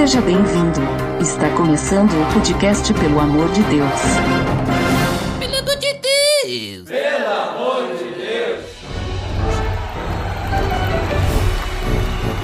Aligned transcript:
Seja 0.00 0.22
bem-vindo. 0.22 0.80
Está 1.20 1.50
começando 1.50 2.10
o 2.12 2.32
podcast 2.32 2.90
Pelo 2.94 3.20
Amor 3.20 3.52
de 3.52 3.62
Deus. 3.64 4.00
Pelo 5.38 5.56
amor 5.58 5.76
de 7.98 8.04
Deus! 8.16 8.60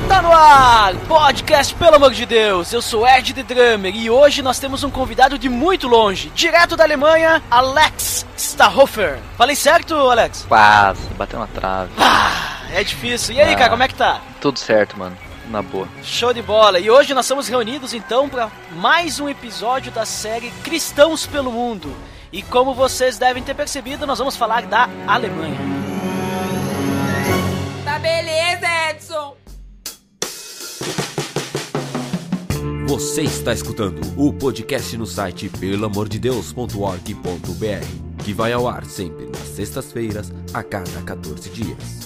Tá 0.07 0.21
no 0.21 0.31
ar! 0.31 0.95
Podcast 1.09 1.75
Pelo 1.77 1.97
Amor 1.97 2.13
de 2.13 2.27
Deus! 2.27 2.71
Eu 2.75 2.83
sou 2.83 3.09
Ed 3.09 3.33
The 3.33 3.43
Drummer 3.43 3.97
e 3.97 4.11
hoje 4.11 4.43
nós 4.43 4.59
temos 4.59 4.85
um 4.85 4.91
convidado 4.91 5.39
de 5.39 5.49
muito 5.49 5.89
longe, 5.89 6.31
direto 6.35 6.77
da 6.77 6.85
Alemanha, 6.85 7.43
Alex 7.51 8.27
Stahofer. 8.37 9.19
Falei 9.39 9.57
certo, 9.57 9.95
Alex? 9.95 10.45
Quase, 10.47 11.01
bateu 11.17 11.39
na 11.41 11.47
trave. 11.47 11.91
Ah, 11.97 12.59
é 12.75 12.85
difícil. 12.85 13.35
E 13.35 13.41
aí, 13.41 13.55
Ah. 13.55 13.57
cara, 13.57 13.71
como 13.71 13.83
é 13.83 13.89
que 13.89 13.95
tá? 13.95 14.21
Tudo 14.43 14.59
certo, 14.59 14.99
mano. 14.99 15.17
Na 15.51 15.63
boa. 15.63 15.89
Show 16.03 16.33
de 16.33 16.43
bola! 16.43 16.81
E 16.81 16.91
hoje 16.91 17.15
nós 17.15 17.25
estamos 17.25 17.49
reunidos 17.49 17.95
então 17.95 18.29
para 18.29 18.51
mais 18.73 19.21
um 19.21 19.29
episódio 19.29 19.93
da 19.93 20.05
série 20.05 20.51
Cristãos 20.65 21.27
pelo 21.27 21.53
Mundo. 21.53 21.95
E 22.33 22.43
como 22.43 22.75
vocês 22.75 23.17
devem 23.17 23.43
ter 23.43 23.55
percebido, 23.55 24.07
nós 24.07 24.19
vamos 24.19 24.37
falar 24.37 24.67
da 24.67 24.89
Alemanha. 25.07 25.57
Tá 27.85 27.99
beleza, 27.99 28.67
Edson! 28.91 29.37
Você 32.89 33.23
está 33.23 33.53
escutando 33.53 34.01
o 34.17 34.33
podcast 34.33 34.97
no 34.97 35.07
site 35.07 35.49
pelamordedeus.org.br, 35.49 38.25
que 38.25 38.33
vai 38.33 38.53
ao 38.53 38.69
ar 38.69 38.85
sempre 38.85 39.27
nas 39.27 39.49
sextas-feiras, 39.49 40.33
a 40.53 40.63
cada 40.63 41.03
14 41.03 41.51
dias. 41.51 42.06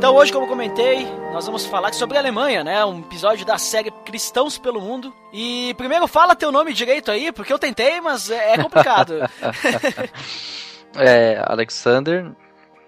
Então 0.00 0.14
hoje, 0.14 0.32
como 0.32 0.46
comentei, 0.46 1.04
nós 1.30 1.44
vamos 1.44 1.66
falar 1.66 1.92
sobre 1.92 2.16
a 2.16 2.20
Alemanha, 2.22 2.64
né? 2.64 2.82
Um 2.86 3.00
episódio 3.00 3.44
da 3.44 3.58
série 3.58 3.90
Cristãos 3.90 4.56
pelo 4.56 4.80
Mundo. 4.80 5.14
E 5.30 5.74
primeiro 5.74 6.08
fala 6.08 6.34
teu 6.34 6.50
nome 6.50 6.72
direito 6.72 7.10
aí, 7.10 7.30
porque 7.30 7.52
eu 7.52 7.58
tentei, 7.58 8.00
mas 8.00 8.30
é 8.30 8.54
é 8.54 8.62
complicado. 8.62 9.16
É, 10.96 11.40
Alexander, 11.46 12.32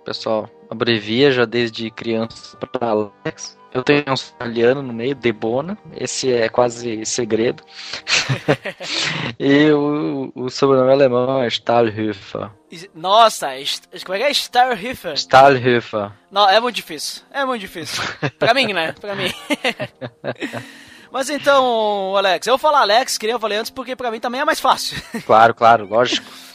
pessoal, 0.04 0.50
abrevia 0.72 1.30
já 1.30 1.44
desde 1.44 1.90
criança 1.90 2.56
para 2.56 2.88
Alex. 2.90 3.58
Eu 3.72 3.82
tenho 3.82 4.04
um 4.06 4.12
italiano 4.14 4.82
no 4.82 4.92
meio, 4.92 5.14
Debona. 5.14 5.78
Esse 5.96 6.30
é 6.30 6.46
quase 6.48 7.06
segredo. 7.06 7.62
e 9.40 9.70
o, 9.70 10.30
o 10.34 10.50
sobrenome 10.50 10.92
alemão 10.92 11.42
é 11.42 11.46
Stahlhöfer. 11.48 12.50
Nossa, 12.94 13.58
est- 13.58 13.88
como 14.04 14.14
é 14.14 14.18
que 14.18 14.24
é? 14.24 14.30
Starhiffer. 14.30 15.14
Stahlhöfer. 15.14 16.10
Não, 16.30 16.46
é 16.48 16.60
muito 16.60 16.76
difícil. 16.76 17.22
É 17.32 17.44
muito 17.46 17.62
difícil. 17.62 18.02
pra 18.38 18.52
mim, 18.52 18.72
né? 18.74 18.94
Pra 19.00 19.14
mim. 19.14 19.32
Mas 21.10 21.28
então, 21.30 22.14
Alex, 22.16 22.46
eu 22.46 22.52
vou 22.52 22.58
falar 22.58 22.80
Alex, 22.80 23.18
que 23.18 23.26
nem 23.26 23.34
eu 23.34 23.40
falei 23.40 23.58
antes, 23.58 23.70
porque 23.70 23.94
pra 23.96 24.10
mim 24.10 24.20
também 24.20 24.40
é 24.40 24.44
mais 24.44 24.60
fácil. 24.60 25.00
Claro, 25.26 25.54
claro, 25.54 25.86
lógico. 25.88 26.26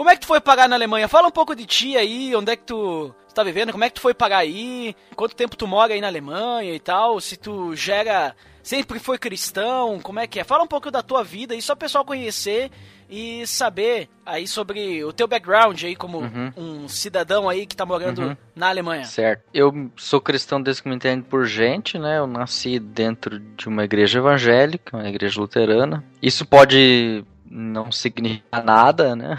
Como 0.00 0.08
é 0.08 0.14
que 0.14 0.22
tu 0.22 0.28
foi 0.28 0.40
pagar 0.40 0.66
na 0.66 0.76
Alemanha? 0.76 1.06
Fala 1.08 1.28
um 1.28 1.30
pouco 1.30 1.54
de 1.54 1.66
ti 1.66 1.94
aí, 1.94 2.34
onde 2.34 2.50
é 2.50 2.56
que 2.56 2.62
tu 2.64 3.14
tá 3.34 3.42
vivendo, 3.42 3.70
como 3.70 3.84
é 3.84 3.90
que 3.90 3.96
tu 3.96 4.00
foi 4.00 4.14
pagar 4.14 4.38
aí, 4.38 4.96
quanto 5.14 5.36
tempo 5.36 5.54
tu 5.58 5.66
mora 5.66 5.92
aí 5.92 6.00
na 6.00 6.06
Alemanha 6.06 6.74
e 6.74 6.80
tal, 6.80 7.20
se 7.20 7.36
tu 7.36 7.76
gera, 7.76 8.34
sempre 8.62 8.98
foi 8.98 9.18
cristão, 9.18 10.00
como 10.00 10.18
é 10.18 10.26
que 10.26 10.40
é? 10.40 10.44
Fala 10.44 10.64
um 10.64 10.66
pouco 10.66 10.90
da 10.90 11.02
tua 11.02 11.22
vida 11.22 11.52
aí, 11.52 11.60
só 11.60 11.74
o 11.74 11.76
pessoal 11.76 12.02
conhecer 12.02 12.70
e 13.10 13.46
saber 13.46 14.08
aí 14.24 14.48
sobre 14.48 15.04
o 15.04 15.12
teu 15.12 15.28
background 15.28 15.82
aí 15.84 15.94
como 15.94 16.20
Uhum. 16.20 16.52
um 16.56 16.88
cidadão 16.88 17.46
aí 17.46 17.66
que 17.66 17.76
tá 17.76 17.84
morando 17.84 18.22
Uhum. 18.22 18.36
na 18.56 18.68
Alemanha. 18.70 19.04
Certo. 19.04 19.42
Eu 19.52 19.90
sou 19.96 20.18
cristão 20.18 20.62
desde 20.62 20.82
que 20.82 20.88
me 20.88 20.94
entendo 20.94 21.24
por 21.24 21.44
gente, 21.44 21.98
né? 21.98 22.18
Eu 22.18 22.26
nasci 22.26 22.78
dentro 22.78 23.38
de 23.38 23.68
uma 23.68 23.84
igreja 23.84 24.18
evangélica, 24.18 24.96
uma 24.96 25.08
igreja 25.10 25.38
luterana. 25.40 26.02
Isso 26.22 26.46
pode 26.46 27.22
não 27.50 27.90
significar 27.90 28.64
nada, 28.64 29.16
né? 29.16 29.36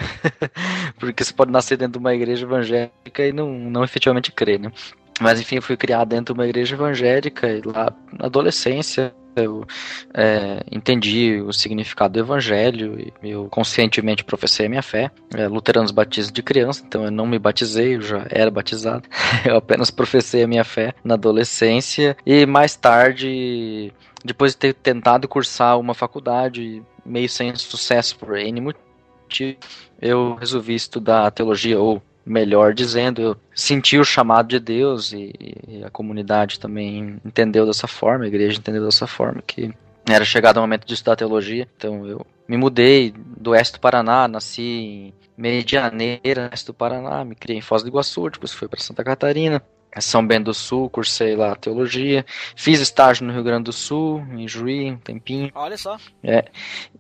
Porque 1.00 1.24
você 1.24 1.34
pode 1.34 1.52
nascer 1.52 1.78
dentro 1.78 1.94
de 1.94 2.00
uma 2.00 2.14
igreja 2.14 2.46
evangélica 2.46 3.26
e 3.26 3.32
não, 3.32 3.50
não 3.50 3.84
efetivamente 3.84 4.32
crer, 4.32 4.60
né? 4.60 4.72
Mas 5.20 5.40
enfim, 5.40 5.56
eu 5.56 5.62
fui 5.62 5.78
criado 5.78 6.10
dentro 6.10 6.34
de 6.34 6.40
uma 6.40 6.48
igreja 6.48 6.76
evangélica 6.76 7.48
e 7.48 7.62
lá 7.62 7.94
na 8.12 8.26
adolescência 8.26 9.14
eu 9.36 9.66
é, 10.14 10.62
entendi 10.70 11.42
o 11.42 11.54
significado 11.54 12.14
do 12.14 12.20
evangelho 12.20 13.14
e 13.24 13.30
eu 13.30 13.48
conscientemente 13.50 14.24
professei 14.24 14.66
a 14.66 14.70
minha 14.70 14.82
fé. 14.82 15.10
É, 15.34 15.48
luteranos 15.48 15.92
batizam 15.92 16.34
de 16.34 16.44
criança, 16.44 16.84
então 16.86 17.06
eu 17.06 17.12
não 17.12 17.26
me 17.26 17.40
batizei, 17.40 17.96
eu 17.96 18.02
já 18.02 18.26
era 18.30 18.52
batizado. 18.52 19.08
Eu 19.46 19.56
apenas 19.56 19.90
professei 19.90 20.44
a 20.44 20.48
minha 20.48 20.64
fé 20.64 20.94
na 21.04 21.14
adolescência 21.14 22.16
e 22.26 22.46
mais 22.46 22.76
tarde, 22.76 23.92
depois 24.24 24.52
de 24.52 24.58
ter 24.58 24.74
tentado 24.74 25.28
cursar 25.28 25.80
uma 25.80 25.94
faculdade 25.94 26.84
meio 27.06 27.30
sem 27.30 27.56
sucesso 27.56 28.18
por 28.18 28.38
N 28.38 28.62
motivo, 28.62 29.58
eu 30.02 30.36
resolvi 30.36 30.76
estudar 30.76 31.32
teologia 31.32 31.80
ou 31.80 32.02
melhor 32.26 32.74
dizendo, 32.74 33.22
eu 33.22 33.38
senti 33.54 33.98
o 33.98 34.04
chamado 34.04 34.48
de 34.48 34.60
Deus 34.60 35.12
e, 35.12 35.34
e 35.68 35.84
a 35.84 35.90
comunidade 35.90 36.60
também 36.60 37.20
entendeu 37.26 37.66
dessa 37.66 37.88
forma, 37.88 38.26
a 38.26 38.28
igreja 38.28 38.60
entendeu 38.60 38.86
dessa 38.86 39.08
forma 39.08 39.42
que 39.42 39.74
era 40.08 40.26
chegado 40.26 40.58
o 40.58 40.62
momento 40.62 40.86
de 40.86 40.94
estudar 40.94 41.16
teologia. 41.16 41.68
Então 41.78 42.06
eu 42.06 42.26
me 42.48 42.58
mudei 42.58 43.14
do 43.16 43.52
oeste 43.52 43.74
do 43.74 43.80
Paraná, 43.80 44.28
nasci 44.28 44.62
em 44.62 45.14
Medianeira, 45.38 46.50
oeste 46.52 46.68
do 46.68 46.74
Paraná, 46.74 47.24
me 47.24 47.36
criei 47.36 47.58
em 47.58 47.62
Foz 47.62 47.82
do 47.82 47.90
Iguaçu, 47.90 48.30
depois 48.30 48.52
fui 48.52 48.68
para 48.68 48.80
Santa 48.80 49.04
Catarina. 49.04 49.62
São 50.00 50.26
Bento 50.26 50.46
do 50.46 50.54
Sul, 50.54 50.90
cursei 50.90 51.36
lá 51.36 51.54
teologia, 51.56 52.26
fiz 52.56 52.80
estágio 52.80 53.26
no 53.26 53.34
Rio 53.34 53.44
Grande 53.44 53.66
do 53.66 53.74
Sul, 53.74 54.26
em 54.32 54.48
Juí, 54.48 54.92
um 54.92 54.98
tempinho, 54.98 55.52
Olha 55.54 55.76
só. 55.78 55.98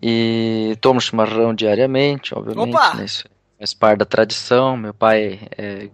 e 0.01 0.75
tomo 0.81 0.99
chimarrão 0.99 1.53
diariamente, 1.53 2.33
obviamente, 2.37 2.75
Opa! 2.75 2.95
né, 2.95 3.05
isso 3.05 3.25
faz 3.57 3.73
parte 3.73 3.99
da 3.99 4.05
tradição, 4.05 4.75
meu 4.75 4.93
pai 4.93 5.39
é 5.57 5.89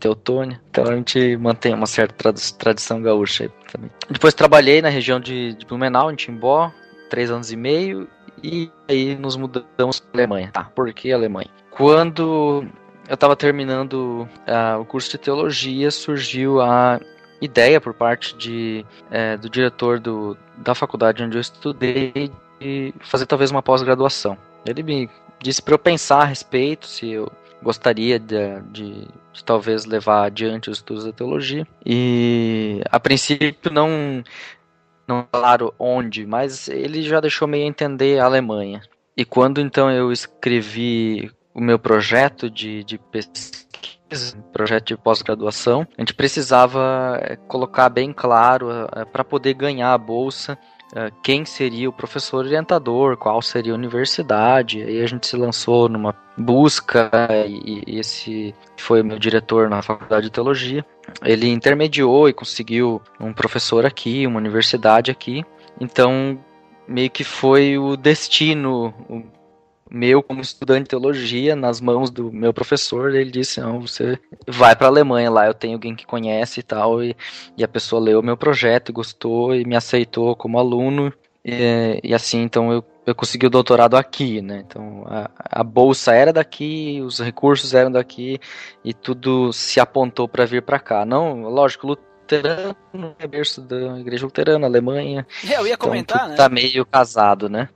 teutônia, 0.00 0.60
então 0.70 0.84
a 0.84 0.96
gente 0.96 1.36
mantém 1.36 1.72
uma 1.74 1.86
certa 1.86 2.14
tradi- 2.14 2.54
tradição 2.54 3.00
gaúcha 3.00 3.44
aí 3.44 3.50
também. 3.70 3.90
Depois 4.10 4.34
trabalhei 4.34 4.82
na 4.82 4.88
região 4.88 5.20
de, 5.20 5.54
de 5.54 5.64
Blumenau, 5.64 6.10
em 6.10 6.16
Timbó, 6.16 6.72
três 7.08 7.30
anos 7.30 7.52
e 7.52 7.56
meio, 7.56 8.08
e 8.42 8.68
aí 8.88 9.14
nos 9.14 9.36
mudamos 9.36 10.00
para 10.00 10.22
Alemanha. 10.22 10.50
Tá, 10.52 10.64
por 10.64 10.92
que 10.92 11.12
Alemanha? 11.12 11.48
Quando 11.70 12.66
eu 13.08 13.14
estava 13.14 13.36
terminando 13.36 14.28
ah, 14.46 14.78
o 14.78 14.84
curso 14.84 15.10
de 15.10 15.18
teologia, 15.18 15.90
surgiu 15.90 16.60
a 16.60 17.00
ideia 17.40 17.80
por 17.80 17.92
parte 17.92 18.36
de, 18.36 18.86
eh, 19.10 19.36
do 19.36 19.50
diretor 19.50 19.98
do, 19.98 20.36
da 20.58 20.74
faculdade 20.74 21.24
onde 21.24 21.36
eu 21.36 21.40
estudei 21.40 22.30
de 22.60 22.94
fazer 23.00 23.26
talvez 23.26 23.50
uma 23.50 23.62
pós-graduação. 23.62 24.38
Ele 24.64 24.82
me 24.84 25.10
disse 25.40 25.60
para 25.60 25.74
eu 25.74 25.78
pensar 25.78 26.20
a 26.22 26.24
respeito, 26.24 26.86
se 26.86 27.10
eu 27.10 27.30
gostaria 27.60 28.18
de, 28.18 28.60
de, 28.70 29.08
de 29.32 29.44
talvez 29.44 29.84
levar 29.84 30.24
adiante 30.24 30.70
os 30.70 30.78
estudos 30.78 31.04
da 31.04 31.12
teologia. 31.12 31.66
E 31.84 32.80
a 32.90 33.00
princípio 33.00 33.72
não 33.72 34.22
não 35.06 35.26
claro 35.30 35.74
onde, 35.78 36.24
mas 36.24 36.68
ele 36.68 37.02
já 37.02 37.20
deixou 37.20 37.48
meio 37.48 37.66
entender 37.66 38.20
a 38.20 38.24
Alemanha. 38.24 38.82
E 39.16 39.24
quando 39.24 39.60
então 39.60 39.90
eu 39.90 40.12
escrevi 40.12 41.30
o 41.54 41.60
meu 41.60 41.78
projeto 41.78 42.50
de, 42.50 42.82
de 42.84 42.98
pesquisa, 42.98 44.36
projeto 44.52 44.86
de 44.88 44.96
pós-graduação, 44.96 45.86
a 45.96 46.00
gente 46.00 46.14
precisava 46.14 47.18
eh, 47.22 47.36
colocar 47.48 47.88
bem 47.88 48.12
claro 48.12 48.68
para 49.12 49.24
poder 49.24 49.54
ganhar 49.54 49.92
a 49.92 49.98
bolsa 49.98 50.58
eh, 50.94 51.10
quem 51.22 51.44
seria 51.44 51.88
o 51.88 51.92
professor 51.92 52.44
orientador, 52.44 53.16
qual 53.16 53.40
seria 53.40 53.72
a 53.72 53.76
universidade. 53.76 54.82
Aí 54.82 55.00
a 55.00 55.06
gente 55.06 55.26
se 55.26 55.36
lançou 55.36 55.88
numa 55.88 56.14
busca 56.36 57.10
e, 57.46 57.82
esse 57.98 58.54
foi 58.76 59.00
o 59.00 59.04
meu 59.04 59.18
diretor 59.18 59.70
na 59.70 59.80
faculdade 59.80 60.26
de 60.26 60.32
teologia. 60.32 60.84
Ele 61.24 61.48
intermediou 61.48 62.28
e 62.28 62.32
conseguiu 62.34 63.00
um 63.18 63.32
professor 63.32 63.86
aqui, 63.86 64.26
uma 64.26 64.38
universidade 64.38 65.10
aqui. 65.10 65.44
Então 65.80 66.38
meio 66.86 67.10
que 67.10 67.24
foi 67.24 67.78
o 67.78 67.96
destino 67.96 68.92
meu 69.92 70.22
como 70.22 70.40
estudante 70.40 70.84
de 70.84 70.88
teologia 70.90 71.54
nas 71.54 71.80
mãos 71.80 72.10
do 72.10 72.32
meu 72.32 72.52
professor. 72.52 73.14
Ele 73.14 73.30
disse: 73.30 73.60
não, 73.60 73.80
você 73.80 74.18
vai 74.48 74.74
para 74.74 74.86
a 74.86 74.90
Alemanha 74.90 75.30
lá, 75.30 75.46
eu 75.46 75.54
tenho 75.54 75.74
alguém 75.74 75.94
que 75.94 76.06
conhece 76.06 76.60
e 76.60 76.62
tal. 76.62 77.02
E, 77.02 77.14
e 77.56 77.62
a 77.62 77.68
pessoa 77.68 78.00
leu 78.00 78.20
o 78.20 78.22
meu 78.22 78.36
projeto, 78.36 78.92
gostou 78.92 79.54
e 79.54 79.64
me 79.64 79.76
aceitou 79.76 80.34
como 80.34 80.58
aluno. 80.58 81.12
E, 81.44 82.00
e 82.02 82.14
assim, 82.14 82.40
então 82.42 82.72
eu, 82.72 82.84
eu 83.04 83.14
consegui 83.14 83.46
o 83.46 83.50
doutorado 83.50 83.96
aqui, 83.96 84.40
né? 84.40 84.64
Então 84.66 85.04
a, 85.06 85.30
a 85.60 85.64
bolsa 85.64 86.14
era 86.14 86.32
daqui, 86.32 87.00
os 87.02 87.18
recursos 87.20 87.74
eram 87.74 87.90
daqui 87.92 88.38
e 88.84 88.94
tudo 88.94 89.52
se 89.52 89.80
apontou 89.80 90.28
para 90.28 90.46
vir 90.46 90.62
para 90.62 90.78
cá. 90.78 91.04
Não, 91.04 91.42
lógico, 91.42 91.86
luterano, 91.88 92.76
é 93.18 93.26
berço 93.26 93.60
da 93.60 93.98
igreja 93.98 94.24
luterana, 94.24 94.66
Alemanha. 94.66 95.26
É, 95.44 95.56
eu 95.58 95.66
ia 95.66 95.74
Então, 95.74 95.88
comentar, 95.88 96.28
né? 96.28 96.36
tá 96.36 96.48
meio 96.48 96.86
casado, 96.86 97.48
né? 97.48 97.68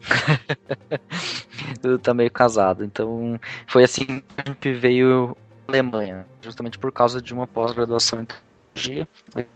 tudo 1.80 1.98
tá 1.98 2.14
meio 2.14 2.30
casado. 2.30 2.84
Então, 2.84 3.38
foi 3.66 3.84
assim 3.84 4.04
que 4.06 4.24
a 4.36 4.48
gente 4.48 4.72
veio 4.74 5.36
à 5.66 5.72
Alemanha, 5.72 6.26
justamente 6.42 6.78
por 6.78 6.92
causa 6.92 7.20
de 7.20 7.32
uma 7.32 7.46
pós-graduação 7.46 8.22
em 8.22 8.26
teologia 8.26 9.08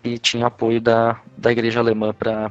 e 0.05 0.19
tinha 0.19 0.47
apoio 0.47 0.81
da, 0.81 1.21
da 1.37 1.53
igreja 1.53 1.81
alemã 1.81 2.13
para 2.13 2.51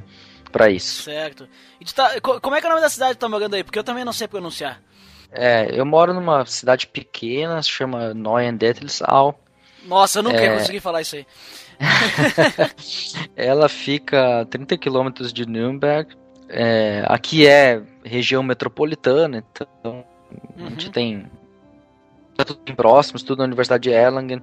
para 0.52 0.70
isso. 0.70 1.04
Certo. 1.04 1.48
E 1.80 1.86
tu 1.86 1.96
tá, 1.96 2.20
co- 2.20 2.42
como 2.42 2.58
é 2.58 2.60
que 2.60 2.66
é 2.66 2.70
o 2.70 2.72
nome 2.74 2.82
da 2.82 2.90
cidade 2.90 3.12
que 3.14 3.18
tu 3.20 3.22
tá 3.22 3.30
morando 3.30 3.54
aí? 3.54 3.64
Porque 3.64 3.80
eu 3.80 3.86
também 3.86 4.04
não 4.04 4.12
sei 4.12 4.28
pronunciar. 4.28 4.82
É, 5.32 5.70
eu 5.72 5.86
moro 5.86 6.14
numa 6.14 6.46
cidade 6.46 6.88
pequena, 6.88 7.64
se 7.64 7.70
chama 7.70 8.14
Neuendettelsau. 8.14 9.40
Nossa, 9.86 10.20
eu 10.20 10.24
nunca 10.24 10.42
ia 10.42 10.52
É. 10.52 10.58
conseguir 10.58 10.82
falar 10.82 11.02
isso 11.04 11.16
aí. 11.16 11.26
Ela 13.36 13.70
fica 13.70 14.42
a 14.42 14.46
30 14.46 14.78
quilômetros 14.78 15.32
de 15.32 15.46
Nürnberg. 15.46 16.16
É, 16.54 17.04
aqui 17.08 17.48
é 17.48 17.82
região 18.04 18.44
metropolitana, 18.44 19.44
então 19.52 20.04
a 20.58 20.70
gente 20.70 20.88
Uhum. 20.88 20.92
tem 20.92 21.26
tá 22.36 22.46
tudo 22.46 22.60
bem 22.66 22.76
próximos, 22.76 23.24
tudo 23.24 23.40
na 23.40 23.46
Universidade 23.46 23.84
de 23.84 23.90
Erlangen, 23.90 24.42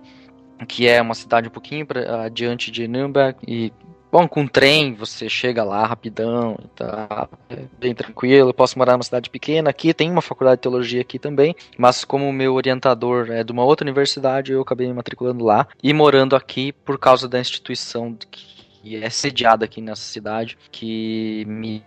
que 0.67 0.87
é 0.89 1.01
uma 1.01 1.15
cidade 1.15 1.49
um 1.49 1.51
pouquinho 1.51 1.87
pra, 1.87 2.25
adiante 2.25 2.71
de 2.71 2.87
Nürnberg. 2.89 3.37
E, 3.47 3.73
bom, 4.11 4.27
com 4.27 4.47
trem 4.47 4.95
você 4.95 5.29
chega 5.29 5.63
lá 5.65 5.87
rapidão 5.87 6.59
tá 6.75 7.29
é 7.51 7.65
bem 7.79 7.95
tranquilo. 7.95 8.51
Eu 8.51 8.55
posso 8.55 8.79
morar 8.79 8.93
numa 8.93 9.03
cidade 9.03 9.29
pequena 9.31 9.71
aqui, 9.71 9.93
tem 9.95 10.11
uma 10.11 10.23
faculdade 10.23 10.59
de 10.59 10.63
teologia 10.63 11.01
aqui 11.01 11.19
também, 11.19 11.55
mas 11.77 12.05
como 12.05 12.29
o 12.29 12.33
meu 12.33 12.55
orientador 12.55 13.31
é 13.31 13.45
de 13.45 13.53
uma 13.53 13.65
outra 13.65 13.85
universidade, 13.85 14.53
eu 14.53 14.63
acabei 14.63 14.87
me 14.87 14.95
matriculando 14.95 15.45
lá 15.45 15.67
e 15.83 15.93
morando 15.93 16.35
aqui 16.35 16.73
por 16.73 16.99
causa 16.99 17.29
da 17.29 17.39
instituição 17.41 18.17
que 18.31 18.58
é 18.97 19.11
sediada 19.11 19.65
aqui 19.65 19.81
nessa 19.81 20.03
cidade, 20.03 20.59
que 20.71 21.45
me 21.47 21.83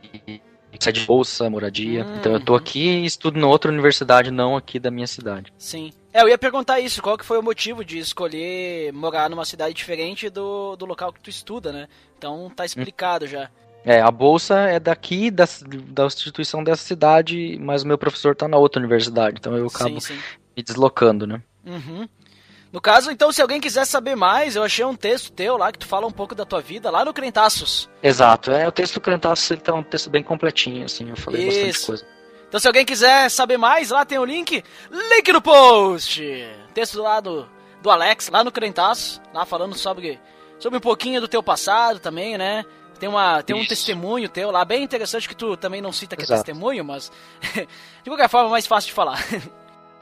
cede 0.79 1.05
bolsa, 1.05 1.49
moradia. 1.49 2.05
Hum. 2.05 2.15
Então 2.19 2.33
eu 2.33 2.39
tô 2.39 2.55
aqui 2.55 2.87
e 2.89 3.05
estudo 3.05 3.39
na 3.39 3.47
outra 3.47 3.71
universidade, 3.71 4.31
não 4.31 4.55
aqui 4.55 4.79
da 4.79 4.91
minha 4.91 5.07
cidade. 5.07 5.53
Sim. 5.57 5.91
É, 6.13 6.21
eu 6.21 6.27
ia 6.27 6.37
perguntar 6.37 6.79
isso, 6.79 7.01
qual 7.01 7.17
que 7.17 7.25
foi 7.25 7.37
o 7.37 7.43
motivo 7.43 7.85
de 7.85 7.97
escolher 7.97 8.91
morar 8.91 9.29
numa 9.29 9.45
cidade 9.45 9.73
diferente 9.73 10.29
do, 10.29 10.75
do 10.75 10.85
local 10.85 11.13
que 11.13 11.21
tu 11.21 11.29
estuda, 11.29 11.71
né? 11.71 11.87
Então 12.17 12.51
tá 12.53 12.65
explicado 12.65 13.25
já. 13.27 13.49
É, 13.83 14.01
a 14.01 14.11
bolsa 14.11 14.59
é 14.59 14.79
daqui, 14.79 15.31
da, 15.31 15.45
da 15.87 16.05
instituição 16.05 16.63
dessa 16.63 16.83
cidade, 16.83 17.57
mas 17.59 17.83
o 17.83 17.87
meu 17.87 17.97
professor 17.97 18.35
tá 18.35 18.47
na 18.47 18.57
outra 18.57 18.79
universidade, 18.79 19.37
então 19.39 19.57
eu 19.57 19.67
acabo 19.67 19.99
Sim, 20.01 20.13
sim. 20.13 20.19
me 20.55 20.61
deslocando, 20.61 21.25
né? 21.25 21.41
Uhum. 21.65 22.07
No 22.71 22.79
caso, 22.79 23.11
então, 23.11 23.31
se 23.33 23.41
alguém 23.41 23.59
quiser 23.59 23.85
saber 23.85 24.15
mais, 24.15 24.55
eu 24.55 24.63
achei 24.63 24.85
um 24.85 24.95
texto 24.95 25.31
teu 25.31 25.57
lá 25.57 25.71
que 25.71 25.79
tu 25.79 25.85
fala 25.85 26.07
um 26.07 26.11
pouco 26.11 26.33
da 26.33 26.45
tua 26.45 26.61
vida 26.61 26.89
lá 26.89 27.03
no 27.03 27.13
Crentaços. 27.13 27.89
Exato, 28.01 28.49
é 28.51 28.65
o 28.65 28.71
texto 28.71 28.93
do 28.93 29.01
Crentaço, 29.01 29.53
ele 29.53 29.59
tá 29.61 29.73
um 29.73 29.83
texto 29.83 30.09
bem 30.09 30.23
completinho, 30.23 30.85
assim, 30.85 31.09
eu 31.09 31.17
falei 31.17 31.45
bastante 31.47 31.69
Isso. 31.69 31.87
coisa. 31.87 32.05
Então, 32.47 32.59
se 32.59 32.67
alguém 32.67 32.85
quiser 32.85 33.29
saber 33.29 33.57
mais, 33.57 33.89
lá 33.91 34.05
tem 34.05 34.17
o 34.19 34.25
link. 34.25 34.63
Link 34.89 35.33
no 35.33 35.41
post! 35.41 36.21
Texto 36.73 37.01
lá 37.01 37.19
do, 37.19 37.47
do 37.81 37.89
Alex, 37.89 38.29
lá 38.29 38.43
no 38.43 38.51
Crentaços, 38.51 39.21
lá 39.33 39.45
falando 39.45 39.75
sobre, 39.77 40.17
sobre 40.57 40.77
um 40.77 40.81
pouquinho 40.81 41.19
do 41.19 41.27
teu 41.27 41.43
passado 41.43 41.99
também, 41.99 42.37
né? 42.37 42.65
Tem, 42.99 43.09
uma, 43.09 43.41
tem 43.41 43.55
um 43.55 43.65
testemunho 43.65 44.29
teu 44.29 44.51
lá, 44.51 44.63
bem 44.63 44.83
interessante, 44.83 45.27
que 45.27 45.35
tu 45.35 45.57
também 45.57 45.81
não 45.81 45.91
cita 45.91 46.15
que 46.15 46.21
é 46.21 46.25
Exato. 46.25 46.43
testemunho, 46.43 46.85
mas 46.85 47.11
de 48.03 48.09
qualquer 48.09 48.29
forma, 48.29 48.49
mais 48.49 48.67
fácil 48.67 48.89
de 48.89 48.93
falar. 48.93 49.19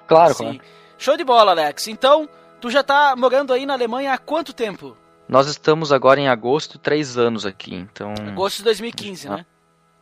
Claro, 0.05 0.33
Sim. 0.35 0.43
claro. 0.43 0.59
Show 0.97 1.15
de 1.15 1.23
bola, 1.23 1.51
Alex. 1.51 1.87
Então, 1.87 2.27
tu 2.59 2.69
já 2.69 2.83
tá 2.83 3.15
morando 3.17 3.53
aí 3.53 3.65
na 3.65 3.73
Alemanha 3.73 4.13
há 4.13 4.17
quanto 4.17 4.53
tempo? 4.53 4.95
Nós 5.27 5.47
estamos 5.47 5.91
agora 5.91 6.19
em 6.19 6.27
agosto, 6.27 6.79
três 6.79 7.17
anos 7.17 7.45
aqui, 7.45 7.75
então... 7.75 8.13
Agosto 8.27 8.57
de 8.57 8.63
2015, 8.63 9.29
né? 9.29 9.45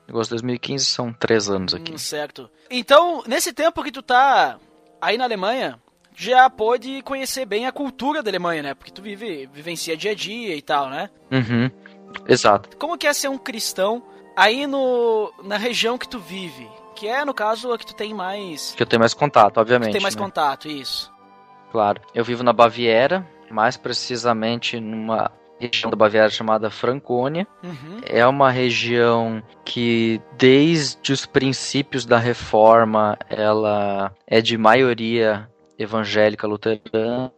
Agosto 0.08 0.30
de 0.30 0.36
2015 0.36 0.86
são 0.86 1.12
três 1.12 1.50
anos 1.50 1.74
aqui. 1.74 1.94
Hum, 1.94 1.98
certo. 1.98 2.50
Então, 2.70 3.24
nesse 3.28 3.52
tempo 3.52 3.84
que 3.84 3.92
tu 3.92 4.02
tá 4.02 4.58
aí 5.02 5.18
na 5.18 5.26
Alemanha, 5.26 5.78
já 6.16 6.50
pôde 6.50 7.02
conhecer 7.02 7.46
bem 7.46 7.68
a 7.68 7.72
cultura 7.74 8.24
da 8.24 8.30
Alemanha, 8.30 8.64
né? 8.64 8.74
Porque 8.74 8.92
tu 8.92 9.02
vive, 9.02 9.48
vivencia 9.52 9.98
dia 9.98 10.12
a 10.12 10.16
dia 10.16 10.56
e 10.56 10.62
tal, 10.62 10.90
né? 10.90 11.10
Uhum, 11.30 11.70
exato. 12.26 12.78
Como 12.78 12.98
que 12.98 13.06
é 13.06 13.14
ser 13.14 13.28
um 13.28 13.38
cristão 13.38 14.02
aí 14.36 14.66
no 14.66 15.34
na 15.44 15.58
região 15.58 15.98
que 15.98 16.08
tu 16.08 16.20
vive? 16.20 16.70
Que 16.96 17.08
é, 17.08 17.24
no 17.26 17.34
caso, 17.34 17.72
a 17.72 17.78
que 17.78 17.86
tu 17.86 17.94
tem 17.94 18.14
mais... 18.14 18.74
Que 18.76 18.82
eu 18.82 18.88
tenho 18.88 19.00
mais 19.00 19.14
contato, 19.14 19.54
Tu 19.56 19.60
obviamente, 19.60 19.92
tem 19.92 20.02
mais 20.02 20.16
né? 20.16 20.22
contato, 20.22 20.68
isso. 20.68 21.14
Claro. 21.72 22.02
Eu 22.14 22.24
vivo 22.24 22.44
na 22.44 22.54
Baviera, 22.54 23.26
mais 23.50 23.78
precisamente 23.78 24.80
numa 24.80 25.32
região 25.60 25.90
da 25.90 25.98
Baviera 25.98 26.30
chamada 26.30 26.70
Franconia. 26.70 27.48
Uhum. 27.64 28.02
É 28.06 28.26
uma 28.26 28.52
região 28.52 29.42
que, 29.66 30.22
desde 30.38 31.12
os 31.12 31.26
princípios 31.26 32.06
da 32.06 32.18
reforma, 32.18 33.18
ela 33.30 34.14
é 34.26 34.42
de 34.42 34.58
maioria 34.58 35.50
evangélica 35.78 36.48
luterana. 36.48 37.32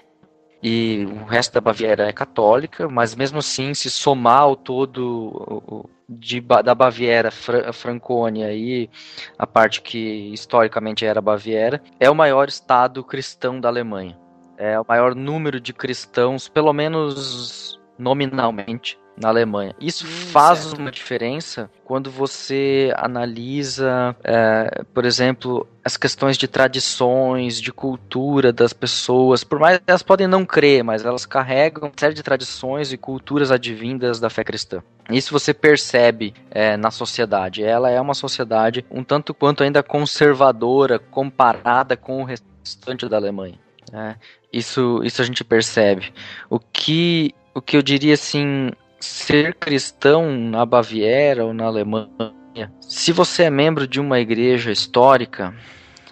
E 0.61 1.07
o 1.09 1.23
resto 1.23 1.53
da 1.53 1.61
Baviera 1.61 2.09
é 2.09 2.11
católica, 2.11 2.89
mas 2.89 3.15
mesmo 3.15 3.39
assim, 3.39 3.73
se 3.73 3.89
somar 3.89 4.41
ao 4.41 4.57
todo 4.57 5.89
de, 6.09 6.41
da 6.41 6.75
Baviera, 6.75 7.31
Fra- 7.31 7.71
Franconia 7.71 8.53
e 8.53 8.89
a 9.37 9.47
parte 9.47 9.81
que 9.81 9.97
historicamente 10.33 11.05
era 11.05 11.21
Baviera, 11.21 11.81
é 11.97 12.09
o 12.09 12.15
maior 12.15 12.49
estado 12.49 13.01
cristão 13.05 13.57
da 13.57 13.69
Alemanha. 13.69 14.18
É 14.59 14.77
o 14.77 14.85
maior 14.85 15.15
número 15.15 15.57
de 15.59 15.71
cristãos, 15.71 16.49
pelo 16.49 16.73
menos 16.73 17.79
nominalmente, 17.97 18.99
na 19.15 19.29
Alemanha. 19.29 19.73
Isso 19.79 20.05
Hum, 20.05 20.09
faz 20.31 20.59
certo. 20.59 20.79
uma 20.79 20.91
diferença 20.91 21.69
quando 21.85 22.09
você 22.11 22.93
analisa, 22.95 24.15
é, 24.23 24.83
por 24.93 25.05
exemplo, 25.05 25.67
as 25.83 25.97
questões 25.97 26.37
de 26.37 26.47
tradições, 26.47 27.59
de 27.59 27.71
cultura 27.71 28.51
das 28.53 28.71
pessoas. 28.73 29.43
Por 29.43 29.59
mais 29.59 29.77
que 29.77 29.83
elas 29.87 30.03
podem 30.03 30.27
não 30.27 30.45
crer, 30.45 30.83
mas 30.83 31.03
elas 31.05 31.25
carregam 31.25 31.83
uma 31.89 31.91
série 31.97 32.13
de 32.13 32.23
tradições 32.23 32.91
e 32.93 32.97
culturas 32.97 33.51
advindas 33.51 34.19
da 34.19 34.29
fé 34.29 34.43
cristã. 34.43 34.81
Isso 35.09 35.33
você 35.33 35.53
percebe 35.53 36.33
é, 36.51 36.77
na 36.77 36.91
sociedade. 36.91 37.63
Ela 37.63 37.89
é 37.89 37.99
uma 37.99 38.13
sociedade 38.13 38.85
um 38.91 39.03
tanto 39.03 39.33
quanto 39.33 39.63
ainda 39.63 39.81
conservadora 39.83 40.99
comparada 40.99 41.97
com 41.97 42.21
o 42.21 42.25
restante 42.25 43.07
da 43.09 43.17
Alemanha. 43.17 43.55
Né? 43.91 44.15
Isso, 44.51 45.01
isso 45.03 45.21
a 45.21 45.25
gente 45.25 45.43
percebe. 45.43 46.11
O 46.49 46.59
que, 46.59 47.33
o 47.53 47.61
que 47.61 47.77
eu 47.77 47.81
diria 47.81 48.13
assim, 48.13 48.71
ser 48.99 49.53
cristão 49.55 50.31
na 50.31 50.65
Baviera 50.65 51.45
ou 51.45 51.53
na 51.53 51.65
Alemanha, 51.65 52.71
se 52.81 53.11
você 53.11 53.43
é 53.43 53.49
membro 53.49 53.87
de 53.87 53.99
uma 53.99 54.19
igreja 54.19 54.71
histórica, 54.71 55.53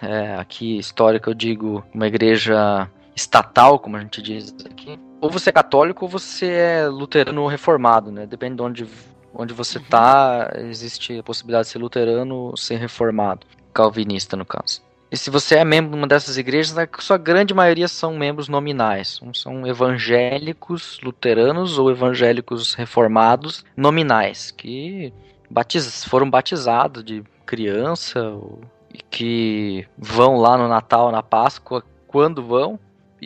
é, 0.00 0.36
aqui 0.36 0.78
histórica 0.78 1.30
eu 1.30 1.34
digo 1.34 1.84
uma 1.92 2.06
igreja 2.06 2.88
estatal, 3.14 3.78
como 3.78 3.96
a 3.96 4.00
gente 4.00 4.22
diz 4.22 4.54
aqui, 4.64 4.98
ou 5.20 5.28
você 5.28 5.50
é 5.50 5.52
católico 5.52 6.04
ou 6.04 6.08
você 6.08 6.46
é 6.46 6.86
luterano 6.86 7.42
ou 7.42 7.48
reformado, 7.48 8.12
né? 8.12 8.26
Depende 8.26 8.56
de 8.56 8.62
onde, 8.62 8.86
onde 9.34 9.52
você 9.52 9.80
tá, 9.80 10.50
existe 10.56 11.18
a 11.18 11.22
possibilidade 11.22 11.66
de 11.66 11.72
ser 11.72 11.78
luterano 11.78 12.34
ou 12.36 12.56
ser 12.56 12.76
reformado, 12.76 13.44
calvinista 13.74 14.36
no 14.36 14.46
caso. 14.46 14.87
E 15.10 15.16
se 15.16 15.30
você 15.30 15.56
é 15.56 15.64
membro 15.64 15.92
de 15.92 15.96
uma 15.96 16.06
dessas 16.06 16.36
igrejas, 16.36 16.76
a 16.76 16.86
sua 16.98 17.16
grande 17.16 17.54
maioria 17.54 17.88
são 17.88 18.14
membros 18.16 18.48
nominais. 18.48 19.20
São 19.32 19.66
evangélicos 19.66 21.00
luteranos 21.02 21.78
ou 21.78 21.90
evangélicos 21.90 22.74
reformados 22.74 23.64
nominais, 23.76 24.50
que 24.50 25.12
batiz, 25.50 26.04
foram 26.04 26.28
batizados 26.28 27.02
de 27.02 27.24
criança 27.46 28.20
ou, 28.22 28.60
e 28.92 28.98
que 28.98 29.86
vão 29.96 30.36
lá 30.36 30.58
no 30.58 30.68
Natal, 30.68 31.10
na 31.10 31.22
Páscoa, 31.22 31.82
quando 32.06 32.42
vão, 32.42 32.78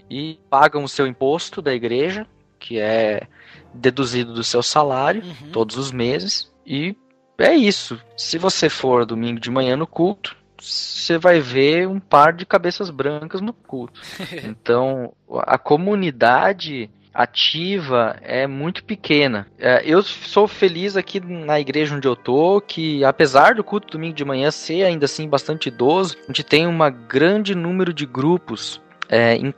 e 0.09 0.39
pagam 0.49 0.85
o 0.85 0.89
seu 0.89 1.07
imposto 1.07 1.61
da 1.61 1.75
igreja, 1.75 2.27
que 2.61 2.79
é 2.79 3.27
deduzido 3.75 4.33
do 4.33 4.45
seu 4.45 4.63
salário 4.63 5.23
Uhum. 5.25 5.51
todos 5.51 5.77
os 5.77 5.91
meses. 5.91 6.51
E 6.65 6.95
é 7.39 7.55
isso. 7.55 8.01
Se 8.17 8.39
você 8.39 8.69
for 8.69 9.05
domingo 9.05 9.41
de 9.41 9.51
manhã 9.51 9.77
no 9.77 9.87
culto, 9.87 10.37
você 10.63 11.19
vai 11.19 11.41
ver 11.41 11.89
um 11.89 11.99
par 11.99 12.33
de 12.33 12.47
cabeças 12.47 12.91
brancas 12.91 13.41
no 13.41 13.53
culto. 13.53 14.01
Então, 14.45 15.13
a 15.47 15.59
comunidade 15.59 16.89
ativa 17.13 18.17
é 18.23 18.47
muito 18.47 18.85
pequena. 18.85 19.47
É, 19.59 19.83
Eu 19.85 20.03
sou 20.03 20.49
feliz 20.49 20.97
aqui 20.97 21.21
na 21.21 21.61
igreja 21.61 21.95
onde 21.95 22.09
eu 22.09 22.17
tô, 22.17 22.61
que 22.61 23.05
apesar 23.05 23.55
do 23.55 23.65
culto 23.65 23.89
domingo 23.89 24.15
de 24.15 24.25
manhã 24.25 24.51
ser 24.51 24.85
ainda 24.85 25.05
assim 25.05 25.29
bastante 25.29 25.69
idoso, 25.69 26.17
a 26.23 26.27
gente 26.29 26.43
tem 26.43 26.67
um 26.67 26.79
grande 27.09 27.55
número 27.55 27.93
de 27.93 28.07
grupos 28.07 28.81
é, 29.09 29.37
em 29.37 29.53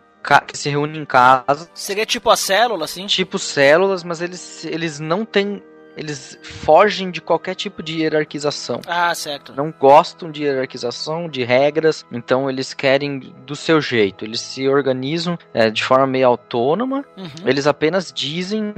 que 0.46 0.56
se 0.56 0.70
reúnem 0.70 1.02
em 1.02 1.04
casa 1.04 1.68
Seria 1.74 2.06
tipo 2.06 2.30
a 2.30 2.36
célula, 2.36 2.86
assim? 2.86 3.06
tipo 3.06 3.38
células, 3.38 4.02
mas 4.02 4.22
eles, 4.22 4.64
eles 4.64 4.98
não 4.98 5.22
têm 5.24 5.62
eles 5.96 6.38
fogem 6.42 7.10
de 7.10 7.20
qualquer 7.20 7.54
tipo 7.54 7.82
de 7.82 8.00
hierarquização. 8.00 8.80
Ah, 8.86 9.14
certo. 9.14 9.52
Não 9.54 9.72
gostam 9.78 10.30
de 10.30 10.42
hierarquização, 10.44 11.28
de 11.28 11.44
regras, 11.44 12.04
então 12.10 12.48
eles 12.50 12.74
querem 12.74 13.18
do 13.18 13.54
seu 13.56 13.80
jeito. 13.80 14.24
Eles 14.24 14.40
se 14.40 14.68
organizam 14.68 15.38
é, 15.52 15.70
de 15.70 15.82
forma 15.84 16.06
meio 16.06 16.26
autônoma, 16.28 17.04
Uhum. 17.16 17.28
eles 17.46 17.66
apenas 17.66 18.12
dizem 18.12 18.72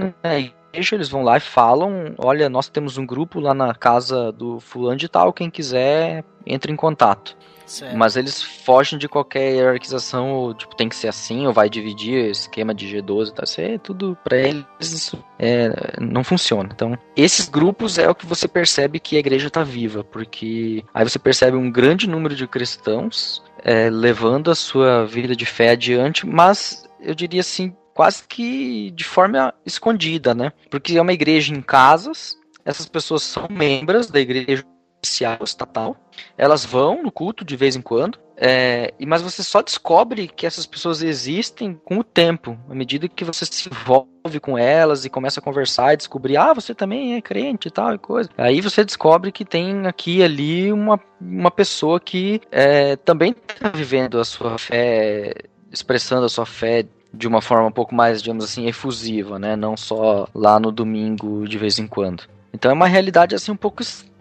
igreja, 0.73 0.95
eles 0.95 1.09
vão 1.09 1.23
lá 1.23 1.37
e 1.39 1.41
falam: 1.41 2.15
olha, 2.19 2.49
nós 2.49 2.69
temos 2.69 2.99
um 2.99 3.07
grupo 3.07 3.41
lá 3.41 3.55
na 3.55 3.75
casa 3.75 4.31
do 4.33 4.61
fulano 4.61 4.97
de 4.97 5.09
tal, 5.09 5.33
quem 5.33 5.49
quiser 5.51 6.25
entre 6.45 6.71
em 6.73 6.77
contato. 6.77 7.37
Certo. 7.67 7.97
Mas 7.97 8.17
eles 8.17 8.41
fogem 8.41 8.99
de 8.99 9.09
qualquer 9.09 9.55
hierarquização, 9.55 10.33
ou, 10.33 10.55
tipo, 10.55 10.77
tem 10.77 10.89
que 10.89 10.95
ser 10.95 11.09
assim, 11.09 11.47
ou 11.47 11.53
vai 11.53 11.69
dividir 11.69 12.31
esquema 12.31 12.73
de 12.73 12.87
G12 12.87 13.29
e 13.29 13.35
tal. 13.35 13.45
Isso 13.45 13.61
é 13.61 13.79
tudo 13.79 14.17
pra 14.23 14.39
eles, 14.39 14.65
isso 14.81 15.25
é, 15.39 15.97
não 16.01 16.23
funciona. 16.23 16.71
Então, 16.73 16.97
esses 17.17 17.49
grupos 17.49 17.99
é 17.99 18.09
o 18.09 18.15
que 18.15 18.25
você 18.25 18.47
percebe 18.47 19.01
que 19.01 19.17
a 19.17 19.21
igreja 19.21 19.51
tá 19.51 19.65
viva, 19.65 20.05
porque 20.05 20.85
aí 20.95 21.09
você 21.09 21.19
percebe 21.19 21.57
um 21.57 21.71
grande 21.71 22.09
número 22.09 22.37
de 22.37 22.47
cristãos 22.47 23.43
é, 23.65 23.91
levando 23.91 24.51
a 24.51 24.55
sua 24.55 25.05
vida 25.05 25.35
de 25.35 25.45
fé 25.45 25.71
adiante, 25.71 26.25
mas 26.25 26.89
eu 27.01 27.15
diria 27.15 27.41
assim, 27.41 27.75
quase 27.93 28.23
que 28.29 28.93
de 28.93 29.05
forma 29.05 29.53
escondida, 29.65 30.35
né? 30.35 30.53
Porque 30.71 30.97
é 30.97 31.03
uma 31.03 31.13
igreja 31.13 31.53
em 31.53 31.61
casas, 31.61 32.37
essas 32.65 32.87
pessoas 32.87 33.23
são 33.23 33.49
membros 33.51 34.09
da 34.09 34.21
igreja 34.21 34.65
oficial, 35.03 35.39
estatal, 35.43 35.97
elas 36.37 36.65
vão 36.65 37.03
no 37.03 37.13
culto 37.13 37.45
de 37.45 37.57
vez 37.57 37.77
em 37.77 37.83
quando, 37.83 38.19
é, 38.37 38.93
mas 39.07 39.23
você 39.23 39.43
só 39.43 39.63
descobre 39.63 40.29
que 40.29 40.47
essas 40.47 40.67
pessoas 40.67 41.03
existem 41.03 41.81
com 41.85 41.99
o 41.99 42.05
tempo, 42.05 42.59
à 42.69 42.75
medida 42.75 43.09
que 43.09 43.25
você 43.25 43.47
se 43.47 43.69
envolve 43.69 44.41
com 44.41 44.59
elas 44.59 45.05
e 45.05 45.11
começa 45.11 45.41
a 45.41 45.43
conversar 45.43 45.95
e 45.95 45.97
descobrir, 45.97 46.37
ah, 46.37 46.53
você 46.53 46.75
também 46.75 47.15
é 47.15 47.23
crente 47.23 47.69
e 47.69 47.71
tal 47.71 47.95
e 47.95 47.99
coisa. 47.99 48.29
Aí 48.37 48.61
você 48.61 48.85
descobre 48.85 49.33
que 49.33 49.45
tem 49.45 49.87
aqui 49.87 50.19
e 50.19 50.23
ali 50.23 50.73
uma, 50.73 51.01
uma 51.21 51.51
pessoa 51.51 51.99
que 51.99 52.41
é, 52.51 52.97
também 52.97 53.35
está 53.49 53.71
vivendo 53.71 54.21
a 54.21 54.25
sua 54.25 54.59
fé, 54.59 55.33
expressando 55.73 56.27
a 56.27 56.29
sua 56.29 56.45
fé 56.45 56.85
de 57.15 57.27
uma 57.27 57.41
forma 57.41 57.69
um 57.69 57.73
pouco 57.73 57.95
mais, 57.95 58.23
digamos 58.23 58.45
assim, 58.45 58.67
efusiva, 58.67 59.39
né? 59.39 59.57
Não 59.57 59.77
só 59.77 60.29
lá 60.35 60.61
no 60.61 60.71
domingo 60.71 61.49
de 61.49 61.57
vez 61.57 61.79
em 61.79 61.87
quando. 61.87 62.25
Então 62.53 62.71
é 62.71 62.75
uma 62.75 62.87
realidade 62.87 63.35
assim 63.35 63.53
um 63.53 63.57
pouco 63.57 63.83
estranha 63.83 64.16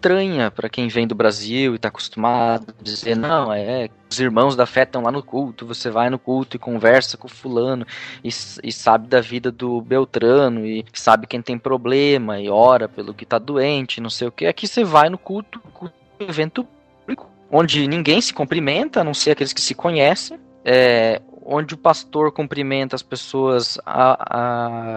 para 0.55 0.69
quem 0.69 0.87
vem 0.87 1.07
do 1.07 1.15
Brasil 1.15 1.73
e 1.73 1.75
está 1.75 1.87
acostumado 1.87 2.73
a 2.79 2.83
dizer 2.83 3.15
não, 3.15 3.51
é 3.51 3.89
os 4.09 4.19
irmãos 4.19 4.55
da 4.55 4.65
fé 4.65 4.83
estão 4.83 5.01
lá 5.01 5.11
no 5.11 5.23
culto, 5.23 5.65
você 5.65 5.89
vai 5.89 6.09
no 6.09 6.19
culto 6.19 6.55
e 6.55 6.59
conversa 6.59 7.17
com 7.17 7.27
o 7.27 7.29
fulano 7.29 7.85
e, 8.23 8.29
e 8.63 8.71
sabe 8.71 9.07
da 9.07 9.19
vida 9.19 9.51
do 9.51 9.81
Beltrano 9.81 10.65
e 10.65 10.85
sabe 10.93 11.27
quem 11.27 11.41
tem 11.41 11.57
problema 11.57 12.39
e 12.39 12.49
ora 12.49 12.87
pelo 12.87 13.13
que 13.13 13.25
tá 13.25 13.37
doente, 13.39 13.99
não 13.99 14.09
sei 14.09 14.27
o 14.27 14.31
que. 14.31 14.45
Aqui 14.45 14.67
você 14.67 14.83
vai 14.83 15.09
no 15.09 15.17
culto, 15.17 15.59
culto 15.73 15.95
evento 16.19 16.65
público, 17.01 17.29
onde 17.51 17.87
ninguém 17.87 18.21
se 18.21 18.33
cumprimenta, 18.33 19.01
a 19.01 19.03
não 19.03 19.13
ser 19.13 19.31
aqueles 19.31 19.53
que 19.53 19.61
se 19.61 19.75
conhecem. 19.75 20.39
É, 20.63 21.21
onde 21.45 21.75
o 21.75 21.77
pastor 21.77 22.31
cumprimenta 22.31 22.95
as 22.95 23.03
pessoas 23.03 23.77
a- 23.85 24.17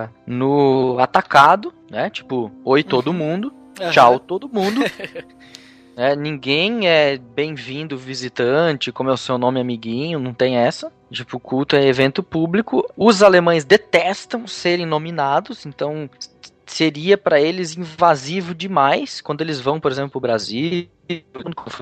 a- 0.05 0.09
no 0.27 0.97
atacado, 0.99 1.75
né? 1.91 2.09
Tipo, 2.09 2.51
oi 2.65 2.83
todo 2.83 3.13
mundo, 3.13 3.53
Tchau 3.93 4.19
todo 4.19 4.49
mundo. 4.49 4.81
É, 6.01 6.15
ninguém 6.15 6.87
é 6.87 7.19
bem-vindo 7.19 7.99
visitante, 7.99 8.93
como 8.93 9.11
é 9.11 9.13
o 9.13 9.17
seu 9.17 9.37
nome 9.37 9.61
amiguinho, 9.61 10.21
não 10.21 10.33
tem 10.33 10.57
essa. 10.57 10.93
Tipo, 11.11 11.39
o 11.39 11.41
culto 11.41 11.75
é 11.75 11.85
evento 11.85 12.23
público. 12.23 12.89
Os 12.97 13.21
alemães 13.21 13.65
detestam 13.65 14.47
serem 14.47 14.87
nominados, 14.87 15.67
então 15.67 16.09
seria 16.69 17.17
para 17.17 17.41
eles 17.41 17.77
invasivo 17.77 18.55
demais 18.55 19.21
quando 19.21 19.41
eles 19.41 19.61
vão, 19.61 19.81
por 19.81 19.91
exemplo, 19.91 20.11
para 20.11 20.19
o 20.19 20.21
Brasil, 20.21 20.89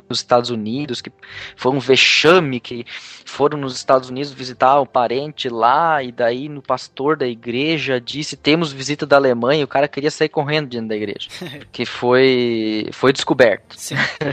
nos 0.09 0.19
Estados 0.21 0.51
Unidos, 0.51 1.01
que 1.01 1.11
foi 1.57 1.73
um 1.73 1.79
vexame 1.79 2.61
que 2.61 2.87
foram 3.25 3.59
nos 3.59 3.75
Estados 3.75 4.09
Unidos 4.09 4.33
visitar 4.33 4.79
o 4.81 4.87
parente 4.87 5.49
lá 5.49 6.03
e 6.03 6.13
daí 6.13 6.49
no 6.49 6.63
pastor 6.63 7.17
da 7.17 7.27
igreja 7.27 8.01
disse 8.01 8.37
temos 8.37 8.73
visita 8.73 9.05
da 9.05 9.17
Alemanha, 9.17 9.63
e 9.63 9.65
o 9.65 9.69
cara 9.69 9.89
queria 9.89 10.11
sair 10.11 10.29
correndo 10.29 10.69
dentro 10.69 10.89
da 10.89 10.97
igreja, 10.97 11.29
que 11.73 11.85
foi 11.85 12.89
foi 12.93 13.13
descoberto. 13.13 13.77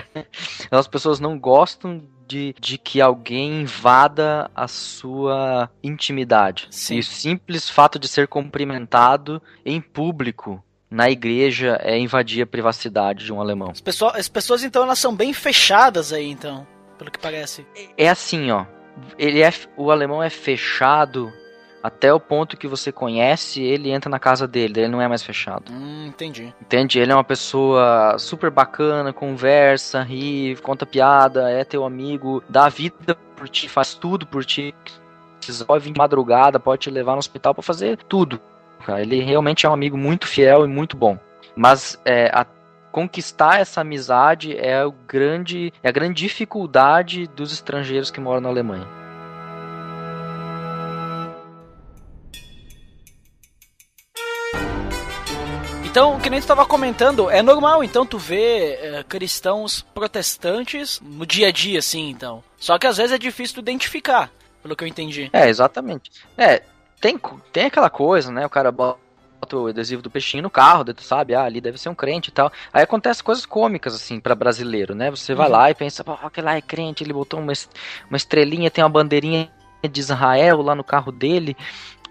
As 0.69 0.87
pessoas 0.87 1.19
não 1.19 1.37
gostam 1.39 2.03
de, 2.33 2.55
de 2.59 2.77
que 2.79 2.99
alguém 2.99 3.61
invada 3.61 4.49
a 4.55 4.67
sua 4.67 5.69
intimidade. 5.83 6.67
Sim. 6.71 6.95
E 6.95 6.99
o 6.99 7.03
simples 7.03 7.69
fato 7.69 7.99
de 7.99 8.07
ser 8.07 8.27
cumprimentado 8.27 9.39
em 9.63 9.79
público 9.79 10.63
na 10.89 11.11
igreja 11.11 11.79
é 11.83 11.97
invadir 11.97 12.41
a 12.41 12.47
privacidade 12.47 13.23
de 13.23 13.31
um 13.31 13.39
alemão. 13.39 13.69
As, 13.69 13.81
pessoas, 13.81 14.15
as 14.15 14.27
pessoas, 14.27 14.63
então, 14.63 14.81
elas 14.81 14.97
são 14.97 15.15
bem 15.15 15.31
fechadas 15.31 16.11
aí, 16.11 16.27
então, 16.27 16.65
pelo 16.97 17.11
que 17.11 17.19
parece. 17.19 17.67
É 17.95 18.09
assim, 18.09 18.49
ó. 18.49 18.65
Ele 19.17 19.41
é, 19.41 19.53
o 19.77 19.91
alemão 19.91 20.21
é 20.21 20.29
fechado 20.29 21.31
até 21.83 22.13
o 22.13 22.19
ponto 22.19 22.55
que 22.55 22.67
você 22.67 22.91
conhece, 22.91 23.61
ele 23.61 23.91
entra 23.91 24.09
na 24.09 24.17
casa 24.17 24.47
dele, 24.47 24.73
daí 24.73 24.83
ele 24.85 24.91
não 24.93 25.01
é 25.01 25.07
mais 25.07 25.21
fechado. 25.21 25.71
Hum, 25.71 26.05
entendi. 26.07 26.53
Entende? 26.61 26.97
Ele 26.97 27.11
é 27.11 27.15
uma 27.15 27.23
pessoa 27.23 28.15
super 28.17 28.49
bacana, 28.49 29.11
conversa, 29.11 30.01
ri, 30.01 30.57
conta 30.63 30.85
piada, 30.85 31.49
é 31.51 31.63
teu 31.65 31.83
amigo, 31.85 32.41
dá 32.47 32.69
vida 32.69 33.15
por 33.35 33.49
ti, 33.49 33.67
faz 33.67 33.93
tudo 33.93 34.25
por 34.25 34.45
ti. 34.45 34.73
Pode 35.67 35.83
vir 35.83 35.91
de 35.91 35.97
madrugada, 35.99 36.57
pode 36.57 36.83
te 36.83 36.89
levar 36.89 37.11
no 37.13 37.17
hospital 37.19 37.53
pra 37.53 37.61
fazer 37.61 37.97
tudo. 38.07 38.39
cara. 38.85 39.01
Ele 39.01 39.21
realmente 39.21 39.65
é 39.65 39.69
um 39.69 39.73
amigo 39.73 39.97
muito 39.97 40.25
fiel 40.25 40.63
e 40.63 40.67
muito 40.69 40.95
bom. 40.95 41.17
Mas 41.55 41.99
é, 42.05 42.31
a- 42.33 42.45
conquistar 42.93 43.59
essa 43.59 43.81
amizade 43.81 44.55
é, 44.57 44.85
o 44.85 44.91
grande, 44.91 45.73
é 45.83 45.89
a 45.89 45.91
grande 45.91 46.13
dificuldade 46.23 47.27
dos 47.27 47.51
estrangeiros 47.51 48.09
que 48.09 48.21
moram 48.21 48.39
na 48.39 48.47
Alemanha. 48.49 48.87
Então, 55.93 56.19
que 56.19 56.27
nem 56.27 56.41
tu 56.41 56.47
tava 56.47 56.65
comentando, 56.65 57.29
é 57.29 57.43
normal, 57.43 57.83
então, 57.83 58.03
tu 58.03 58.17
ver 58.17 58.79
eh, 58.81 59.05
cristãos 59.07 59.83
protestantes 59.93 60.99
no 60.99 61.23
dia 61.23 61.49
a 61.49 61.51
dia, 61.51 61.77
assim, 61.77 62.09
então. 62.09 62.43
Só 62.57 62.79
que 62.79 62.87
às 62.87 62.97
vezes 62.97 63.11
é 63.11 63.17
difícil 63.19 63.53
tu 63.53 63.59
identificar, 63.59 64.31
pelo 64.63 64.75
que 64.75 64.83
eu 64.83 64.87
entendi. 64.87 65.29
É, 65.31 65.47
exatamente. 65.47 66.09
É, 66.35 66.63
tem, 66.99 67.15
tem 67.51 67.65
aquela 67.65 67.91
coisa, 67.91 68.31
né? 68.31 68.43
O 68.43 68.49
cara 68.49 68.71
bota 68.71 68.97
o 69.53 69.67
adesivo 69.67 70.01
do 70.01 70.09
peixinho 70.09 70.41
no 70.41 70.49
carro, 70.49 70.83
tu 70.83 71.03
sabe, 71.03 71.35
ah, 71.35 71.43
ali 71.43 71.61
deve 71.61 71.77
ser 71.77 71.89
um 71.89 71.95
crente 71.95 72.29
e 72.29 72.33
tal. 72.33 72.51
Aí 72.73 72.81
acontece 72.81 73.23
coisas 73.23 73.45
cômicas, 73.45 73.93
assim, 73.93 74.19
pra 74.19 74.33
brasileiro, 74.33 74.95
né? 74.95 75.11
Você 75.11 75.35
vai 75.35 75.45
Uhum. 75.45 75.53
lá 75.53 75.69
e 75.69 75.75
pensa, 75.75 76.03
pô, 76.03 76.13
aquele 76.23 76.45
lá 76.45 76.55
é 76.55 76.61
crente, 76.61 77.03
ele 77.03 77.13
botou 77.13 77.39
uma, 77.39 77.53
uma 78.09 78.17
estrelinha, 78.17 78.71
tem 78.71 78.83
uma 78.83 78.89
bandeirinha 78.89 79.47
de 79.87 79.99
Israel 79.99 80.63
lá 80.63 80.73
no 80.73 80.83
carro 80.83 81.11
dele. 81.11 81.55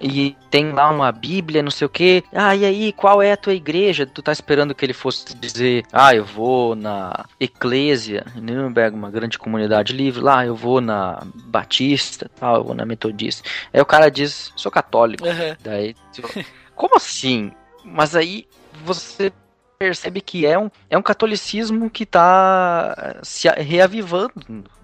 E 0.02 0.36
tem 0.50 0.72
lá 0.72 0.90
uma 0.90 1.12
Bíblia, 1.12 1.62
não 1.62 1.70
sei 1.70 1.86
o 1.86 1.90
que. 1.90 2.24
Ah, 2.32 2.56
e 2.56 2.64
aí, 2.64 2.92
qual 2.92 3.22
é 3.22 3.32
a 3.32 3.36
tua 3.36 3.54
igreja? 3.54 4.04
Tu 4.04 4.20
tá 4.20 4.32
esperando 4.32 4.74
que 4.74 4.84
ele 4.84 4.92
fosse 4.92 5.34
dizer, 5.36 5.84
ah, 5.92 6.14
eu 6.14 6.24
vou 6.24 6.74
na 6.74 7.24
Eclésia, 7.38 8.26
Nürnberg, 8.34 8.96
uma 8.96 9.10
grande 9.10 9.38
comunidade 9.38 9.92
livre. 9.92 10.20
Lá, 10.20 10.44
eu 10.44 10.56
vou 10.56 10.80
na 10.80 11.22
Batista, 11.46 12.28
tal, 12.34 12.56
eu 12.56 12.64
vou 12.64 12.74
na 12.74 12.84
Metodista. 12.84 13.48
Aí 13.72 13.80
o 13.80 13.86
cara 13.86 14.10
diz, 14.10 14.52
sou 14.56 14.72
católico. 14.72 15.26
Aham. 15.26 15.56
Daí, 15.62 15.94
tipo, 16.12 16.28
como 16.74 16.96
assim? 16.96 17.52
Mas 17.84 18.16
aí 18.16 18.46
você 18.84 19.32
percebe 19.78 20.20
que 20.20 20.46
é 20.46 20.58
um, 20.58 20.70
é 20.88 20.96
um 20.96 21.02
catolicismo 21.02 21.90
que 21.90 22.06
tá 22.06 23.16
se 23.22 23.48
reavivando 23.48 24.32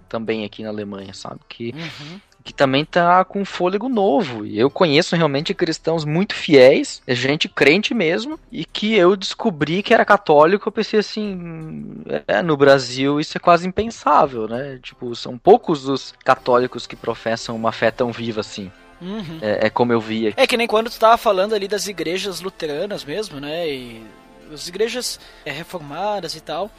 também 0.08 0.44
aqui 0.44 0.62
na 0.62 0.70
Alemanha, 0.70 1.12
sabe? 1.14 1.40
Que 1.48 1.72
Uhum. 1.72 2.20
Que 2.48 2.54
também 2.54 2.82
tá 2.82 3.26
com 3.26 3.42
um 3.42 3.44
fôlego 3.44 3.90
novo. 3.90 4.46
E 4.46 4.58
eu 4.58 4.70
conheço 4.70 5.14
realmente 5.14 5.52
cristãos 5.52 6.02
muito 6.06 6.34
fiéis, 6.34 7.02
gente 7.06 7.46
crente 7.46 7.92
mesmo, 7.92 8.40
e 8.50 8.64
que 8.64 8.94
eu 8.94 9.14
descobri 9.14 9.82
que 9.82 9.92
era 9.92 10.02
católico, 10.02 10.66
eu 10.66 10.72
pensei 10.72 11.00
assim, 11.00 12.02
é, 12.26 12.40
no 12.40 12.56
Brasil 12.56 13.20
isso 13.20 13.36
é 13.36 13.38
quase 13.38 13.68
impensável, 13.68 14.48
né? 14.48 14.78
Tipo, 14.82 15.14
são 15.14 15.36
poucos 15.36 15.86
os 15.86 16.14
católicos 16.24 16.86
que 16.86 16.96
professam 16.96 17.54
uma 17.54 17.70
fé 17.70 17.90
tão 17.90 18.10
viva 18.10 18.40
assim. 18.40 18.72
Uhum. 18.98 19.40
É, 19.42 19.66
é 19.66 19.70
como 19.70 19.92
eu 19.92 20.00
vi 20.00 20.28
aqui. 20.28 20.40
É 20.40 20.46
que 20.46 20.56
nem 20.56 20.66
quando 20.66 20.88
tu 20.88 20.98
tava 20.98 21.18
falando 21.18 21.54
ali 21.54 21.68
das 21.68 21.86
igrejas 21.86 22.40
luteranas 22.40 23.04
mesmo, 23.04 23.38
né? 23.38 23.68
E 23.68 24.02
as 24.50 24.68
igrejas 24.68 25.20
é, 25.44 25.50
reformadas 25.50 26.34
e 26.34 26.40
tal. 26.40 26.70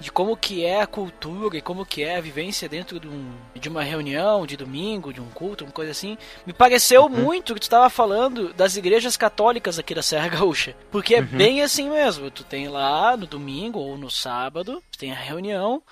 De 0.00 0.10
como 0.10 0.36
que 0.36 0.64
é 0.64 0.80
a 0.80 0.86
cultura 0.86 1.58
e 1.58 1.60
como 1.60 1.84
que 1.84 2.02
é 2.02 2.16
a 2.16 2.20
vivência 2.20 2.68
dentro 2.68 2.98
de, 2.98 3.06
um, 3.06 3.30
de 3.54 3.68
uma 3.68 3.82
reunião, 3.82 4.46
de 4.46 4.56
domingo, 4.56 5.12
de 5.12 5.20
um 5.20 5.28
culto, 5.30 5.64
uma 5.64 5.72
coisa 5.72 5.92
assim. 5.92 6.16
Me 6.46 6.52
pareceu 6.52 7.08
muito 7.08 7.54
que 7.54 7.60
tu 7.60 7.68
tava 7.68 7.90
falando 7.90 8.52
das 8.54 8.76
igrejas 8.76 9.16
católicas 9.16 9.78
aqui 9.78 9.94
da 9.94 10.02
Serra 10.02 10.28
Gaúcha. 10.34 10.74
Porque 10.90 11.14
é 11.14 11.22
bem 11.22 11.62
assim 11.62 11.90
mesmo. 11.90 12.30
Tu 12.30 12.42
tem 12.42 12.68
lá 12.68 13.16
no 13.16 13.26
domingo 13.26 13.78
ou 13.78 13.98
no 13.98 14.10
sábado, 14.10 14.82
tu 14.90 14.98
tem 14.98 15.12
a 15.12 15.16
reunião. 15.16 15.82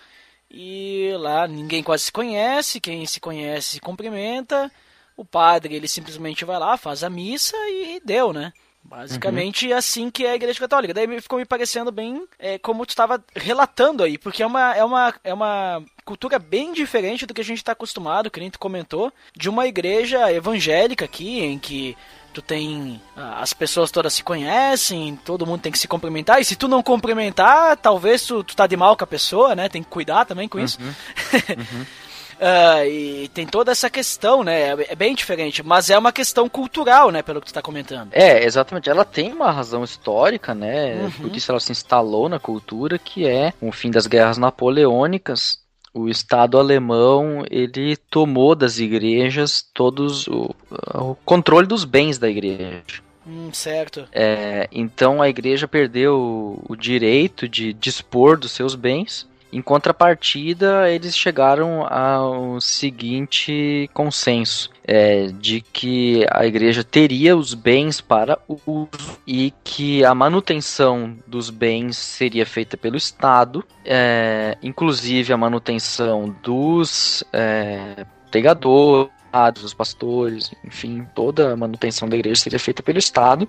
E 0.50 1.12
lá 1.18 1.46
ninguém 1.46 1.82
quase 1.82 2.04
se 2.04 2.12
conhece, 2.12 2.80
quem 2.80 3.04
se 3.04 3.20
conhece 3.20 3.68
se 3.72 3.80
cumprimenta. 3.80 4.72
O 5.16 5.24
padre, 5.24 5.74
ele 5.74 5.88
simplesmente 5.88 6.44
vai 6.44 6.58
lá, 6.58 6.76
faz 6.76 7.04
a 7.04 7.10
missa 7.10 7.56
e 7.68 8.00
deu, 8.04 8.32
né? 8.32 8.52
Basicamente 8.88 9.70
assim 9.72 10.10
que 10.10 10.24
é 10.24 10.30
a 10.30 10.34
Igreja 10.36 10.58
Católica. 10.58 10.94
Daí 10.94 11.06
me- 11.06 11.20
ficou 11.20 11.38
me 11.38 11.44
parecendo 11.44 11.92
bem 11.92 12.26
é, 12.38 12.58
como 12.58 12.86
tu 12.86 12.90
estava 12.90 13.22
relatando 13.36 14.02
aí, 14.02 14.16
porque 14.16 14.42
é 14.42 14.46
uma, 14.46 14.74
é, 14.74 14.82
uma, 14.82 15.14
é 15.22 15.34
uma 15.34 15.82
cultura 16.04 16.38
bem 16.38 16.72
diferente 16.72 17.26
do 17.26 17.34
que 17.34 17.40
a 17.42 17.44
gente 17.44 17.58
está 17.58 17.72
acostumado, 17.72 18.30
que 18.30 18.40
nem 18.40 18.50
tu 18.50 18.58
comentou, 18.58 19.12
de 19.36 19.48
uma 19.50 19.66
igreja 19.66 20.32
evangélica 20.32 21.04
aqui, 21.04 21.40
em 21.40 21.58
que 21.58 21.96
tu 22.32 22.40
tem. 22.40 23.00
As 23.14 23.52
pessoas 23.52 23.90
todas 23.90 24.14
se 24.14 24.22
conhecem, 24.22 25.18
todo 25.24 25.46
mundo 25.46 25.60
tem 25.60 25.72
que 25.72 25.78
se 25.78 25.86
cumprimentar, 25.88 26.40
e 26.40 26.44
se 26.44 26.56
tu 26.56 26.66
não 26.66 26.82
cumprimentar, 26.82 27.76
talvez 27.76 28.22
tu, 28.24 28.42
tu 28.42 28.56
tá 28.56 28.66
de 28.66 28.76
mal 28.76 28.96
com 28.96 29.04
a 29.04 29.06
pessoa, 29.06 29.54
né? 29.54 29.68
Tem 29.68 29.82
que 29.82 29.88
cuidar 29.90 30.24
também 30.24 30.48
com 30.48 30.58
isso. 30.58 30.78
Ah, 32.40 32.86
e 32.86 33.28
tem 33.28 33.46
toda 33.46 33.72
essa 33.72 33.90
questão, 33.90 34.44
né? 34.44 34.70
É 34.88 34.94
bem 34.94 35.14
diferente, 35.14 35.62
mas 35.62 35.90
é 35.90 35.98
uma 35.98 36.12
questão 36.12 36.48
cultural, 36.48 37.10
né? 37.10 37.22
Pelo 37.22 37.40
que 37.40 37.48
tu 37.48 37.54
tá 37.54 37.62
comentando. 37.62 38.10
É, 38.12 38.44
exatamente. 38.44 38.88
Ela 38.88 39.04
tem 39.04 39.32
uma 39.32 39.50
razão 39.50 39.84
histórica, 39.84 40.54
né? 40.54 41.02
Uhum. 41.02 41.10
Porque 41.10 41.38
isso 41.38 41.50
ela 41.50 41.60
se 41.60 41.72
instalou 41.72 42.28
na 42.28 42.38
cultura, 42.38 42.98
que 42.98 43.26
é 43.26 43.52
o 43.60 43.72
fim 43.72 43.90
das 43.90 44.06
guerras 44.06 44.38
napoleônicas. 44.38 45.58
O 45.92 46.08
Estado 46.08 46.58
alemão 46.58 47.44
ele 47.50 47.96
tomou 47.96 48.54
das 48.54 48.78
igrejas 48.78 49.64
todos 49.74 50.28
o, 50.28 50.54
o 50.94 51.14
controle 51.24 51.66
dos 51.66 51.84
bens 51.84 52.18
da 52.18 52.28
igreja. 52.28 53.02
Hum, 53.26 53.50
certo. 53.52 54.08
É, 54.10 54.68
então 54.72 55.20
a 55.20 55.28
igreja 55.28 55.68
perdeu 55.68 56.18
o, 56.18 56.72
o 56.72 56.76
direito 56.76 57.46
de 57.46 57.74
dispor 57.74 58.38
dos 58.38 58.52
seus 58.52 58.74
bens. 58.74 59.27
Em 59.50 59.62
contrapartida, 59.62 60.90
eles 60.90 61.16
chegaram 61.16 61.86
ao 61.86 62.60
seguinte 62.60 63.88
consenso: 63.94 64.70
é, 64.84 65.28
de 65.28 65.62
que 65.62 66.26
a 66.30 66.44
igreja 66.46 66.84
teria 66.84 67.34
os 67.34 67.54
bens 67.54 67.98
para 68.00 68.38
uso 68.46 68.88
e 69.26 69.52
que 69.64 70.04
a 70.04 70.14
manutenção 70.14 71.16
dos 71.26 71.48
bens 71.48 71.96
seria 71.96 72.44
feita 72.44 72.76
pelo 72.76 72.96
Estado, 72.96 73.64
é, 73.84 74.58
inclusive 74.62 75.32
a 75.32 75.36
manutenção 75.36 76.34
dos 76.42 77.24
é, 77.32 78.04
pregadores, 78.30 79.10
dos 79.54 79.72
pastores, 79.74 80.50
enfim, 80.64 81.06
toda 81.14 81.52
a 81.52 81.56
manutenção 81.56 82.08
da 82.08 82.16
igreja 82.16 82.42
seria 82.42 82.58
feita 82.58 82.82
pelo 82.82 82.98
Estado. 82.98 83.48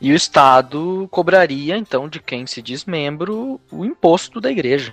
E 0.00 0.12
o 0.12 0.16
Estado 0.16 1.06
cobraria, 1.10 1.76
então, 1.76 2.08
de 2.08 2.20
quem 2.20 2.46
se 2.46 2.62
diz 2.62 2.84
membro, 2.84 3.60
o 3.70 3.84
imposto 3.84 4.40
da 4.40 4.50
igreja. 4.50 4.92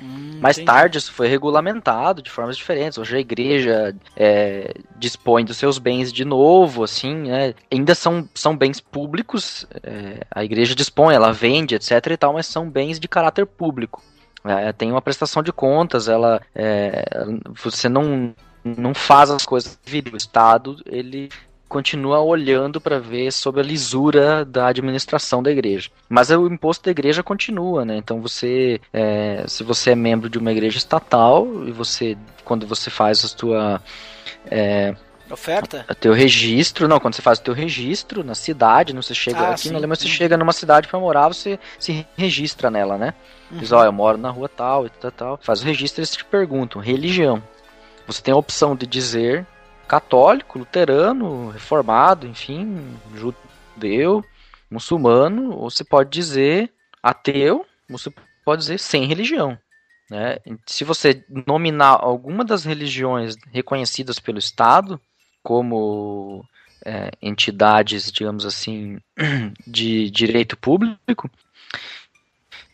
Hum, 0.00 0.38
Mais 0.40 0.56
entendi. 0.56 0.66
tarde 0.66 0.98
isso 0.98 1.12
foi 1.12 1.26
regulamentado 1.26 2.20
de 2.22 2.30
formas 2.30 2.56
diferentes. 2.56 2.98
Hoje 2.98 3.16
a 3.16 3.20
igreja 3.20 3.96
é, 4.14 4.74
dispõe 4.96 5.44
dos 5.44 5.56
seus 5.56 5.78
bens 5.78 6.12
de 6.12 6.24
novo, 6.24 6.84
assim, 6.84 7.14
né? 7.14 7.54
Ainda 7.72 7.94
são, 7.94 8.28
são 8.34 8.56
bens 8.56 8.80
públicos, 8.80 9.66
é, 9.82 10.20
a 10.30 10.44
igreja 10.44 10.74
dispõe, 10.74 11.14
ela 11.14 11.32
vende, 11.32 11.74
etc 11.74 12.06
e 12.10 12.16
tal, 12.16 12.34
mas 12.34 12.46
são 12.46 12.68
bens 12.68 13.00
de 13.00 13.08
caráter 13.08 13.46
público. 13.46 14.02
É, 14.44 14.72
tem 14.72 14.92
uma 14.92 15.02
prestação 15.02 15.42
de 15.42 15.52
contas, 15.52 16.08
ela 16.08 16.40
é, 16.54 17.04
você 17.54 17.88
não, 17.88 18.34
não 18.62 18.94
faz 18.94 19.30
as 19.30 19.44
coisas. 19.44 19.78
O 20.12 20.16
Estado, 20.16 20.76
ele 20.86 21.30
continua 21.68 22.20
olhando 22.20 22.80
para 22.80 22.98
ver 22.98 23.32
sobre 23.32 23.60
a 23.60 23.64
lisura 23.64 24.44
da 24.44 24.68
administração 24.68 25.42
da 25.42 25.50
igreja. 25.50 25.90
Mas 26.08 26.30
o 26.30 26.46
imposto 26.46 26.84
da 26.84 26.90
igreja 26.90 27.22
continua, 27.22 27.84
né? 27.84 27.96
Então 27.96 28.20
você, 28.20 28.80
é, 28.92 29.44
se 29.48 29.64
você 29.64 29.90
é 29.90 29.94
membro 29.94 30.28
de 30.30 30.38
uma 30.38 30.52
igreja 30.52 30.78
estatal 30.78 31.46
e 31.66 31.72
você, 31.72 32.16
quando 32.44 32.66
você 32.66 32.90
faz 32.90 33.24
a 33.24 33.28
sua 33.28 33.82
Oferta? 35.28 35.84
o 35.90 35.94
teu 35.94 36.12
registro, 36.12 36.86
não, 36.86 37.00
quando 37.00 37.14
você 37.14 37.22
faz 37.22 37.38
o 37.38 37.42
teu 37.42 37.52
registro 37.54 38.22
na 38.22 38.34
cidade, 38.34 38.94
não 38.94 39.02
você 39.02 39.14
chega 39.14 39.48
Ah, 39.48 39.50
aqui 39.50 39.62
sim. 39.64 39.70
na 39.70 39.78
Alemanha, 39.78 39.96
você 39.96 40.04
Uhum. 40.06 40.10
chega 40.14 40.36
numa 40.36 40.52
cidade 40.52 40.86
para 40.86 41.00
morar, 41.00 41.28
você 41.28 41.58
se 41.80 42.06
registra 42.16 42.70
nela, 42.70 42.96
né? 42.96 43.12
Diz, 43.50 43.72
ó, 43.72 43.84
eu 43.84 43.92
moro 43.92 44.18
na 44.18 44.30
rua 44.30 44.48
tal 44.48 44.86
e 44.86 44.90
tal, 44.90 45.10
tal. 45.10 45.40
Faz 45.42 45.62
o 45.62 45.64
registro 45.64 46.00
e 46.00 46.02
eles 46.02 46.12
te 46.16 46.24
perguntam, 46.24 46.80
religião. 46.80 47.42
Você 48.06 48.22
tem 48.22 48.32
a 48.32 48.36
opção 48.36 48.76
de 48.76 48.86
dizer 48.86 49.44
católico, 49.86 50.58
luterano, 50.58 51.50
reformado, 51.50 52.26
enfim, 52.26 52.96
judeu, 53.14 54.24
muçulmano, 54.70 55.54
ou 55.56 55.70
você 55.70 55.84
pode 55.84 56.10
dizer 56.10 56.72
ateu, 57.02 57.64
você 57.88 58.12
pode 58.44 58.62
dizer 58.62 58.78
sem 58.78 59.04
religião. 59.06 59.58
Né? 60.10 60.38
Se 60.66 60.84
você 60.84 61.24
nominar 61.46 61.98
alguma 62.00 62.44
das 62.44 62.64
religiões 62.64 63.36
reconhecidas 63.52 64.18
pelo 64.18 64.38
Estado 64.38 65.00
como 65.42 66.44
é, 66.84 67.10
entidades, 67.20 68.10
digamos 68.10 68.44
assim, 68.44 68.98
de 69.66 70.10
direito 70.10 70.56
público, 70.56 71.30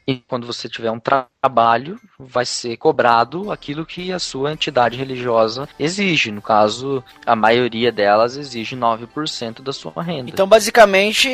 e 0.07 0.17
quando 0.17 0.47
você 0.47 0.69
tiver 0.69 0.91
um 0.91 0.99
tra- 0.99 1.27
trabalho, 1.43 1.99
vai 2.19 2.47
ser 2.47 2.77
cobrado 2.77 3.51
aquilo 3.51 3.85
que 3.85 4.13
a 4.13 4.19
sua 4.21 4.53
entidade 4.53 4.97
religiosa 4.97 5.69
exige. 5.77 6.31
No 6.31 6.41
caso, 6.41 7.03
a 7.27 7.35
maioria 7.35 7.91
delas 7.91 8.37
exige 8.37 8.77
9% 8.77 9.61
da 9.61 9.73
sua 9.73 10.01
renda. 10.01 10.31
Então, 10.31 10.47
basicamente, 10.47 11.29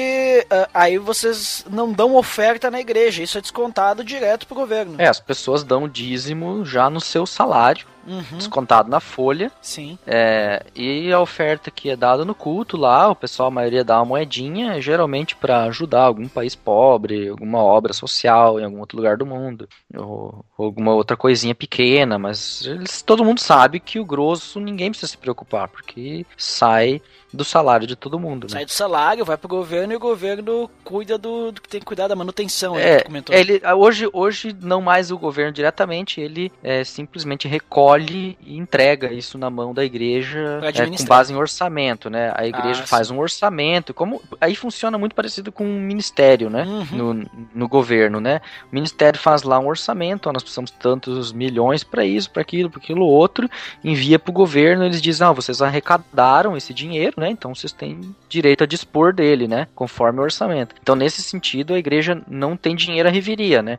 ah, 0.51 0.69
aí 0.73 0.97
vocês 0.97 1.67
não 1.71 1.93
dão 1.93 2.17
oferta 2.17 2.71
na 2.71 2.81
igreja, 2.81 3.23
isso 3.23 3.37
é 3.37 3.41
descontado 3.43 4.03
direto 4.03 4.47
pro 4.47 4.57
governo. 4.57 4.95
É, 4.97 5.07
as 5.07 5.21
pessoas 5.21 5.63
dão 5.63 5.87
dízimo 5.87 6.65
já 6.65 6.89
no 6.89 7.03
seu 7.03 7.27
salário, 7.27 7.87
Uhum, 8.07 8.39
descontado 8.39 8.89
na 8.89 9.01
folha, 9.01 9.53
sim. 9.61 9.99
É, 10.07 10.65
e 10.75 11.13
a 11.13 11.21
oferta 11.21 11.71
que 11.71 11.91
é 11.91 11.97
dada 11.97 12.25
no 12.25 12.35
culto 12.35 12.77
lá, 12.77 13.09
o 13.11 13.17
pessoal, 13.17 13.49
a 13.49 13.51
maioria 13.51 13.85
dá 13.85 13.99
uma 13.99 14.07
moedinha, 14.07 14.81
geralmente 14.81 15.37
para 15.37 15.65
ajudar 15.65 16.03
algum 16.05 16.29
país 16.29 16.55
pobre, 16.55 17.29
alguma 17.29 17.59
obra 17.63 17.93
social 17.93 18.59
em 18.59 18.65
algum 18.65 18.79
outro 18.81 18.97
lugar 18.97 19.17
do 19.17 19.27
mundo, 19.27 19.69
ou, 19.95 20.45
ou 20.57 20.67
alguma 20.67 20.95
outra 20.95 21.17
coisinha 21.17 21.55
pequena, 21.55 22.19
mas 22.19 22.63
eles- 22.65 23.03
todo 23.03 23.25
mundo 23.25 23.41
sabe 23.41 23.81
que 23.81 23.99
o 24.01 24.05
grosso 24.07 24.59
ninguém 24.61 24.91
precisa 24.91 25.11
se 25.11 25.19
preocupar, 25.19 25.69
porque 25.69 26.25
sai 26.37 27.03
do 27.33 27.45
salário 27.45 27.87
de 27.87 27.95
todo 27.95 28.19
mundo, 28.19 28.45
né? 28.45 28.51
Sai 28.51 28.65
do 28.65 28.73
salário, 28.73 29.25
vai 29.25 29.37
pro 29.37 29.49
governo 29.49 29.93
e 29.93 29.97
o 29.97 30.01
governo 30.01 30.71
cuida 30.83 31.19
do, 31.19 31.53
do 31.53 31.61
que 31.61 31.69
tem 31.69 31.81
que 31.81 31.87
cuidar 31.87 32.09
da 32.09 32.17
manutenção, 32.17 32.75
aí, 32.75 32.83
É. 32.83 33.05
Ele, 33.33 33.61
hoje, 33.77 34.09
hoje, 34.13 34.57
não 34.61 34.81
mais 34.81 35.11
o 35.11 35.19
governo 35.19 35.53
diretamente, 35.53 36.21
ele 36.21 36.51
é, 36.63 36.83
simplesmente 36.85 37.47
recolhe 37.47 38.39
e 38.45 38.57
entrega 38.57 39.13
isso 39.13 39.37
na 39.37 39.51
mão 39.51 39.75
da 39.75 39.85
igreja 39.85 40.61
é, 40.63 40.87
com 40.87 41.05
base 41.05 41.33
em 41.33 41.37
orçamento, 41.37 42.09
né? 42.09 42.33
A 42.35 42.47
igreja 42.47 42.83
Ah, 42.83 42.87
faz 42.87 43.11
um 43.11 43.19
orçamento, 43.19 43.93
como 43.93 44.23
aí 44.41 44.55
funciona 44.55 44.97
muito 44.97 45.15
parecido 45.15 45.53
com 45.53 45.65
um 45.65 45.81
ministério, 45.81 46.49
né? 46.49 46.65
Uhum. 46.65 46.87
No, 47.15 47.31
no 47.55 47.69
governo, 47.69 48.21
né? 48.21 48.41
O 48.73 48.75
ministério 48.75 49.19
faz 49.19 49.43
lá 49.43 49.59
um 49.59 49.67
orçamento, 49.67 50.29
ó, 50.29 50.33
nós 50.33 50.43
precisamos 50.43 50.71
de 50.71 50.77
tantos 50.79 51.33
milhões 51.33 51.85
para 51.85 52.05
isso, 52.05 52.31
para 52.31 52.43
aquilo, 52.43 52.71
para 52.71 52.81
aquilo 52.81 53.05
outro, 53.05 53.49
envia 53.85 54.19
para 54.19 54.31
o 54.31 54.35
governo, 54.35 54.85
eles 54.85 55.03
dizem, 55.03 55.27
ah, 55.27 55.33
vocês 55.33 55.61
arrecadaram 55.61 56.57
esse 56.57 56.73
dinheiro, 56.73 57.15
né? 57.19 57.31
Então 57.31 57.55
vocês 57.55 57.73
têm 57.73 58.15
direito 58.29 58.65
a 58.65 58.67
dispor 58.67 59.13
dele, 59.13 59.47
né? 59.49 59.67
Conforme 59.75 60.21
o 60.21 60.23
orçamento. 60.23 60.75
Então 60.81 60.95
nesse 60.95 61.23
sentido 61.23 61.75
a 61.75 61.79
igreja 61.79 62.23
não 62.29 62.57
tem 62.57 62.75
dinheiro 62.75 63.09
a 63.09 63.13
reviria, 63.13 63.63
né? 63.63 63.79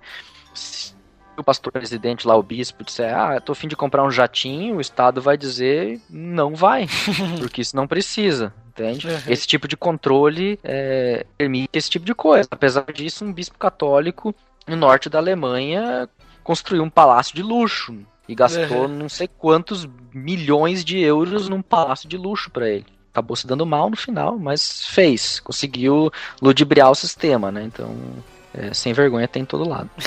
Se 0.54 0.94
o 1.40 1.44
pastor 1.44 1.72
presidente 1.72 2.28
lá, 2.28 2.36
o 2.36 2.44
bispo, 2.44 2.84
disser, 2.84 3.18
ah, 3.18 3.36
eu 3.36 3.42
tô 3.42 3.54
a 3.54 3.56
fim 3.56 3.68
de 3.68 3.76
comprar 3.76 4.04
um 4.04 4.12
jatinho, 4.12 4.76
o 4.76 4.82
Estado 4.82 5.22
vai 5.22 5.38
dizer, 5.38 6.00
não 6.10 6.54
vai, 6.54 6.88
porque 7.40 7.62
isso 7.62 7.76
não 7.76 7.88
precisa. 7.88 8.54
Entende? 8.70 9.08
Uhum. 9.08 9.20
Esse 9.28 9.46
tipo 9.46 9.68
de 9.68 9.76
controle 9.76 10.60
é, 10.64 11.26
permite 11.38 11.70
esse 11.74 11.90
tipo 11.90 12.06
de 12.06 12.14
coisa. 12.16 12.48
Apesar 12.50 12.86
disso, 12.94 13.26
um 13.26 13.34
bispo 13.34 13.58
católico 13.58 14.34
no 14.68 14.76
norte 14.76 15.10
da 15.10 15.18
Alemanha 15.18 16.08
construiu 16.44 16.84
um 16.84 16.90
palácio 16.90 17.36
de 17.36 17.44
luxo 17.44 17.98
e 18.28 18.36
gastou 18.36 18.84
Uhum. 18.84 18.88
não 18.88 19.10
sei 19.10 19.28
quantos 19.28 19.88
milhões 20.14 20.86
de 20.86 21.00
euros 21.00 21.50
num 21.50 21.62
palácio 21.62 22.08
de 22.08 22.16
luxo 22.16 22.50
para 22.52 22.70
ele. 22.70 22.86
Acabou 23.20 23.36
se 23.36 23.46
dando 23.46 23.66
mal 23.66 23.90
no 23.90 23.98
final, 23.98 24.40
mas 24.40 24.86
fez, 24.88 25.42
conseguiu 25.42 26.10
ludibriar 26.42 26.90
o 26.90 26.96
sistema, 26.96 27.52
né? 27.52 27.64
Então, 27.64 27.94
é, 28.54 28.74
sem 28.74 28.94
vergonha 28.94 29.28
tem 29.28 29.42
em 29.42 29.46
todo 29.46 29.68
lado. 29.68 29.90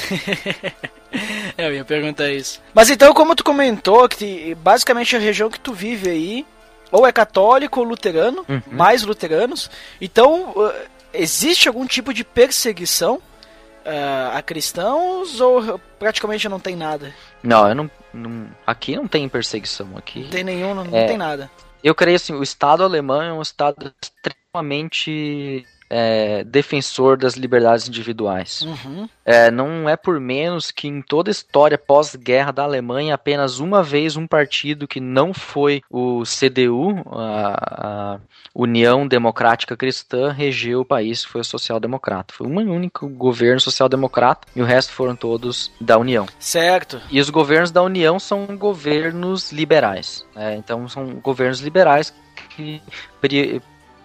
É, 1.59 1.67
eu 1.69 1.75
ia 1.75 1.85
perguntar 1.85 2.31
isso. 2.31 2.59
Mas 2.73 2.89
então, 2.89 3.13
como 3.13 3.37
tu 3.37 3.45
comentou, 3.45 4.09
que 4.09 4.55
basicamente 4.55 5.15
a 5.15 5.19
região 5.19 5.51
que 5.51 5.61
tu 5.61 5.75
vive 5.75 6.09
aí, 6.09 6.47
ou 6.91 7.07
é 7.07 7.13
católico 7.13 7.81
ou 7.81 7.87
luterano, 7.87 8.47
Uhum. 8.49 8.63
mais 8.71 9.03
luteranos, 9.03 9.71
então 10.01 10.53
uh, 10.57 10.73
existe 11.13 11.69
algum 11.69 11.85
tipo 11.87 12.15
de 12.15 12.25
perseguição 12.25 13.17
uh, 13.17 14.35
a 14.37 14.41
cristãos 14.41 15.39
ou 15.39 15.79
praticamente 15.99 16.49
não 16.49 16.59
tem 16.59 16.75
nada? 16.77 17.15
Não, 17.43 17.69
eu 17.69 17.75
não, 17.75 17.91
não- 18.15 18.47
aqui 18.67 18.97
não 18.97 19.07
tem 19.07 19.29
perseguição 19.29 19.89
aqui. 19.97 20.21
Não 20.23 20.31
tem 20.31 20.45
nenhum, 20.45 20.75
não, 20.75 20.85
não 20.85 20.97
É. 20.99 21.05
tem 21.09 21.19
nada. 21.19 21.51
Eu 21.83 21.95
creio 21.95 22.17
assim, 22.17 22.35
o 22.35 22.43
Estado 22.43 22.85
alemão 22.85 23.21
é 23.21 23.33
um 23.33 23.43
Estado 23.43 23.93
extremamente 24.01 25.67
é, 25.95 26.43
defensor 26.45 27.19
das 27.19 27.35
liberdades 27.35 27.87
individuais. 27.87 28.63
Uhum. 28.63 29.07
É, 29.27 29.51
não 29.51 29.87
é 29.87 29.95
por 29.95 30.19
menos 30.19 30.71
que 30.71 30.89
em 30.89 31.03
toda 31.03 31.29
a 31.29 31.33
história 31.33 31.77
pós-guerra 31.77 32.51
da 32.51 32.63
Alemanha, 32.63 33.15
apenas 33.15 33.59
uma 33.59 33.83
vez 33.83 34.17
um 34.17 34.27
partido 34.27 34.89
que 34.89 34.99
não 34.99 35.35
foi 35.35 35.83
o 35.91 36.23
CDU, 36.23 37.05
a, 37.11 38.15
a 38.15 38.21
União 38.55 39.07
Democrática 39.07 39.77
Cristã, 39.77 40.33
regeu 40.33 40.81
o 40.81 40.85
país, 40.85 41.23
foi 41.23 41.43
o 41.43 41.45
social-democrata. 41.45 42.33
Foi 42.33 42.47
um 42.47 42.57
único 42.57 43.07
governo 43.07 43.61
social-democrata 43.61 44.49
e 44.57 44.63
o 44.63 44.65
resto 44.65 44.95
foram 44.95 45.15
todos 45.15 45.71
da 45.79 45.99
União. 45.99 46.27
Certo. 46.39 47.03
E 47.11 47.21
os 47.21 47.29
governos 47.29 47.71
da 47.71 47.83
União 47.83 48.19
são 48.19 48.47
governos 48.57 49.53
liberais. 49.53 50.25
né? 50.35 50.57
então 50.57 50.89
são 50.89 51.17
governos 51.17 51.61
liberais 51.61 52.15
que 52.57 52.81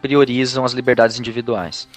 priorizam 0.08 0.64
as 0.64 0.72
liberdades 0.72 1.20
individuais. 1.20 1.88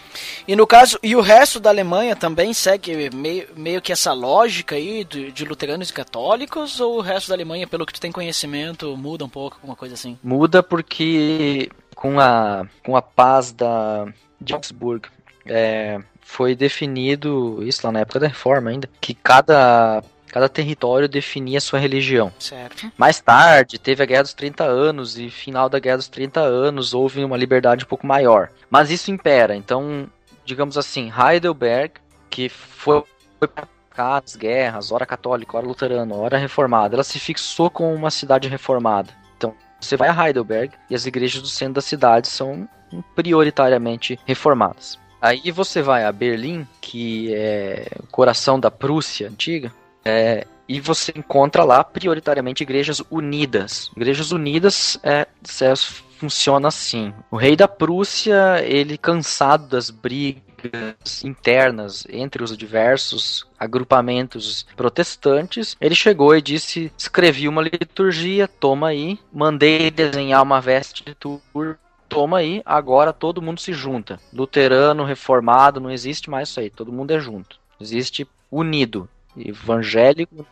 E 0.46 0.57
no 0.57 0.66
caso, 0.66 0.99
e 1.01 1.14
o 1.14 1.20
resto 1.20 1.61
da 1.61 1.70
Alemanha 1.70 2.16
também 2.16 2.53
segue 2.53 3.09
meio, 3.14 3.49
meio 3.57 3.81
que 3.81 3.92
essa 3.92 4.12
lógica 4.12 4.75
aí 4.75 5.05
de, 5.05 5.31
de 5.31 5.44
luteranos 5.44 5.90
e 5.90 5.92
católicos? 5.92 6.81
Ou 6.81 6.99
o 6.99 7.01
resto 7.01 7.29
da 7.29 7.35
Alemanha, 7.35 7.68
pelo 7.68 7.87
que 7.87 7.92
tu 7.92 8.01
tem 8.01 8.11
conhecimento, 8.11 8.96
muda 8.96 9.25
um 9.25 9.29
pouco, 9.29 9.57
alguma 9.57 9.77
coisa 9.77 9.94
assim? 9.94 10.18
Muda 10.23 10.61
porque 10.61 11.70
com 11.94 12.18
a, 12.18 12.66
com 12.85 12.96
a 12.96 13.03
paz 13.03 13.53
da, 13.53 14.07
de 14.40 14.55
Augsburg 14.55 15.09
é, 15.46 16.01
foi 16.20 16.57
definido, 16.57 17.62
isso 17.62 17.87
lá 17.87 17.92
na 17.92 18.01
época 18.01 18.18
da 18.18 18.27
reforma 18.27 18.70
ainda, 18.70 18.90
que 19.01 19.14
cada, 19.14 20.03
cada 20.31 20.49
território 20.49 21.09
definia 21.09 21.61
sua 21.61 21.79
religião. 21.79 22.33
Certo. 22.38 22.90
Mais 22.97 23.21
tarde, 23.21 23.79
teve 23.79 24.03
a 24.03 24.07
Guerra 24.07 24.23
dos 24.23 24.35
30 24.35 24.64
Anos 24.64 25.19
e 25.19 25.31
final 25.31 25.69
da 25.69 25.79
Guerra 25.79 25.99
dos 25.99 26.09
30 26.09 26.40
Anos 26.40 26.95
houve 26.95 27.23
uma 27.25 27.37
liberdade 27.37 27.85
um 27.85 27.88
pouco 27.88 28.07
maior. 28.07 28.51
Mas 28.71 28.90
isso 28.90 29.11
impera. 29.11 29.55
Então, 29.55 30.09
digamos 30.45 30.79
assim, 30.79 31.11
Heidelberg, 31.11 31.95
que 32.29 32.49
foi, 32.49 33.03
foi 33.38 33.49
para 33.49 33.69
cá 33.90 34.23
as 34.25 34.37
guerras, 34.37 34.93
ora 34.93 35.05
católica, 35.05 35.57
ora 35.57 35.66
luterana, 35.66 36.14
ora 36.14 36.38
reformada, 36.38 36.95
ela 36.95 37.05
se 37.05 37.19
fixou 37.19 37.71
como 37.71 37.93
uma 37.93 38.11
cidade 38.11 38.49
reformada. 38.49 39.12
Então, 39.37 39.55
você 39.81 39.97
vai 39.97 40.09
a 40.09 40.27
Heidelberg 40.27 40.73
e 40.88 40.95
as 40.95 41.07
igrejas 41.07 41.43
do 41.43 41.49
centro 41.49 41.75
da 41.75 41.81
cidade 41.81 42.29
são 42.29 42.69
prioritariamente 43.14 44.19
reformadas. 44.25 44.99
Aí 45.21 45.51
você 45.51 45.83
vai 45.83 46.05
a 46.05 46.12
Berlim, 46.12 46.66
que 46.81 47.35
é 47.35 47.87
o 47.99 48.07
coração 48.07 48.59
da 48.59 48.71
Prússia 48.71 49.29
antiga, 49.29 49.71
é, 50.05 50.47
e 50.69 50.81
você 50.81 51.13
encontra 51.17 51.65
lá 51.65 51.83
prioritariamente 51.83 52.63
igrejas 52.63 53.03
unidas. 53.11 53.91
Igrejas 53.97 54.31
unidas 54.31 54.99
é, 55.03 55.27
é, 55.61 55.75
funciona 56.19 56.69
assim. 56.69 57.13
O 57.31 57.37
rei 57.37 57.57
da 57.57 57.67
Prússia, 57.67 58.63
ele 58.65 58.97
cansado 58.97 59.67
das 59.67 59.91
brigas 59.91 61.25
internas 61.25 62.07
entre 62.09 62.45
os 62.45 62.57
diversos 62.57 63.47
agrupamentos 63.59 64.67
protestantes, 64.77 65.77
ele 65.81 65.95
chegou 65.95 66.37
e 66.37 66.43
disse: 66.43 66.93
escrevi 66.97 67.49
uma 67.49 67.63
liturgia, 67.63 68.47
toma 68.47 68.89
aí, 68.89 69.19
mandei 69.33 69.91
desenhar 69.91 70.43
uma 70.43 70.61
veste 70.61 71.05
de 71.05 71.15
turno 71.15 71.79
toma 72.11 72.39
aí, 72.39 72.61
agora 72.67 73.13
todo 73.13 73.41
mundo 73.41 73.61
se 73.61 73.73
junta. 73.73 74.19
Luterano, 74.33 75.05
reformado, 75.05 75.81
não 75.81 75.91
existe 75.91 76.29
mais 76.29 76.49
isso 76.49 76.59
aí, 76.59 76.69
todo 76.69 76.93
mundo 76.93 77.13
é 77.13 77.21
junto. 77.21 77.59
Existe 77.81 78.27
unido, 78.51 79.09
evangélico. 79.37 80.47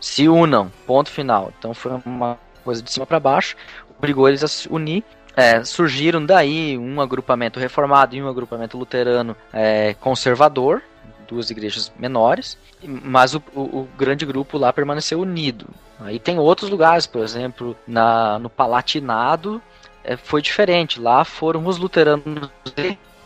Se 0.00 0.28
unam, 0.28 0.70
ponto 0.86 1.10
final. 1.10 1.52
Então 1.58 1.74
foi 1.74 2.00
uma 2.04 2.38
coisa 2.64 2.82
de 2.82 2.90
cima 2.90 3.06
para 3.06 3.20
baixo, 3.20 3.56
obrigou 3.96 4.28
eles 4.28 4.42
a 4.42 4.48
se 4.48 4.68
unir. 4.68 5.04
É, 5.36 5.62
surgiram 5.62 6.24
daí 6.24 6.78
um 6.78 6.98
agrupamento 6.98 7.60
reformado 7.60 8.16
e 8.16 8.22
um 8.22 8.28
agrupamento 8.28 8.78
luterano 8.78 9.36
é, 9.52 9.92
conservador, 10.00 10.82
duas 11.28 11.50
igrejas 11.50 11.92
menores, 11.98 12.56
mas 12.82 13.34
o, 13.34 13.42
o, 13.54 13.60
o, 13.60 13.88
grande 13.98 14.24
grupo 14.24 14.56
lá 14.56 14.72
permaneceu 14.72 15.20
unido. 15.20 15.66
Aí 16.00 16.18
tem 16.18 16.38
outros 16.38 16.70
lugares, 16.70 17.06
por 17.06 17.22
exemplo, 17.22 17.76
na, 17.86 18.38
no 18.38 18.48
Palatinado, 18.48 19.60
é, 20.02 20.16
foi 20.16 20.40
diferente. 20.40 21.00
Lá 21.00 21.24
foram 21.24 21.66
os 21.66 21.76
luteranos 21.78 22.50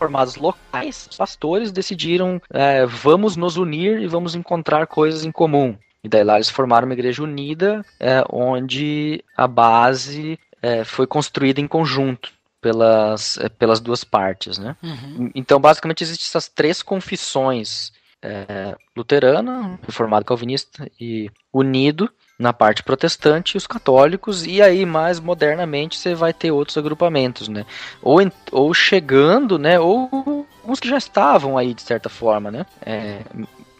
reformados 0.01 0.37
locais, 0.37 1.09
os 1.11 1.17
pastores 1.19 1.71
decidiram 1.71 2.41
é, 2.51 2.87
vamos 2.87 3.37
nos 3.37 3.59
unir 3.59 4.01
e 4.01 4.07
vamos 4.07 4.35
encontrar 4.35 4.87
coisas 4.87 5.25
em 5.25 5.31
comum. 5.31 5.77
E 6.03 6.09
daí 6.09 6.25
lá 6.25 6.37
eles 6.37 6.49
formaram 6.49 6.87
uma 6.87 6.95
igreja 6.95 7.23
unida, 7.23 7.85
é, 7.99 8.25
onde 8.31 9.23
a 9.37 9.47
base 9.47 10.39
é, 10.63 10.83
foi 10.83 11.07
construída 11.07 11.61
em 11.61 11.69
conjunto 11.69 12.33
pelas, 12.63 13.39
pelas 13.59 13.81
duas 13.81 14.03
partes, 14.03 14.57
né? 14.59 14.77
Uhum. 14.83 15.31
Então, 15.35 15.61
basicamente, 15.61 16.03
existem 16.03 16.27
essas 16.27 16.49
três 16.49 16.83
confissões 16.83 17.93
é, 18.23 18.75
luterana, 18.97 19.79
reformado 19.83 20.25
calvinista 20.25 20.91
e 20.99 21.31
unido 21.53 22.11
na 22.41 22.55
parte 22.55 22.83
protestante 22.83 23.59
os 23.59 23.67
católicos, 23.67 24.47
e 24.47 24.63
aí 24.63 24.87
mais 24.87 25.21
modernamente 25.21 25.99
você 25.99 26.15
vai 26.15 26.33
ter 26.33 26.51
outros 26.51 26.79
agrupamentos, 26.79 27.49
né? 27.49 27.67
Ou, 28.01 28.19
ou 28.51 28.73
chegando, 28.73 29.59
né? 29.59 29.79
Ou 29.79 30.47
uns 30.65 30.81
que 30.81 30.89
já 30.89 30.97
estavam 30.97 31.59
aí 31.59 31.75
de 31.75 31.83
certa 31.83 32.09
forma, 32.09 32.51
né? 32.51 32.65
É, 32.81 33.21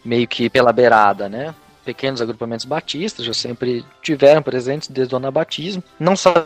meio 0.05 0.27
que 0.27 0.47
pela 0.47 0.71
beirada, 0.71 1.27
né? 1.27 1.55
Pequenos 1.83 2.21
agrupamentos 2.21 2.63
batistas 2.63 3.25
já 3.25 3.33
sempre 3.33 3.83
tiveram 3.99 4.43
presentes 4.43 4.87
desde 4.89 5.15
o 5.15 5.17
anabatismo. 5.17 5.83
Não 5.99 6.15
sabe 6.15 6.45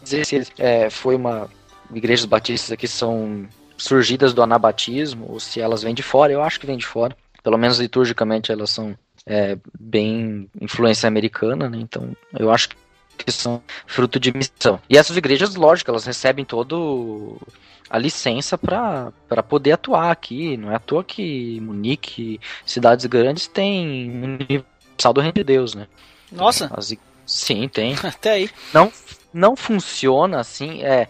dizer 0.00 0.24
se 0.24 0.46
é, 0.56 0.88
foi 0.88 1.16
uma 1.16 1.48
igrejas 1.92 2.26
batistas 2.26 2.70
aqui 2.70 2.86
são 2.86 3.44
surgidas 3.76 4.32
do 4.32 4.40
anabatismo 4.40 5.26
ou 5.28 5.40
se 5.40 5.60
elas 5.60 5.82
vêm 5.82 5.94
de 5.96 6.02
fora. 6.04 6.32
Eu 6.32 6.44
acho 6.44 6.60
que 6.60 6.66
vêm 6.66 6.78
de 6.78 6.86
fora. 6.86 7.16
Pelo 7.42 7.58
menos 7.58 7.80
liturgicamente 7.80 8.52
elas 8.52 8.70
são 8.70 8.96
é, 9.30 9.56
bem 9.78 10.50
influência 10.60 11.06
americana, 11.06 11.70
né? 11.70 11.78
Então 11.78 12.16
eu 12.36 12.50
acho 12.50 12.70
que 13.16 13.30
são 13.30 13.62
fruto 13.86 14.18
de 14.18 14.32
missão. 14.36 14.80
E 14.88 14.98
essas 14.98 15.16
igrejas, 15.16 15.54
lógico, 15.54 15.90
elas 15.90 16.04
recebem 16.04 16.44
todo 16.44 17.40
a 17.88 17.96
licença 17.96 18.58
para 18.58 19.12
poder 19.48 19.72
atuar 19.72 20.10
aqui. 20.10 20.56
Não 20.56 20.72
é 20.72 20.74
à 20.74 20.78
toa 20.80 21.04
que 21.04 21.60
Munique, 21.60 22.40
cidades 22.66 23.06
grandes, 23.06 23.46
tem 23.46 24.10
Universal 24.10 25.12
do 25.14 25.20
Reino 25.20 25.34
de 25.34 25.44
Deus, 25.44 25.74
né? 25.74 25.86
Nossa! 26.32 26.68
As, 26.76 26.92
sim, 27.24 27.68
tem. 27.68 27.94
Até 28.02 28.32
aí. 28.32 28.50
Não, 28.74 28.92
não 29.32 29.54
funciona 29.54 30.40
assim. 30.40 30.82
É, 30.82 31.06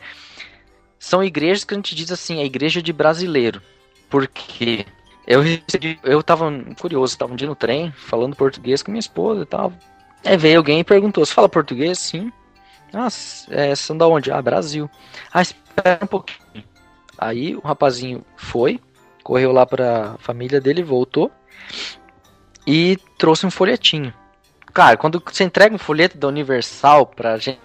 são 0.99 1.25
igrejas 1.25 1.65
que 1.65 1.73
a 1.73 1.77
gente 1.79 1.95
diz 1.95 2.13
assim, 2.13 2.41
a 2.41 2.45
igreja 2.45 2.83
de 2.83 2.93
brasileiro. 2.93 3.63
Porque 4.11 4.85
eu 5.31 5.43
recebi, 5.43 5.97
eu 6.03 6.21
tava 6.25 6.51
curioso, 6.81 7.17
tava 7.17 7.33
um 7.33 7.37
dia 7.37 7.47
no 7.47 7.55
trem, 7.55 7.93
falando 7.93 8.35
português 8.35 8.83
com 8.83 8.91
minha 8.91 8.99
esposa 8.99 9.43
e 9.43 9.47
tal. 9.47 9.73
Aí 10.25 10.37
veio 10.37 10.59
alguém 10.59 10.81
e 10.81 10.85
perguntou: 10.85 11.25
Você 11.25 11.33
fala 11.33 11.49
português? 11.49 12.01
Sim. 12.01 12.33
Ah, 12.93 13.07
é, 13.49 13.73
são 13.77 13.97
da 13.97 14.09
onde? 14.09 14.33
Ah, 14.33 14.43
Brasil. 14.43 14.91
Ah, 15.33 15.41
espera 15.41 16.01
um 16.03 16.07
pouquinho. 16.09 16.65
Aí 17.17 17.55
o 17.55 17.61
rapazinho 17.61 18.25
foi, 18.37 18.81
correu 19.23 19.53
lá 19.53 19.65
pra 19.65 20.17
família 20.19 20.61
dele, 20.61 20.83
voltou 20.83 21.31
e 22.67 22.99
trouxe 23.17 23.47
um 23.47 23.53
folhetinho. 23.53 24.13
Cara, 24.75 24.97
quando 24.97 25.23
você 25.25 25.45
entrega 25.45 25.73
um 25.73 25.79
folheto 25.79 26.19
da 26.19 26.27
Universal 26.27 27.07
pra 27.07 27.39
gente, 27.39 27.61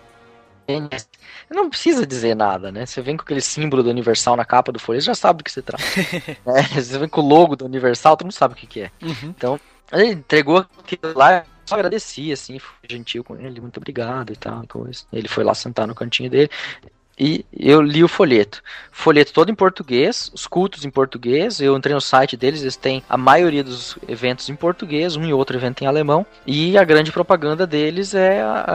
não 1.49 1.69
precisa 1.69 2.05
dizer 2.05 2.35
nada, 2.35 2.71
né? 2.71 2.85
Você 2.85 3.01
vem 3.01 3.15
com 3.15 3.23
aquele 3.23 3.41
símbolo 3.41 3.83
do 3.83 3.89
Universal 3.89 4.35
na 4.35 4.45
capa 4.45 4.71
do 4.71 4.79
folheto, 4.79 5.05
já 5.05 5.15
sabe 5.15 5.39
do 5.39 5.43
que 5.43 5.51
se 5.51 5.61
trata. 5.61 5.83
é, 6.45 6.81
você 6.81 6.97
vem 6.97 7.07
com 7.07 7.21
o 7.21 7.27
logo 7.27 7.55
do 7.55 7.65
Universal, 7.65 8.17
tu 8.17 8.23
não 8.23 8.31
sabe 8.31 8.53
o 8.53 8.57
que, 8.57 8.67
que 8.67 8.81
é. 8.81 8.91
Uhum. 9.01 9.29
Então, 9.29 9.59
ele 9.91 10.13
entregou 10.13 10.65
aquilo 10.79 11.13
lá, 11.15 11.45
só 11.65 11.75
agradeci, 11.75 12.31
assim, 12.31 12.59
fui 12.59 12.75
gentil 12.89 13.23
com 13.23 13.35
ele, 13.35 13.61
muito 13.61 13.77
obrigado 13.77 14.31
e 14.31 14.35
tal, 14.35 14.65
coisa. 14.67 15.03
Ele 15.11 15.27
foi 15.27 15.43
lá 15.43 15.53
sentar 15.53 15.87
no 15.87 15.95
cantinho 15.95 16.29
dele. 16.29 16.49
E 17.17 17.45
eu 17.57 17.81
li 17.81 18.03
o 18.03 18.07
folheto. 18.07 18.61
Folheto 18.91 19.31
todo 19.31 19.49
em 19.49 19.55
português, 19.55 20.29
os 20.33 20.45
cultos 20.45 20.83
em 20.83 20.89
português. 20.89 21.61
Eu 21.61 21.77
entrei 21.77 21.93
no 21.93 22.01
site 22.01 22.35
deles, 22.35 22.61
eles 22.61 22.75
têm 22.75 23.01
a 23.09 23.17
maioria 23.17 23.63
dos 23.63 23.97
eventos 24.07 24.49
em 24.49 24.55
português, 24.55 25.15
um 25.15 25.23
e 25.23 25.33
outro 25.33 25.57
evento 25.57 25.83
em 25.83 25.87
alemão. 25.87 26.25
E 26.45 26.77
a 26.77 26.83
grande 26.83 27.11
propaganda 27.11 27.65
deles 27.65 28.13
é 28.13 28.41
a, 28.41 28.65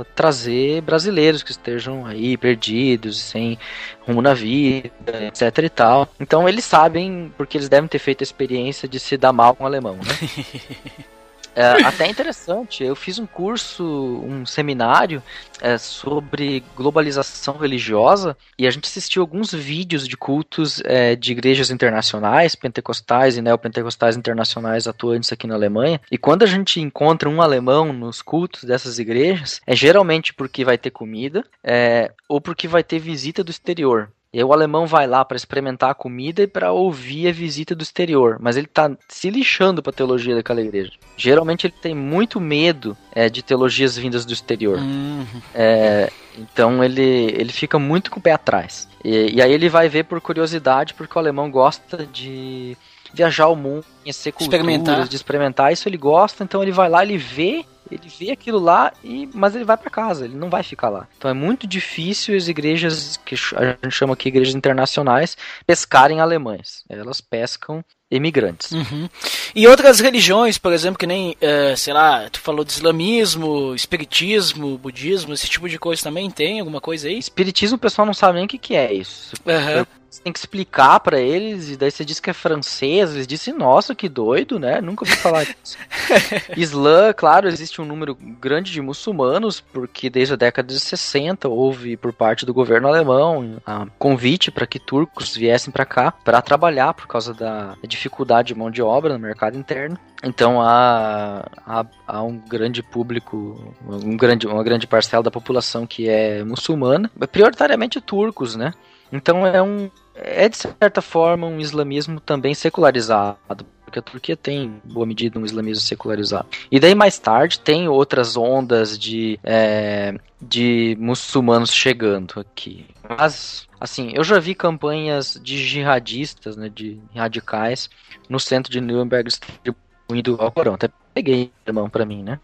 a 0.00 0.04
trazer 0.14 0.80
brasileiros 0.80 1.42
que 1.42 1.50
estejam 1.50 2.06
aí 2.06 2.36
perdidos, 2.36 3.20
sem 3.20 3.58
rumo 4.06 4.22
na 4.22 4.32
vida, 4.32 4.90
etc 5.26 5.58
e 5.58 5.68
tal. 5.68 6.08
Então 6.18 6.48
eles 6.48 6.64
sabem, 6.64 7.32
porque 7.36 7.58
eles 7.58 7.68
devem 7.68 7.88
ter 7.88 7.98
feito 7.98 8.22
a 8.22 8.24
experiência 8.24 8.88
de 8.88 8.98
se 8.98 9.16
dar 9.16 9.32
mal 9.32 9.54
com 9.54 9.64
o 9.64 9.66
alemão, 9.66 9.96
né? 9.96 11.04
É, 11.54 11.84
até 11.84 12.06
interessante, 12.08 12.82
eu 12.82 12.96
fiz 12.96 13.18
um 13.18 13.26
curso, 13.26 13.84
um 13.84 14.44
seminário 14.44 15.22
é, 15.60 15.78
sobre 15.78 16.64
globalização 16.76 17.56
religiosa 17.56 18.36
e 18.58 18.66
a 18.66 18.70
gente 18.70 18.86
assistiu 18.86 19.22
alguns 19.22 19.52
vídeos 19.52 20.08
de 20.08 20.16
cultos 20.16 20.82
é, 20.84 21.14
de 21.14 21.32
igrejas 21.32 21.70
internacionais, 21.70 22.54
pentecostais 22.54 23.36
e 23.36 23.42
neopentecostais 23.42 24.16
internacionais 24.16 24.88
atuantes 24.88 25.32
aqui 25.32 25.46
na 25.46 25.54
Alemanha. 25.54 26.00
E 26.10 26.18
quando 26.18 26.42
a 26.42 26.46
gente 26.46 26.80
encontra 26.80 27.28
um 27.28 27.40
alemão 27.40 27.92
nos 27.92 28.20
cultos 28.20 28.64
dessas 28.64 28.98
igrejas, 28.98 29.60
é 29.66 29.76
geralmente 29.76 30.34
porque 30.34 30.64
vai 30.64 30.76
ter 30.76 30.90
comida 30.90 31.44
é, 31.62 32.10
ou 32.28 32.40
porque 32.40 32.66
vai 32.66 32.82
ter 32.82 32.98
visita 32.98 33.44
do 33.44 33.50
exterior. 33.50 34.10
E 34.34 34.38
aí 34.38 34.44
o 34.44 34.52
alemão 34.52 34.84
vai 34.84 35.06
lá 35.06 35.24
para 35.24 35.36
experimentar 35.36 35.90
a 35.90 35.94
comida 35.94 36.42
e 36.42 36.46
para 36.48 36.72
ouvir 36.72 37.28
a 37.28 37.32
visita 37.32 37.72
do 37.72 37.84
exterior, 37.84 38.36
mas 38.40 38.56
ele 38.56 38.66
tá 38.66 38.90
se 39.08 39.30
lixando 39.30 39.80
para 39.80 39.92
teologia 39.92 40.34
daquela 40.34 40.60
igreja. 40.60 40.90
Geralmente 41.16 41.68
ele 41.68 41.74
tem 41.80 41.94
muito 41.94 42.40
medo 42.40 42.96
é, 43.14 43.28
de 43.28 43.44
teologias 43.44 43.96
vindas 43.96 44.24
do 44.24 44.32
exterior. 44.32 44.78
Uhum. 44.78 45.24
É, 45.54 46.10
então 46.36 46.82
ele, 46.82 47.32
ele 47.38 47.52
fica 47.52 47.78
muito 47.78 48.10
com 48.10 48.18
o 48.18 48.22
pé 48.22 48.32
atrás. 48.32 48.88
E, 49.04 49.36
e 49.36 49.40
aí 49.40 49.52
ele 49.52 49.68
vai 49.68 49.88
ver 49.88 50.02
por 50.02 50.20
curiosidade, 50.20 50.94
porque 50.94 51.16
o 51.16 51.20
alemão 51.20 51.48
gosta 51.48 52.04
de 52.04 52.76
viajar 53.14 53.48
o 53.48 53.56
mundo, 53.56 53.84
conhecer 54.02 54.32
culturas, 54.32 54.60
Experimentar. 54.60 55.08
de 55.08 55.16
experimentar. 55.16 55.72
Isso 55.72 55.88
ele 55.88 55.96
gosta, 55.96 56.44
então 56.44 56.62
ele 56.62 56.72
vai 56.72 56.88
lá, 56.88 57.02
ele 57.02 57.16
vê, 57.16 57.64
ele 57.90 58.08
vê 58.18 58.32
aquilo 58.32 58.58
lá, 58.58 58.92
e, 59.02 59.28
mas 59.32 59.54
ele 59.54 59.64
vai 59.64 59.76
para 59.76 59.90
casa, 59.90 60.24
ele 60.24 60.36
não 60.36 60.50
vai 60.50 60.62
ficar 60.62 60.88
lá. 60.88 61.06
Então 61.16 61.30
é 61.30 61.34
muito 61.34 61.66
difícil 61.66 62.36
as 62.36 62.48
igrejas, 62.48 63.18
que 63.24 63.36
a 63.56 63.76
gente 63.84 63.90
chama 63.90 64.14
aqui 64.14 64.28
igrejas 64.28 64.54
internacionais, 64.54 65.36
pescarem 65.66 66.20
alemães. 66.20 66.82
Elas 66.88 67.20
pescam 67.20 67.84
imigrantes. 68.10 68.70
Uhum. 68.70 69.08
E 69.54 69.66
outras 69.66 69.98
religiões, 69.98 70.56
por 70.56 70.72
exemplo, 70.72 70.98
que 70.98 71.06
nem, 71.06 71.36
eh, 71.40 71.74
sei 71.76 71.92
lá, 71.92 72.28
tu 72.30 72.40
falou 72.40 72.64
de 72.64 72.72
islamismo, 72.72 73.74
espiritismo, 73.74 74.78
budismo, 74.78 75.32
esse 75.34 75.48
tipo 75.48 75.68
de 75.68 75.78
coisa 75.78 76.02
também 76.02 76.30
tem 76.30 76.60
alguma 76.60 76.80
coisa 76.80 77.08
aí? 77.08 77.18
Espiritismo 77.18 77.76
o 77.76 77.80
pessoal 77.80 78.06
não 78.06 78.14
sabe 78.14 78.34
nem 78.36 78.44
o 78.44 78.48
que, 78.48 78.58
que 78.58 78.76
é 78.76 78.92
isso. 78.92 79.34
Aham. 79.46 79.86
Você 80.14 80.22
tem 80.22 80.32
que 80.32 80.38
explicar 80.38 81.00
pra 81.00 81.18
eles, 81.18 81.70
e 81.70 81.76
daí 81.76 81.90
você 81.90 82.04
diz 82.04 82.20
que 82.20 82.30
é 82.30 82.32
francês, 82.32 83.12
eles 83.12 83.26
dizem, 83.26 83.52
nossa, 83.52 83.96
que 83.96 84.08
doido, 84.08 84.60
né? 84.60 84.80
Nunca 84.80 85.04
ouvi 85.04 85.16
falar 85.16 85.44
disso. 85.44 85.76
Islã, 86.56 87.12
claro, 87.12 87.48
existe 87.48 87.82
um 87.82 87.84
número 87.84 88.14
grande 88.14 88.70
de 88.70 88.80
muçulmanos, 88.80 89.58
porque 89.58 90.08
desde 90.08 90.34
a 90.34 90.36
década 90.36 90.72
de 90.72 90.78
60 90.78 91.48
houve 91.48 91.96
por 91.96 92.12
parte 92.12 92.46
do 92.46 92.54
governo 92.54 92.86
alemão 92.86 93.60
a 93.66 93.86
convite 93.98 94.52
para 94.52 94.68
que 94.68 94.78
turcos 94.78 95.36
viessem 95.36 95.72
para 95.72 95.84
cá 95.84 96.12
para 96.12 96.40
trabalhar 96.40 96.94
por 96.94 97.08
causa 97.08 97.34
da 97.34 97.74
dificuldade 97.82 98.48
de 98.48 98.54
mão 98.54 98.70
de 98.70 98.80
obra 98.80 99.14
no 99.14 99.18
mercado 99.18 99.58
interno. 99.58 99.98
Então 100.22 100.62
há, 100.62 101.44
há, 101.66 101.84
há 102.06 102.22
um 102.22 102.38
grande 102.38 102.84
público, 102.84 103.74
um 103.84 104.16
grande, 104.16 104.46
uma 104.46 104.62
grande 104.62 104.86
parcela 104.86 105.24
da 105.24 105.30
população 105.30 105.88
que 105.88 106.08
é 106.08 106.44
muçulmana, 106.44 107.10
prioritariamente 107.32 108.00
turcos, 108.00 108.54
né? 108.54 108.72
Então 109.12 109.46
é 109.46 109.60
um 109.60 109.90
é 110.14 110.48
de 110.48 110.56
certa 110.56 111.02
forma 111.02 111.46
um 111.46 111.60
islamismo 111.60 112.20
também 112.20 112.54
secularizado, 112.54 113.36
porque 113.84 113.98
a 113.98 114.02
Turquia 114.02 114.36
tem, 114.36 114.80
em 114.84 114.92
boa 114.92 115.06
medida, 115.06 115.38
um 115.38 115.44
islamismo 115.44 115.84
secularizado. 115.84 116.46
E 116.70 116.80
daí 116.80 116.94
mais 116.94 117.18
tarde 117.18 117.60
tem 117.60 117.88
outras 117.88 118.36
ondas 118.36 118.98
de, 118.98 119.38
é, 119.42 120.14
de 120.40 120.96
muçulmanos 120.98 121.72
chegando 121.72 122.40
aqui. 122.40 122.86
Mas, 123.08 123.68
assim, 123.80 124.12
eu 124.14 124.24
já 124.24 124.38
vi 124.38 124.54
campanhas 124.54 125.38
de 125.42 125.58
jihadistas, 125.58 126.56
né, 126.56 126.68
de 126.68 126.98
radicais, 127.14 127.90
no 128.28 128.40
centro 128.40 128.72
de 128.72 128.80
Nuremberg 128.80 129.28
distribuindo 129.28 130.36
ao 130.40 130.50
Corão. 130.50 130.74
Até 130.74 130.88
peguei, 131.12 131.52
irmão, 131.66 131.88
para 131.88 132.04
mim, 132.04 132.22
né, 132.22 132.40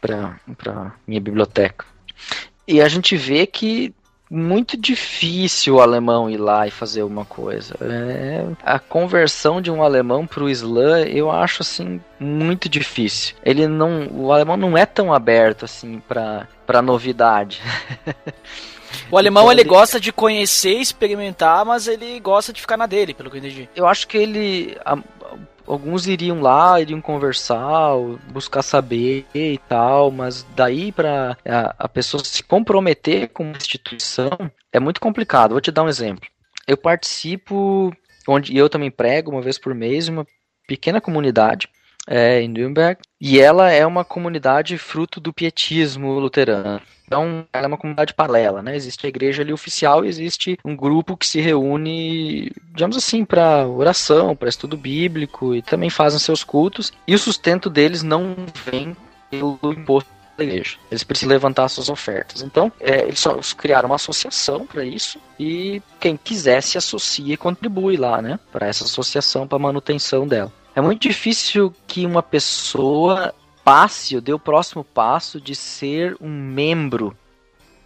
pra 0.00 0.94
minha 1.06 1.20
biblioteca. 1.20 1.86
E 2.66 2.82
a 2.82 2.88
gente 2.88 3.16
vê 3.16 3.46
que 3.46 3.94
muito 4.30 4.76
difícil 4.76 5.76
o 5.76 5.80
alemão 5.80 6.28
ir 6.28 6.36
lá 6.36 6.66
e 6.66 6.70
fazer 6.70 7.02
uma 7.02 7.24
coisa. 7.24 7.74
É, 7.80 8.44
a 8.62 8.78
conversão 8.78 9.60
de 9.60 9.70
um 9.70 9.82
alemão 9.82 10.26
para 10.26 10.44
o 10.44 10.48
Islã, 10.50 11.00
eu 11.02 11.30
acho 11.30 11.62
assim 11.62 12.00
muito 12.20 12.68
difícil. 12.68 13.34
Ele 13.44 13.66
não, 13.66 14.06
o 14.12 14.32
alemão 14.32 14.56
não 14.56 14.76
é 14.76 14.84
tão 14.86 15.12
aberto 15.12 15.64
assim 15.64 16.00
para 16.06 16.46
para 16.66 16.82
novidade. 16.82 17.60
O 19.10 19.18
alemão 19.18 19.44
Então, 19.44 19.52
ele 19.52 19.60
ele- 19.62 19.68
gosta 19.68 20.00
de 20.00 20.10
conhecer, 20.12 20.74
experimentar, 20.80 21.64
mas 21.64 21.86
ele 21.86 22.18
gosta 22.20 22.52
de 22.54 22.60
ficar 22.60 22.76
na 22.76 22.86
dele, 22.86 23.12
pelo 23.14 23.30
que 23.30 23.36
eu 23.36 23.38
entendi. 23.38 23.68
Eu 23.76 23.86
acho 23.86 24.06
que 24.08 24.16
ele 24.16 24.76
a- 24.84 24.98
alguns 25.68 26.06
iriam 26.06 26.40
lá, 26.40 26.80
iriam 26.80 27.00
conversar, 27.00 27.94
buscar 28.30 28.62
saber 28.62 29.26
e 29.34 29.58
tal, 29.68 30.10
mas 30.10 30.44
daí 30.56 30.90
para 30.90 31.36
a, 31.46 31.74
a 31.78 31.88
pessoa 31.88 32.24
se 32.24 32.42
comprometer 32.42 33.28
com 33.28 33.44
uma 33.44 33.56
instituição 33.56 34.30
é 34.72 34.80
muito 34.80 35.00
complicado. 35.00 35.52
Vou 35.52 35.60
te 35.60 35.70
dar 35.70 35.84
um 35.84 35.88
exemplo. 35.88 36.28
Eu 36.66 36.76
participo, 36.76 37.92
onde 38.26 38.56
eu 38.56 38.68
também 38.68 38.90
prego 38.90 39.30
uma 39.30 39.42
vez 39.42 39.58
por 39.58 39.74
mês, 39.74 40.08
uma 40.08 40.26
pequena 40.66 41.00
comunidade 41.00 41.68
é, 42.06 42.40
em 42.40 42.48
Nürnberg, 42.48 43.00
e 43.20 43.38
ela 43.38 43.70
é 43.70 43.86
uma 43.86 44.04
comunidade 44.04 44.76
fruto 44.78 45.20
do 45.20 45.32
pietismo 45.32 46.18
luterano. 46.18 46.80
Então, 47.08 47.46
ela 47.54 47.64
é 47.64 47.68
uma 47.68 47.78
comunidade 47.78 48.12
paralela, 48.12 48.60
né? 48.60 48.76
Existe 48.76 49.06
a 49.06 49.08
igreja 49.08 49.40
ali 49.40 49.50
oficial 49.50 50.04
e 50.04 50.08
existe 50.08 50.58
um 50.62 50.76
grupo 50.76 51.16
que 51.16 51.26
se 51.26 51.40
reúne, 51.40 52.52
digamos 52.74 52.98
assim, 52.98 53.24
para 53.24 53.66
oração, 53.66 54.36
para 54.36 54.50
estudo 54.50 54.76
bíblico 54.76 55.54
e 55.54 55.62
também 55.62 55.88
fazem 55.88 56.18
seus 56.18 56.44
cultos. 56.44 56.92
E 57.06 57.14
o 57.14 57.18
sustento 57.18 57.70
deles 57.70 58.02
não 58.02 58.36
vem 58.66 58.94
pelo 59.30 59.58
imposto 59.64 60.10
da 60.36 60.44
igreja. 60.44 60.76
Eles 60.90 61.02
precisam 61.02 61.30
levantar 61.30 61.70
suas 61.70 61.88
ofertas. 61.88 62.42
Então, 62.42 62.70
é, 62.78 63.04
eles 63.04 63.20
só 63.20 63.38
criaram 63.56 63.88
uma 63.88 63.96
associação 63.96 64.66
para 64.66 64.84
isso 64.84 65.18
e 65.40 65.80
quem 65.98 66.14
quiser 66.14 66.62
se 66.62 66.76
associa 66.76 67.32
e 67.32 67.38
contribui 67.38 67.96
lá, 67.96 68.20
né? 68.20 68.38
Para 68.52 68.66
essa 68.66 68.84
associação, 68.84 69.48
para 69.48 69.58
manutenção 69.58 70.28
dela. 70.28 70.52
É 70.76 70.80
muito 70.82 71.00
difícil 71.00 71.74
que 71.86 72.04
uma 72.04 72.22
pessoa 72.22 73.34
passe 73.68 74.14
ou 74.14 74.22
dê 74.22 74.32
o 74.32 74.38
próximo 74.38 74.82
passo 74.82 75.38
de 75.38 75.54
ser 75.54 76.16
um 76.22 76.30
membro 76.30 77.14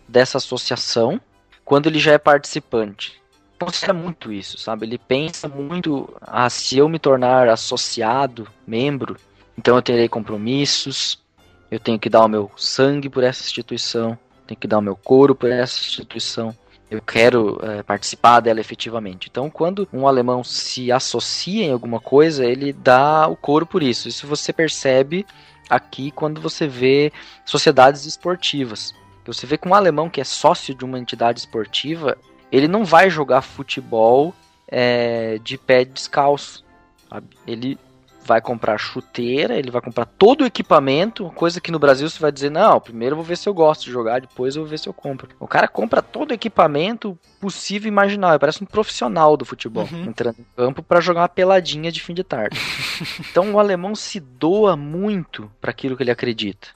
dessa 0.07 0.39
associação 0.39 1.21
quando 1.65 1.89
ele 1.89 1.99
já 1.99 2.13
é 2.13 2.19
participante. 2.19 3.21
Considera 3.59 3.93
muito 3.93 4.33
isso, 4.33 4.57
sabe? 4.59 4.87
Ele 4.87 4.97
pensa 4.97 5.49
muito, 5.49 6.09
ah, 6.21 6.49
se 6.49 6.79
eu 6.79 6.89
me 6.89 7.01
tornar 7.01 7.49
associado, 7.49 8.47
membro, 8.65 9.17
então 9.59 9.75
eu 9.75 9.83
terei 9.83 10.09
compromissos, 10.09 11.21
eu 11.69 11.81
tenho 11.81 11.99
que 11.99 12.09
dar 12.09 12.27
o 12.27 12.29
meu 12.29 12.49
sangue 12.57 13.09
por 13.09 13.25
essa 13.25 13.43
instituição, 13.43 14.17
tenho 14.47 14.61
que 14.61 14.69
dar 14.69 14.79
o 14.79 14.83
meu 14.83 14.95
couro 14.95 15.35
por 15.35 15.51
essa 15.51 15.81
instituição, 15.81 16.57
eu 16.89 17.03
quero 17.03 17.59
eh, 17.61 17.83
participar 17.83 18.39
dela 18.39 18.61
efetivamente. 18.61 19.29
Então, 19.29 19.51
quando 19.51 19.89
um 19.93 20.07
alemão 20.07 20.45
se 20.45 20.93
associa 20.93 21.65
em 21.65 21.73
alguma 21.73 21.99
coisa, 21.99 22.45
ele 22.45 22.73
dá 22.73 23.27
o 23.27 23.35
couro 23.35 23.67
por 23.67 23.83
isso. 23.83 24.09
Isso 24.09 24.29
você 24.29 24.53
percebe 24.53 25.27
aqui 25.73 26.11
quando 26.11 26.41
você 26.41 26.67
vê 26.67 27.13
sociedades 27.45 28.05
esportivas. 28.05 28.95
Você 29.25 29.47
vê 29.47 29.57
que 29.57 29.67
um 29.69 29.75
alemão 29.75 30.11
que 30.11 30.21
é 30.21 30.25
sócio 30.25 30.75
de 30.75 30.85
uma 30.85 30.99
entidade 30.99 31.41
esportiva, 31.41 32.19
ele 32.51 32.69
não 32.69 32.85
vai 32.85 33.09
jogar 33.09 33.41
futebol 33.41 34.35
eh, 34.69 35.39
de 35.43 35.57
pé 35.57 35.85
descalço. 35.85 36.65
sabe? 37.09 37.29
Ele 37.47 37.79
vai 38.25 38.41
comprar 38.41 38.79
chuteira, 38.79 39.57
ele 39.59 39.71
vai 39.71 39.81
comprar 39.81 40.05
todo 40.07 40.43
o 40.43 40.47
equipamento, 40.47 41.31
coisa 41.35 41.61
que 41.61 41.73
no 41.73 41.79
Brasil 41.79 42.09
você 42.09 42.19
vai 42.19 42.31
dizer, 42.31 42.51
não, 42.51 42.81
primeiro 42.81 43.15
eu 43.15 43.17
vou 43.17 43.25
ver 43.25 43.37
se 43.37 43.49
eu 43.49 43.55
gosto 43.55 43.85
de 43.85 43.91
jogar, 43.91 44.21
depois 44.21 44.55
eu 44.55 44.63
vou 44.63 44.71
ver 44.71 44.79
se 44.79 44.89
eu 44.89 44.93
compro. 44.93 45.29
O 45.41 45.47
cara 45.49 45.67
compra 45.67 46.01
todo 46.01 46.31
o 46.31 46.35
equipamento 46.35 47.19
possível 47.41 47.89
e 47.89 47.93
imaginável, 47.93 48.39
parece 48.39 48.63
um 48.63 48.67
profissional 48.67 49.37
do 49.37 49.45
futebol, 49.45 49.89
Uhum. 49.91 50.05
entrando 50.05 50.37
em 50.39 50.47
campo 50.57 50.83
para 50.83 51.01
jogar 51.01 51.23
uma 51.23 51.29
peladinha 51.29 51.91
de 51.91 52.01
fim 52.01 52.15
de 52.15 52.23
tarde. 52.23 52.59
então 53.31 53.53
o 53.53 53.59
alemão 53.59 53.95
se 53.95 54.21
doa 54.21 54.77
muito 54.77 55.51
para 55.61 55.71
aquilo 55.71 55.97
que 55.97 56.03
ele 56.03 56.11
acredita. 56.11 56.69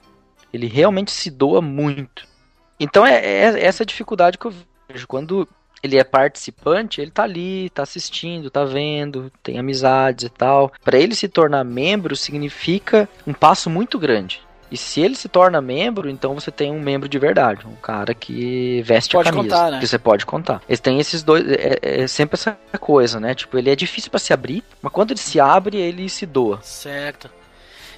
Ele 0.51 0.67
realmente 0.67 1.11
se 1.11 1.29
doa 1.29 1.61
muito. 1.61 2.27
Então 2.79 3.05
é, 3.05 3.15
é 3.25 3.65
essa 3.65 3.85
dificuldade 3.85 4.37
que 4.37 4.45
eu 4.45 4.53
vejo. 4.89 5.07
Quando 5.07 5.47
ele 5.83 5.97
é 5.97 6.03
participante, 6.03 7.01
ele 7.01 7.11
tá 7.11 7.23
ali, 7.23 7.69
tá 7.69 7.83
assistindo, 7.83 8.49
tá 8.49 8.63
vendo, 8.65 9.31
tem 9.43 9.59
amizades 9.59 10.25
e 10.25 10.29
tal. 10.29 10.71
Para 10.83 10.97
ele 10.97 11.15
se 11.15 11.27
tornar 11.27 11.63
membro 11.63 12.15
significa 12.15 13.07
um 13.25 13.33
passo 13.33 13.69
muito 13.69 13.99
grande. 13.99 14.41
E 14.69 14.75
se 14.75 14.99
ele 15.01 15.15
se 15.15 15.29
torna 15.29 15.61
membro, 15.61 16.09
então 16.09 16.33
você 16.33 16.51
tem 16.51 16.71
um 16.71 16.79
membro 16.79 17.07
de 17.07 17.17
verdade, 17.17 17.65
um 17.65 17.75
cara 17.75 18.13
que 18.13 18.81
veste 18.81 19.13
Pode 19.13 19.29
a 19.29 19.31
camisa, 19.31 19.55
contar, 19.55 19.71
né? 19.71 19.79
que 19.79 19.87
você 19.87 19.97
pode 19.97 20.25
contar. 20.25 20.61
Eles 20.67 20.79
têm 20.81 20.99
esses 20.99 21.23
dois, 21.23 21.45
é, 21.49 21.79
é 21.81 22.07
sempre 22.07 22.35
essa 22.35 22.57
coisa, 22.79 23.19
né? 23.19 23.33
Tipo, 23.33 23.57
ele 23.57 23.69
é 23.69 23.75
difícil 23.75 24.11
para 24.11 24.19
se 24.19 24.33
abrir, 24.33 24.63
mas 24.81 24.91
quando 24.91 25.11
ele 25.11 25.19
se 25.19 25.39
abre, 25.39 25.77
ele 25.77 26.09
se 26.09 26.25
doa. 26.25 26.59
Certo. 26.61 27.29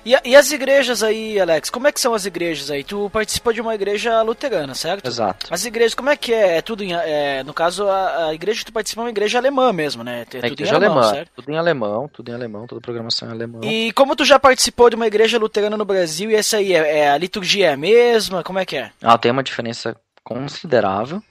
E, 0.09 0.15
a- 0.15 0.21
e 0.25 0.35
as 0.35 0.51
igrejas 0.51 1.03
aí, 1.03 1.39
Alex? 1.39 1.69
Como 1.69 1.87
é 1.87 1.91
que 1.91 2.01
são 2.01 2.15
as 2.15 2.25
igrejas 2.25 2.71
aí? 2.71 2.83
Tu 2.83 3.07
participa 3.11 3.53
de 3.53 3.61
uma 3.61 3.75
igreja 3.75 4.19
luterana, 4.23 4.73
certo? 4.73 5.05
Exato. 5.05 5.45
As 5.51 5.63
igrejas, 5.65 5.93
como 5.93 6.09
é 6.09 6.17
que 6.17 6.33
é? 6.33 6.57
É 6.57 6.61
tudo 6.63 6.83
em. 6.83 6.93
é, 6.95 7.43
no 7.43 7.53
caso, 7.53 7.87
a, 7.87 8.25
a 8.29 8.33
igreja 8.33 8.61
que 8.61 8.65
tu 8.65 8.73
participa 8.73 9.01
é 9.01 9.03
uma 9.03 9.09
igreja 9.11 9.37
alemã 9.37 9.71
mesmo, 9.71 10.03
né? 10.03 10.21
É 10.21 10.21
É 10.21 10.25
tudo 10.25 10.45
em 10.45 10.51
igreja 10.53 10.75
alemão, 10.77 10.97
alemã, 10.97 11.13
certo? 11.13 11.31
tudo 11.35 11.51
em 11.51 11.57
alemão, 11.57 12.07
tudo 12.11 12.31
em 12.31 12.33
alemão, 12.33 12.65
toda 12.65 12.81
programação 12.81 13.27
em 13.29 13.31
alemão. 13.33 13.61
E 13.63 13.91
como 13.93 14.15
tu 14.15 14.25
já 14.25 14.39
participou 14.39 14.89
de 14.89 14.95
uma 14.95 15.05
igreja 15.05 15.37
luterana 15.37 15.77
no 15.77 15.85
Brasil, 15.85 16.31
e 16.31 16.35
essa 16.35 16.57
aí, 16.57 16.73
é, 16.73 17.01
é- 17.01 17.09
a 17.11 17.17
liturgia 17.19 17.67
é 17.67 17.73
a 17.73 17.77
mesma? 17.77 18.43
Como 18.43 18.57
é 18.57 18.65
que 18.65 18.77
é? 18.77 18.89
Ah, 19.03 19.15
tem 19.15 19.31
uma 19.31 19.43
diferença 19.43 19.95
considerável. 20.23 21.21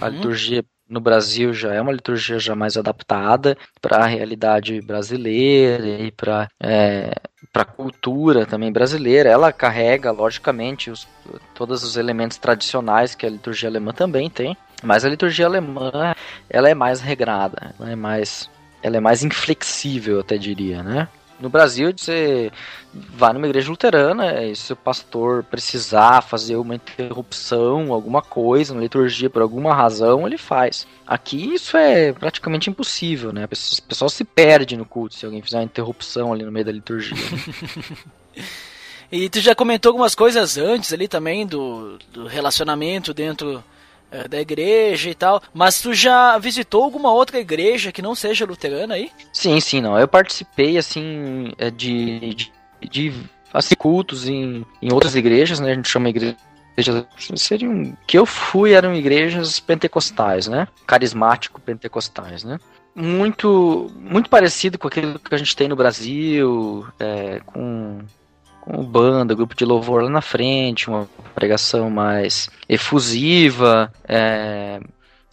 A 0.00 0.06
Uhum. 0.06 0.12
liturgia 0.12 0.64
no 0.88 1.00
Brasil 1.00 1.52
já 1.52 1.74
é 1.74 1.80
uma 1.80 1.92
liturgia 1.92 2.38
já 2.38 2.54
mais 2.54 2.76
adaptada 2.76 3.56
para 3.80 3.98
a 3.98 4.06
realidade 4.06 4.80
brasileira 4.80 5.86
e 5.86 6.10
para 6.12 6.48
para 7.52 7.62
a 7.62 7.66
cultura 7.66 8.46
também 8.46 8.72
brasileira. 8.72 9.28
Ela 9.28 9.52
carrega, 9.52 10.10
logicamente, 10.10 10.90
os, 10.90 11.06
todos 11.54 11.82
os 11.82 11.96
elementos 11.96 12.38
tradicionais 12.38 13.14
que 13.14 13.26
a 13.26 13.30
liturgia 13.30 13.68
alemã 13.68 13.92
também 13.92 14.28
tem. 14.28 14.56
Mas 14.82 15.04
a 15.04 15.08
liturgia 15.08 15.46
alemã, 15.46 16.14
ela 16.48 16.68
é 16.68 16.74
mais 16.74 17.00
regrada, 17.00 17.74
ela 17.78 17.90
é 17.90 17.96
mais, 17.96 18.48
ela 18.82 18.96
é 18.96 19.00
mais 19.00 19.24
inflexível, 19.24 20.16
eu 20.16 20.20
até 20.20 20.38
diria, 20.38 20.82
né? 20.82 21.08
No 21.40 21.48
Brasil, 21.48 21.92
você 21.96 22.50
vai 22.92 23.32
numa 23.32 23.46
igreja 23.46 23.70
luterana 23.70 24.42
e 24.42 24.56
se 24.56 24.72
o 24.72 24.76
pastor 24.76 25.44
precisar 25.44 26.22
fazer 26.22 26.56
uma 26.56 26.74
interrupção, 26.74 27.92
alguma 27.92 28.20
coisa 28.20 28.74
na 28.74 28.80
liturgia 28.80 29.30
por 29.30 29.42
alguma 29.42 29.74
razão, 29.74 30.26
ele 30.26 30.36
faz. 30.36 30.86
Aqui 31.06 31.54
isso 31.54 31.76
é 31.76 32.12
praticamente 32.12 32.68
impossível, 32.70 33.32
né? 33.32 33.46
Pessoal 33.46 34.08
se 34.08 34.24
perde 34.24 34.76
no 34.76 34.84
culto 34.84 35.14
se 35.14 35.24
alguém 35.24 35.40
fizer 35.42 35.58
uma 35.58 35.64
interrupção 35.64 36.32
ali 36.32 36.44
no 36.44 36.52
meio 36.52 36.66
da 36.66 36.72
liturgia. 36.72 37.16
E 39.10 39.28
tu 39.30 39.40
já 39.40 39.54
comentou 39.54 39.88
algumas 39.88 40.14
coisas 40.14 40.58
antes 40.58 40.92
ali 40.92 41.08
também 41.08 41.46
do, 41.46 41.98
do 42.12 42.26
relacionamento 42.26 43.14
dentro 43.14 43.56
é, 43.56 43.62
da 44.28 44.40
igreja 44.40 45.10
e 45.10 45.14
tal. 45.14 45.42
Mas 45.52 45.80
tu 45.80 45.92
já 45.92 46.38
visitou 46.38 46.84
alguma 46.84 47.12
outra 47.12 47.38
igreja 47.38 47.92
que 47.92 48.02
não 48.02 48.14
seja 48.14 48.46
luterana 48.46 48.94
aí? 48.94 49.10
Sim, 49.32 49.60
sim, 49.60 49.80
não. 49.80 49.98
Eu 49.98 50.08
participei, 50.08 50.78
assim, 50.78 51.52
é, 51.58 51.70
de, 51.70 52.34
de, 52.34 52.52
de 52.88 53.12
assim, 53.52 53.74
cultos 53.74 54.28
em, 54.28 54.64
em 54.80 54.92
outras 54.92 55.14
igrejas, 55.14 55.60
né? 55.60 55.72
A 55.72 55.74
gente 55.74 55.88
chama 55.88 56.08
igreja 56.08 56.36
seriam 57.34 57.96
que 58.06 58.16
eu 58.16 58.24
fui 58.24 58.72
eram 58.72 58.94
igrejas 58.94 59.58
pentecostais, 59.58 60.46
né? 60.46 60.68
Carismático 60.86 61.60
pentecostais, 61.60 62.44
né? 62.44 62.58
Muito 62.94 63.90
muito 63.96 64.30
parecido 64.30 64.78
com 64.78 64.88
aquilo 64.88 65.18
que 65.18 65.34
a 65.34 65.38
gente 65.38 65.56
tem 65.56 65.68
no 65.68 65.76
Brasil, 65.76 66.86
é, 66.98 67.40
com 67.44 68.00
com 68.68 68.84
banda, 68.84 69.34
grupo 69.34 69.54
de 69.54 69.64
louvor 69.64 70.02
lá 70.02 70.10
na 70.10 70.20
frente, 70.20 70.88
uma 70.88 71.08
pregação 71.34 71.88
mais 71.88 72.50
efusiva, 72.68 73.90
é, 74.06 74.78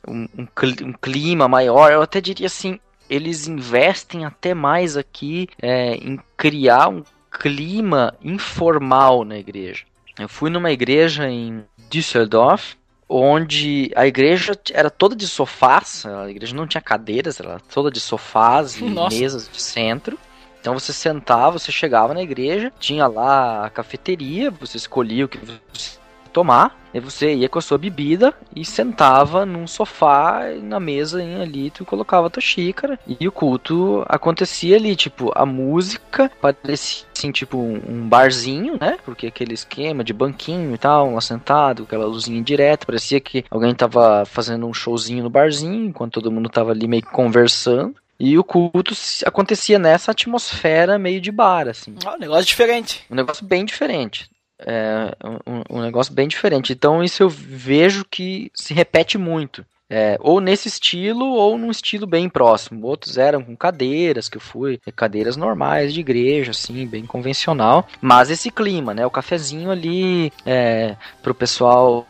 um, 0.08 0.28
um, 0.38 0.48
um, 0.84 0.94
clima 0.94 1.48
maior. 1.48 1.92
Eu 1.92 2.02
até 2.02 2.22
diria 2.22 2.48
assim, 2.48 2.80
eles 3.10 3.48
investem 3.48 4.24
até 4.24 4.54
mais 4.54 4.96
aqui 4.96 5.50
é, 5.62 5.96
em 5.96 6.18
criar 6.38 6.88
um 6.88 7.04
clima 7.30 8.16
informal 8.24 9.26
na 9.26 9.38
igreja. 9.38 9.84
Eu 10.18 10.30
fui 10.30 10.50
numa 10.50 10.72
igreja 10.72 11.30
em 11.30 11.66
Düsseldorf, 11.90 12.76
onde 13.08 13.92
a 13.96 14.08
igreja 14.08 14.58
era 14.72 14.90
toda 14.90 15.14
de 15.14 15.28
sofás, 15.28 16.06
a 16.06 16.30
igreja 16.30 16.56
não 16.56 16.66
tinha 16.66 16.82
cadeiras, 16.82 17.40
era 17.40 17.60
toda 17.60 17.92
de 17.92 18.00
sofás 18.00 18.78
e 18.80 18.86
Nossa. 18.88 19.18
mesas 19.18 19.50
de 19.52 19.62
centro. 19.62 20.18
Então 20.66 20.74
você 20.74 20.92
sentava, 20.92 21.60
você 21.60 21.72
chegava 21.72 22.12
na 22.12 22.24
igreja, 22.24 22.74
tinha 22.80 23.06
lá 23.06 23.68
a 23.68 23.70
cafeteria, 23.70 24.50
você 24.50 24.78
escolhia 24.78 25.26
o 25.26 25.28
que 25.28 25.38
você 25.38 26.00
tomar, 26.34 26.76
e 26.92 27.00
você 27.00 27.36
ia 27.36 27.48
com 27.48 27.60
a 27.60 27.62
sua 27.62 27.78
bebida 27.78 28.34
e 28.56 28.66
sentava 28.66 29.46
num 29.46 29.68
sofá 29.68 30.42
na 30.64 30.80
mesa 30.80 31.22
ali, 31.22 31.70
tu 31.70 31.86
colocava 31.86 32.26
a 32.26 32.30
tua 32.32 32.42
xícara 32.42 33.00
e 33.08 33.28
o 33.28 33.32
culto 33.32 34.04
acontecia 34.08 34.76
ali, 34.76 34.96
tipo, 34.96 35.32
a 35.36 35.46
música 35.46 36.32
parecia 36.42 37.06
assim, 37.16 37.32
tipo 37.32 37.60
um 37.60 38.10
barzinho, 38.10 38.76
né? 38.82 38.98
Porque 39.06 39.28
aquele 39.28 39.54
esquema 39.54 40.04
de 40.04 40.14
banquinho 40.14 40.74
e 40.74 40.78
tal, 40.80 41.08
um 41.08 41.18
assentado, 41.18 41.84
aquela 41.84 42.06
luzinha 42.06 42.42
direta, 42.42 42.88
parecia 42.88 43.22
que 43.22 43.46
alguém 43.52 43.76
tava 43.76 44.26
fazendo 44.26 44.66
um 44.66 44.74
showzinho 44.74 45.24
no 45.26 45.30
barzinho, 45.30 45.86
enquanto 45.86 46.14
todo 46.14 46.32
mundo 46.32 46.50
tava 46.50 46.72
ali 46.72 46.88
meio 46.88 47.04
que 47.04 47.12
conversando. 47.12 47.94
E 48.20 48.38
o 48.38 48.44
culto 48.44 48.94
acontecia 49.26 49.78
nessa 49.78 50.12
atmosfera 50.12 50.98
meio 50.98 51.20
de 51.20 51.32
bar, 51.32 51.68
assim. 51.68 51.96
Ah, 52.06 52.16
um 52.16 52.20
negócio 52.20 52.46
diferente. 52.46 53.04
Um 53.10 53.16
negócio 53.16 53.46
bem 53.46 53.66
diferente. 53.66 54.30
É, 54.60 55.14
um, 55.46 55.78
um, 55.78 55.82
negócio 55.82 56.14
bem 56.14 56.28
diferente. 56.28 56.72
Então 56.72 57.04
isso 57.04 57.22
eu 57.24 57.30
vejo 57.30 58.06
que 58.10 58.50
se 58.54 58.74
repete 58.74 59.18
muito. 59.18 59.66
É, 59.88 60.18
ou 60.20 60.42
nesse 60.42 60.68
estilo, 60.68 61.26
ou 61.26 61.58
num 61.58 61.70
estilo 61.70 62.08
bem 62.08 62.28
próximo. 62.28 62.88
Outros 62.88 63.18
eram 63.18 63.44
com 63.44 63.56
cadeiras, 63.56 64.28
que 64.28 64.38
eu 64.38 64.42
fui, 64.42 64.80
cadeiras 64.96 65.38
normais 65.38 65.94
de 65.94 66.00
igreja, 66.00 66.52
assim, 66.52 66.88
bem 66.88 67.06
convencional. 67.06 67.88
Mas 68.02 68.32
esse 68.32 68.50
clima, 68.50 68.94
né? 68.94 69.06
O 69.06 69.12
cafezinho 69.12 69.70
ali 69.70 70.32
é, 70.46 70.96
pro 71.22 71.36
pessoal 71.36 72.08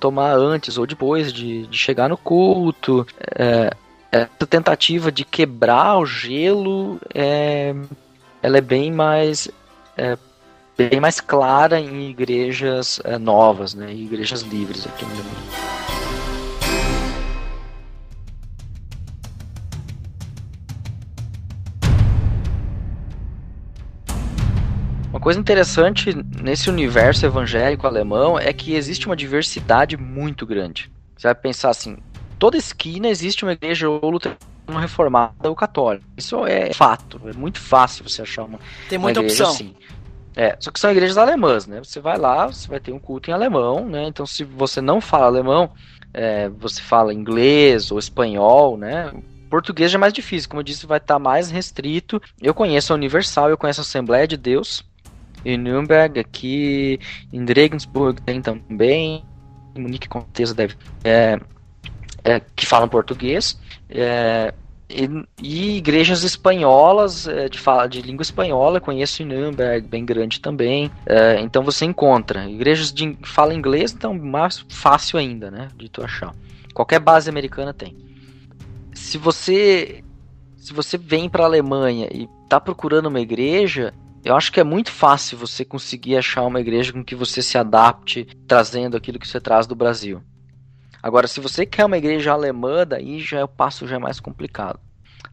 tomar 0.00 0.32
antes 0.32 0.78
ou 0.78 0.86
depois 0.86 1.32
de, 1.32 1.66
de 1.66 1.76
chegar 1.76 2.08
no 2.08 2.16
culto. 2.16 3.06
É, 3.36 3.70
essa 4.12 4.46
tentativa 4.46 5.10
de 5.10 5.24
quebrar 5.24 5.98
o 5.98 6.04
gelo 6.04 7.00
é, 7.14 7.74
ela 8.42 8.58
é 8.58 8.60
bem 8.60 8.92
mais 8.92 9.48
é, 9.96 10.18
bem 10.76 11.00
mais 11.00 11.18
clara 11.18 11.80
em 11.80 12.10
igrejas 12.10 13.00
é, 13.04 13.16
novas, 13.16 13.72
né, 13.72 13.90
em 13.90 14.02
igrejas 14.02 14.42
livres 14.42 14.86
aqui 14.86 15.06
no 15.06 15.14
mundo. 15.14 15.72
Uma 25.08 25.20
coisa 25.20 25.40
interessante 25.40 26.14
nesse 26.42 26.68
universo 26.68 27.24
evangélico 27.24 27.86
alemão 27.86 28.38
é 28.38 28.52
que 28.52 28.74
existe 28.74 29.06
uma 29.06 29.16
diversidade 29.16 29.96
muito 29.96 30.44
grande. 30.44 30.90
Você 31.16 31.28
vai 31.28 31.34
pensar 31.34 31.70
assim, 31.70 31.96
toda 32.42 32.56
esquina 32.56 33.08
existe 33.08 33.44
uma 33.44 33.52
igreja 33.52 33.88
ou 33.88 34.10
luterana 34.10 34.36
reformada 34.80 35.48
ou 35.48 35.54
católica. 35.54 36.04
Isso 36.16 36.44
é 36.44 36.72
fato. 36.72 37.20
É 37.26 37.32
muito 37.32 37.60
fácil 37.60 38.02
você 38.02 38.22
achar 38.22 38.42
uma. 38.42 38.58
Tem 38.88 38.98
muita 38.98 39.20
uma 39.20 39.26
opção. 39.28 39.48
Assim. 39.48 39.76
É, 40.34 40.56
só 40.58 40.72
que 40.72 40.80
são 40.80 40.90
igrejas 40.90 41.16
alemãs, 41.16 41.68
né? 41.68 41.78
Você 41.84 42.00
vai 42.00 42.18
lá, 42.18 42.48
você 42.48 42.66
vai 42.66 42.80
ter 42.80 42.90
um 42.90 42.98
culto 42.98 43.30
em 43.30 43.32
alemão, 43.32 43.88
né? 43.88 44.08
Então, 44.08 44.26
se 44.26 44.42
você 44.42 44.80
não 44.80 45.00
fala 45.00 45.26
alemão, 45.26 45.70
é, 46.12 46.48
você 46.48 46.82
fala 46.82 47.14
inglês 47.14 47.92
ou 47.92 47.98
espanhol, 48.00 48.76
né? 48.76 49.12
Português 49.48 49.92
já 49.92 49.96
é 49.96 50.00
mais 50.00 50.12
difícil, 50.12 50.50
como 50.50 50.58
eu 50.58 50.64
disse, 50.64 50.84
vai 50.84 50.98
estar 50.98 51.14
tá 51.14 51.20
mais 51.20 51.48
restrito. 51.48 52.20
Eu 52.40 52.52
conheço 52.52 52.92
a 52.92 52.96
Universal, 52.96 53.50
eu 53.50 53.56
conheço 53.56 53.82
a 53.82 53.82
Assembleia 53.82 54.26
de 54.26 54.36
Deus 54.36 54.84
em 55.44 55.56
Nürnberg, 55.56 56.18
aqui 56.18 56.98
em 57.32 57.44
Regensburg 57.44 58.20
tem 58.22 58.42
também, 58.42 59.24
Munique 59.78 60.08
com 60.08 60.20
certeza 60.22 60.54
deve. 60.54 60.76
É, 61.04 61.38
é, 62.24 62.40
que 62.54 62.66
falam 62.66 62.88
português. 62.88 63.58
É, 63.88 64.52
e, 64.88 65.08
e, 65.42 65.76
igrejas 65.78 66.22
espanholas 66.22 67.26
é, 67.26 67.48
de, 67.48 67.58
fala, 67.58 67.86
de 67.86 68.02
língua 68.02 68.22
espanhola, 68.22 68.80
conheço 68.80 69.22
em 69.22 69.26
Nürnberg, 69.26 69.86
bem 69.86 70.04
grande 70.04 70.40
também. 70.40 70.90
É, 71.06 71.40
então 71.40 71.62
você 71.62 71.84
encontra. 71.84 72.48
Igrejas 72.48 72.92
de 72.92 73.16
fala 73.22 73.54
inglês, 73.54 73.92
então 73.92 74.14
mais 74.14 74.64
fácil 74.68 75.18
ainda, 75.18 75.50
né? 75.50 75.68
De 75.76 75.88
tu 75.88 76.04
achar. 76.04 76.34
Qualquer 76.74 77.00
base 77.00 77.28
americana 77.28 77.72
tem. 77.72 77.96
Se 78.94 79.18
você 79.18 80.04
se 80.56 80.72
você 80.72 80.96
vem 80.96 81.28
para 81.28 81.42
a 81.42 81.46
Alemanha 81.46 82.08
e 82.12 82.28
está 82.44 82.60
procurando 82.60 83.06
uma 83.06 83.20
igreja, 83.20 83.92
eu 84.24 84.36
acho 84.36 84.52
que 84.52 84.60
é 84.60 84.64
muito 84.64 84.92
fácil 84.92 85.36
você 85.36 85.64
conseguir 85.64 86.16
achar 86.16 86.42
uma 86.42 86.60
igreja 86.60 86.92
com 86.92 87.02
que 87.02 87.16
você 87.16 87.42
se 87.42 87.58
adapte, 87.58 88.28
trazendo 88.46 88.96
aquilo 88.96 89.18
que 89.18 89.26
você 89.26 89.40
traz 89.40 89.66
do 89.66 89.74
Brasil. 89.74 90.22
Agora, 91.02 91.26
se 91.26 91.40
você 91.40 91.66
quer 91.66 91.84
uma 91.84 91.98
igreja 91.98 92.32
alemã, 92.32 92.86
daí 92.86 93.20
já 93.20 93.40
é 93.40 93.44
o 93.44 93.48
passo 93.48 93.88
já 93.88 93.96
é 93.96 93.98
mais 93.98 94.20
complicado. 94.20 94.78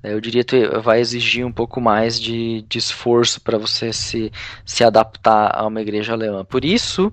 Eu 0.01 0.21
diria 0.21 0.43
que 0.43 0.67
vai 0.79 0.99
exigir 0.99 1.45
um 1.45 1.51
pouco 1.51 1.82
mais 1.82 2.19
de, 2.19 2.62
de 2.69 2.77
esforço 2.77 3.41
para 3.41 3.58
você 3.58 3.91
se, 3.91 4.32
se 4.65 4.84
adaptar 4.84 5.51
a 5.53 5.67
uma 5.67 5.82
igreja 5.82 6.13
alemã. 6.13 6.45
Por 6.45 6.63
isso, 6.63 7.12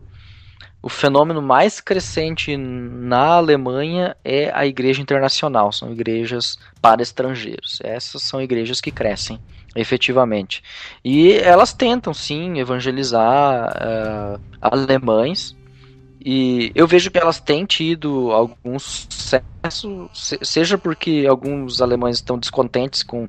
o 0.81 0.88
fenômeno 0.88 1.42
mais 1.42 1.81
crescente 1.81 2.57
na 2.57 3.35
Alemanha 3.35 4.16
é 4.25 4.53
a 4.55 4.64
igreja 4.64 5.03
internacional, 5.03 5.73
são 5.73 5.90
igrejas 5.90 6.57
para 6.81 7.03
estrangeiros. 7.03 7.81
Essas 7.83 8.23
são 8.23 8.40
igrejas 8.40 8.81
que 8.81 8.92
crescem 8.92 9.40
efetivamente. 9.75 10.62
E 11.05 11.33
elas 11.33 11.73
tentam 11.73 12.14
sim 12.14 12.59
evangelizar 12.59 13.77
uh, 13.77 14.40
alemães 14.61 15.57
e 16.29 16.73
eu 16.75 16.89
vejo 16.89 17.09
que 17.09 17.19
elas 17.19 17.39
têm 17.39 17.65
tido 17.65 18.33
algum 18.33 18.81
sucesso, 18.81 20.11
seja 20.43 20.77
porque 20.77 21.25
alguns 21.29 21.81
alemães 21.81 22.17
estão 22.17 22.37
descontentes 22.37 23.05
com 23.05 23.29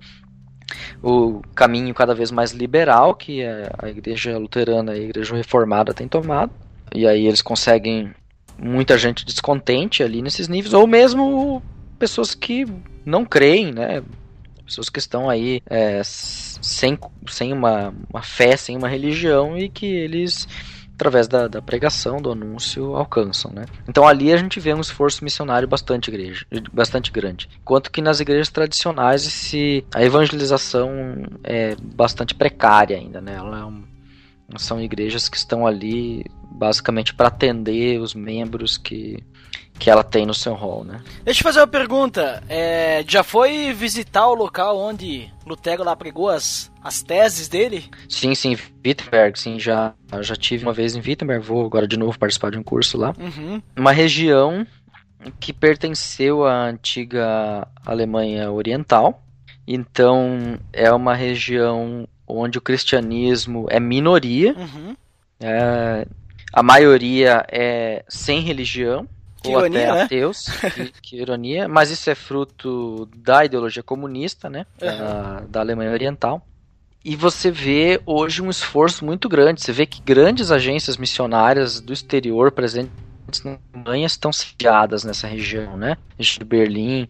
o 1.04 1.44
caminho 1.54 1.94
cada 1.94 2.16
vez 2.16 2.32
mais 2.32 2.54
liberal 2.54 3.14
que 3.14 3.44
a 3.44 3.88
igreja 3.88 4.40
luterana 4.40 4.96
e 4.96 5.02
a 5.02 5.04
igreja 5.04 5.36
reformada 5.36 5.94
têm 5.94 6.08
tomado. 6.08 6.52
E 6.92 7.06
aí 7.06 7.28
eles 7.28 7.44
conseguem 7.44 8.16
muita 8.58 8.98
gente 8.98 9.24
descontente 9.24 10.02
ali 10.02 10.24
nesses 10.24 10.48
níveis, 10.48 10.74
ou 10.74 10.88
mesmo 10.88 11.62
pessoas 12.00 12.34
que 12.34 12.66
não 13.06 13.24
creem, 13.24 13.72
né? 13.72 14.02
Pessoas 14.66 14.90
que 14.90 14.98
estão 14.98 15.30
aí 15.30 15.62
é, 15.70 16.02
sem, 16.04 16.98
sem 17.28 17.54
uma, 17.54 17.94
uma 18.12 18.24
fé, 18.24 18.58
sem 18.58 18.76
uma 18.76 18.90
religião 18.90 19.56
e 19.56 19.70
que 19.70 19.86
eles 19.86 20.48
através 20.98 21.28
da, 21.28 21.48
da, 21.48 21.62
pregação, 21.62 22.20
do 22.20 22.32
anúncio, 22.32 22.96
alcançam, 22.96 23.52
né? 23.52 23.66
Então 23.88 24.08
ali 24.08 24.34
a 24.34 24.38
gente 24.38 24.60
vê 24.60 24.74
um 24.74 24.82
esforço 24.82 25.24
missionário 25.24 25.68
bastante, 25.68 26.10
igreja, 26.10 26.44
bastante 26.74 27.12
grande. 27.12 27.48
Enquanto 27.62 27.92
que 27.92 28.02
nas 28.02 28.20
igrejas 28.20 28.50
tradicionais 28.50 29.26
esse, 29.26 29.86
a 29.94 30.04
evangelização 30.04 30.90
é 31.44 31.76
bastante 31.80 32.34
precária 32.34 32.98
ainda, 32.98 33.22
né? 33.22 33.36
Ela 33.36 33.60
é 33.60 33.64
um, 33.66 33.84
São 34.58 34.82
igrejas 34.82 35.28
que 35.28 35.38
estão 35.38 35.68
ali 35.68 36.26
basicamente 36.50 37.14
para 37.14 37.28
atender 37.28 38.00
os 38.00 38.14
membros 38.14 38.78
que, 38.78 39.24
que 39.78 39.90
ela 39.90 40.04
tem 40.04 40.26
no 40.26 40.34
seu 40.34 40.54
hall, 40.54 40.84
né? 40.84 41.02
Deixa 41.24 41.42
eu 41.42 41.44
fazer 41.44 41.60
uma 41.60 41.68
pergunta. 41.68 42.44
É, 42.50 43.04
já 43.08 43.24
foi 43.24 43.74
visitar 43.74 44.28
o 44.28 44.34
local 44.34 44.78
onde 44.78 45.32
Lutero 45.46 45.84
lá 45.84 45.96
pregou 45.96 46.30
as, 46.30 46.72
as 46.84 47.04
teses 47.04 47.48
dele? 47.48 47.86
Sim, 48.10 48.34
sim, 48.34 48.58
Wittenberg, 48.86 49.40
sim, 49.40 49.60
já, 49.60 49.94
já 50.22 50.36
tive 50.36 50.66
uma 50.66 50.74
vez 50.74 50.96
em 50.96 51.02
Wittenberg, 51.02 51.46
vou 51.46 51.66
agora 51.66 51.88
de 51.88 51.98
novo 51.98 52.18
participar 52.18 52.52
de 52.52 52.58
um 52.58 52.64
curso 52.64 52.98
lá. 52.98 53.14
Uhum. 53.20 53.62
Uma 53.76 53.92
região 53.92 54.66
que 55.40 55.54
pertenceu 55.54 56.46
à 56.46 56.68
antiga 56.68 57.68
Alemanha 57.86 58.52
Oriental, 58.52 59.24
então 59.68 60.58
é 60.72 60.92
uma 60.92 61.14
região 61.14 62.08
onde 62.28 62.58
o 62.58 62.62
cristianismo 62.62 63.66
é 63.70 63.80
minoria, 63.80 64.54
Uhum. 64.58 64.96
é, 65.40 66.06
a 66.54 66.62
maioria 66.64 67.46
é 67.52 68.04
sem 68.08 68.42
religião, 68.42 69.08
Que 69.42 69.50
ou 69.50 69.60
ironia, 69.60 69.82
até 69.92 69.94
né? 69.94 70.02
ateus, 70.04 70.46
que, 70.50 70.92
que 71.02 71.16
ironia, 71.18 71.68
mas 71.68 71.90
isso 71.92 72.10
é 72.10 72.16
fruto 72.16 73.08
da 73.16 73.46
ideologia 73.46 73.84
comunista, 73.84 74.50
né, 74.50 74.66
da, 74.80 75.44
da 75.48 75.60
Alemanha 75.60 75.92
Oriental. 75.92 76.46
E 77.06 77.16
você 77.16 77.50
vê 77.50 78.02
hoje 78.06 78.42
um 78.42 78.50
esforço 78.50 79.06
muito 79.06 79.30
grande, 79.30 79.62
você 79.62 79.72
vê 79.72 79.86
que 79.86 80.02
grandes 80.02 80.52
agências 80.52 80.98
missionárias 80.98 81.80
do 81.80 81.94
exterior 81.94 82.52
presentes 82.52 82.92
na 83.44 83.58
Alemanha 83.74 84.06
estão 84.06 84.32
sediadas 84.32 85.04
nessa 85.04 85.28
região, 85.28 85.76
né, 85.78 85.98
de 86.18 86.44
Berlim 86.44 87.08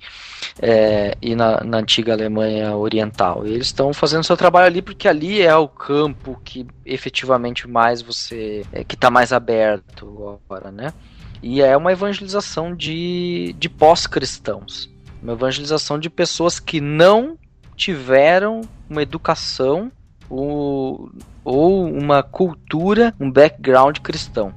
é, 0.61 1.15
e 1.21 1.35
na, 1.35 1.63
na 1.63 1.77
antiga 1.77 2.13
Alemanha 2.13 2.75
Oriental. 2.75 3.45
E 3.45 3.53
eles 3.53 3.67
estão 3.67 3.93
fazendo 3.93 4.23
seu 4.23 4.35
trabalho 4.35 4.67
ali 4.67 4.81
porque 4.81 5.07
ali 5.07 5.41
é 5.41 5.55
o 5.55 5.67
campo 5.67 6.39
que 6.43 6.65
efetivamente 6.85 7.67
mais 7.67 8.01
você, 8.01 8.65
é, 8.71 8.83
que 8.83 8.95
está 8.95 9.09
mais 9.09 9.31
aberto 9.31 10.39
agora, 10.45 10.71
né. 10.71 10.93
E 11.41 11.61
é 11.61 11.77
uma 11.77 11.91
evangelização 11.91 12.75
de, 12.75 13.55
de 13.59 13.69
pós-cristãos. 13.69 14.89
Uma 15.21 15.33
evangelização 15.33 15.99
de 15.99 16.09
pessoas 16.09 16.59
que 16.59 16.81
não 16.81 17.37
tiveram 17.75 18.61
uma 18.89 19.03
educação 19.03 19.91
ou, 20.29 21.11
ou 21.43 21.85
uma 21.85 22.23
cultura, 22.23 23.13
um 23.19 23.31
background 23.31 23.99
cristão. 23.99 24.53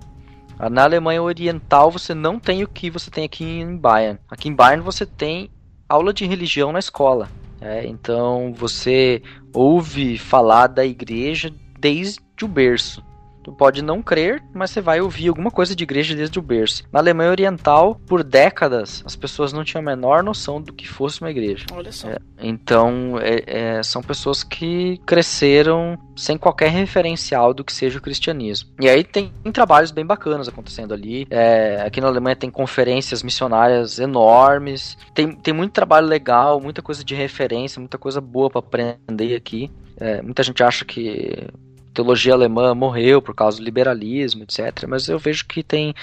Na 0.68 0.84
Alemanha 0.84 1.22
Oriental 1.22 1.90
você 1.90 2.14
não 2.14 2.38
tem 2.38 2.62
o 2.62 2.68
que 2.68 2.90
você 2.90 3.10
tem 3.10 3.24
aqui 3.24 3.44
em 3.44 3.76
Bayern. 3.76 4.18
Aqui 4.28 4.48
em 4.48 4.54
Bayern 4.54 4.84
você 4.84 5.06
tem 5.06 5.50
aula 5.88 6.12
de 6.12 6.26
religião 6.26 6.72
na 6.72 6.78
escola. 6.78 7.28
é, 7.60 7.86
então 7.86 8.52
você 8.54 9.22
ouve 9.54 10.18
falar 10.18 10.66
da 10.66 10.84
igreja 10.84 11.52
desde 11.78 12.20
o 12.42 12.48
berço. 12.48 13.02
Tu 13.42 13.52
pode 13.52 13.82
não 13.82 14.02
crer, 14.02 14.42
mas 14.54 14.70
você 14.70 14.80
vai 14.80 15.00
ouvir 15.00 15.28
alguma 15.28 15.50
coisa 15.50 15.74
de 15.74 15.82
igreja 15.82 16.14
desde 16.14 16.38
o 16.38 16.42
berço. 16.42 16.84
Na 16.92 17.00
Alemanha 17.00 17.30
Oriental, 17.30 17.94
por 18.06 18.22
décadas, 18.22 19.02
as 19.06 19.16
pessoas 19.16 19.52
não 19.52 19.64
tinham 19.64 19.80
a 19.80 19.84
menor 19.84 20.22
noção 20.22 20.60
do 20.60 20.72
que 20.72 20.86
fosse 20.86 21.20
uma 21.20 21.30
igreja. 21.30 21.66
Olha 21.72 21.90
só. 21.92 22.08
É, 22.08 22.18
então, 22.42 23.18
é- 23.20 23.78
é, 23.78 23.82
são 23.82 24.02
pessoas 24.02 24.42
que 24.42 24.98
cresceram 25.06 25.98
sem 26.16 26.36
qualquer 26.36 26.70
referencial 26.70 27.54
do 27.54 27.64
que 27.64 27.72
seja 27.72 27.98
o 27.98 28.02
cristianismo. 28.02 28.70
E 28.80 28.88
aí 28.88 29.02
tem, 29.02 29.32
tem 29.42 29.52
trabalhos 29.52 29.90
bem 29.90 30.04
bacanas 30.04 30.48
acontecendo 30.48 30.92
ali. 30.92 31.26
É, 31.30 31.82
aqui 31.86 32.00
na 32.00 32.08
Alemanha 32.08 32.36
tem 32.36 32.50
conferências 32.50 33.22
missionárias 33.22 33.98
enormes. 33.98 34.98
Tem, 35.14 35.32
tem 35.32 35.54
muito 35.54 35.72
trabalho 35.72 36.06
legal, 36.06 36.60
muita 36.60 36.82
coisa 36.82 37.02
de 37.02 37.14
referência, 37.14 37.80
muita 37.80 37.96
coisa 37.96 38.20
boa 38.20 38.50
para 38.50 38.60
aprender 38.60 39.34
aqui. 39.34 39.70
É, 39.98 40.20
muita 40.22 40.42
gente 40.42 40.62
acha 40.62 40.84
que 40.84 41.46
teologia 41.92 42.34
alemã 42.34 42.74
morreu 42.74 43.20
por 43.20 43.34
causa 43.34 43.58
do 43.58 43.64
liberalismo, 43.64 44.42
etc. 44.42 44.86
Mas 44.88 45.08
eu 45.08 45.18
vejo 45.18 45.44
que 45.46 45.62
tem 45.62 45.94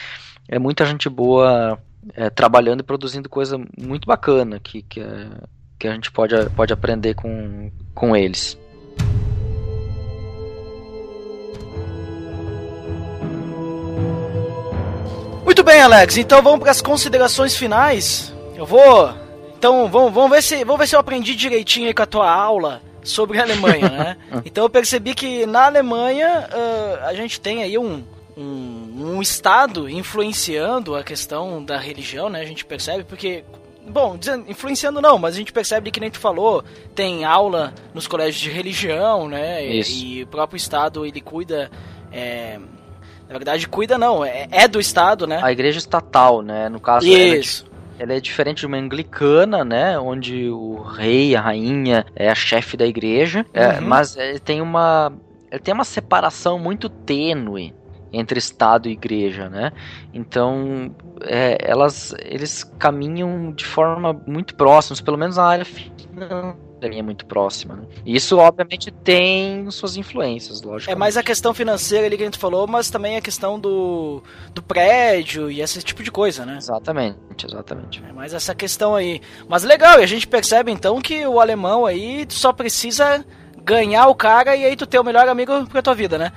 é, 0.47 0.59
muita 0.59 0.85
gente 0.85 1.09
boa 1.09 1.79
é, 2.13 2.29
trabalhando 2.29 2.81
e 2.81 2.83
produzindo 2.83 3.29
coisa 3.29 3.59
muito 3.77 4.05
bacana 4.05 4.59
que, 4.59 4.81
que, 4.81 4.99
é, 4.99 5.27
que 5.79 5.87
a 5.87 5.93
gente 5.93 6.11
pode, 6.11 6.33
pode 6.51 6.73
aprender 6.73 7.13
com, 7.13 7.71
com 7.93 8.15
eles. 8.15 8.57
Muito 15.43 15.63
bem, 15.63 15.81
Alex. 15.81 16.17
Então 16.17 16.41
vamos 16.41 16.59
para 16.59 16.71
as 16.71 16.81
considerações 16.81 17.55
finais. 17.55 18.33
Eu 18.55 18.65
vou. 18.65 19.13
Então 19.57 19.89
vamos, 19.89 20.13
vamos 20.13 20.31
ver 20.31 20.43
se 20.43 20.63
vamos 20.63 20.79
ver 20.79 20.87
se 20.87 20.95
eu 20.95 20.99
aprendi 20.99 21.35
direitinho 21.35 21.87
aí 21.87 21.93
com 21.93 22.03
a 22.03 22.05
tua 22.05 22.31
aula 22.31 22.81
sobre 23.09 23.39
a 23.39 23.43
Alemanha, 23.43 23.89
né? 23.89 24.17
Então 24.45 24.63
eu 24.63 24.69
percebi 24.69 25.13
que 25.15 25.45
na 25.45 25.65
Alemanha 25.65 26.47
ah, 26.51 27.05
a 27.07 27.13
gente 27.13 27.39
tem 27.39 27.63
aí 27.63 27.77
um, 27.77 28.03
um, 28.37 29.13
um 29.15 29.21
estado 29.21 29.89
influenciando 29.89 30.95
a 30.95 31.03
questão 31.03 31.63
da 31.63 31.77
religião, 31.77 32.29
né? 32.29 32.41
A 32.41 32.45
gente 32.45 32.65
percebe 32.65 33.03
porque 33.03 33.43
Bom, 33.89 34.17
dizendo- 34.17 34.51
influenciando 34.51 35.01
não, 35.01 35.17
mas 35.17 35.35
a 35.35 35.37
gente 35.37 35.53
percebe 35.53 35.91
que 35.91 35.99
nem 36.01 36.11
tu 36.11 36.19
falou, 36.19 36.61
tem 36.93 37.23
aula 37.23 37.73
nos 37.93 38.05
colégios 38.05 38.41
de 38.41 38.49
religião, 38.49 39.29
né? 39.29 39.65
E- 39.65 39.79
Isso. 39.79 40.03
E, 40.05 40.23
o 40.23 40.27
próprio 40.27 40.57
Estado 40.57 41.05
ele 41.05 41.21
cuida. 41.21 41.71
é, 42.11 42.59
na 43.29 43.33
verdade, 43.33 43.67
cuida 43.67 43.97
não, 43.97 44.23
é, 44.25 44.47
é 44.51 44.67
do 44.67 44.79
Estado, 44.79 45.25
né? 45.27 45.39
A 45.43 45.51
igreja 45.51 45.77
estatal, 45.77 46.41
né? 46.41 46.67
No 46.69 46.79
caso, 46.81 47.07
é, 47.07 47.37
Isso. 47.37 47.65
Ela 47.99 48.13
é 48.13 48.19
diferente 48.19 48.59
de 48.59 48.65
uma 48.65 48.77
anglicana, 48.77 49.63
né? 49.65 49.97
Onde 49.99 50.49
o 50.49 50.81
rei, 50.81 51.35
a 51.35 51.41
rainha 51.41 52.05
é 52.15 52.29
a 52.29 52.35
chefe 52.35 52.77
da 52.77 52.85
igreja. 52.85 53.45
é, 53.53 53.79
Uhum. 53.79 53.87
mas 53.87 54.15
é, 54.17 54.37
tem 54.39 54.61
uma. 54.61 55.11
Ele 55.51 55.61
tem 55.61 55.73
uma 55.73 55.83
separação 55.85 56.59
muito 56.59 56.89
tênue 56.89 57.73
entre 58.11 58.37
Estado 58.39 58.87
e 58.87 58.91
igreja, 58.93 59.49
né? 59.49 59.71
Então, 60.13 60.95
é, 61.21 61.57
elas, 61.61 62.13
eles 62.19 62.63
caminham 62.77 63.51
de 63.51 63.65
forma 63.65 64.13
muito 64.25 64.55
próximas, 64.55 65.01
pelo 65.01 65.17
menos 65.17 65.37
a 65.37 65.45
área 65.45 65.65
financeira 65.65 66.55
é 66.81 67.01
muito 67.01 67.25
próxima. 67.25 67.75
Né? 67.75 67.83
E 68.05 68.15
isso, 68.15 68.37
obviamente, 68.37 68.91
tem 68.91 69.69
suas 69.71 69.97
influências, 69.97 70.61
lógico. 70.61 70.91
É 70.91 70.95
mais 70.95 71.17
a 71.17 71.23
questão 71.23 71.53
financeira 71.53 72.05
ali 72.05 72.15
que 72.17 72.23
a 72.23 72.25
gente 72.27 72.37
falou, 72.37 72.67
mas 72.67 72.89
também 72.89 73.15
a 73.17 73.21
questão 73.21 73.59
do, 73.59 74.21
do 74.53 74.61
prédio 74.61 75.49
e 75.51 75.61
esse 75.61 75.81
tipo 75.81 76.03
de 76.03 76.11
coisa, 76.11 76.45
né? 76.45 76.57
Exatamente, 76.57 77.45
exatamente. 77.45 78.03
É 78.07 78.13
mais 78.13 78.33
essa 78.33 78.53
questão 78.53 78.95
aí. 78.95 79.21
Mas 79.47 79.63
legal, 79.63 79.99
e 79.99 80.03
a 80.03 80.07
gente 80.07 80.27
percebe 80.27 80.71
então 80.71 81.01
que 81.01 81.25
o 81.25 81.39
alemão 81.39 81.85
aí 81.85 82.25
tu 82.25 82.33
só 82.35 82.53
precisa 82.53 83.25
ganhar 83.63 84.07
o 84.07 84.15
cara 84.15 84.55
e 84.55 84.65
aí 84.65 84.75
tu 84.75 84.85
ter 84.85 84.99
o 84.99 85.03
melhor 85.03 85.27
amigo 85.27 85.65
pra 85.67 85.81
tua 85.81 85.93
vida, 85.95 86.17
né? 86.17 86.31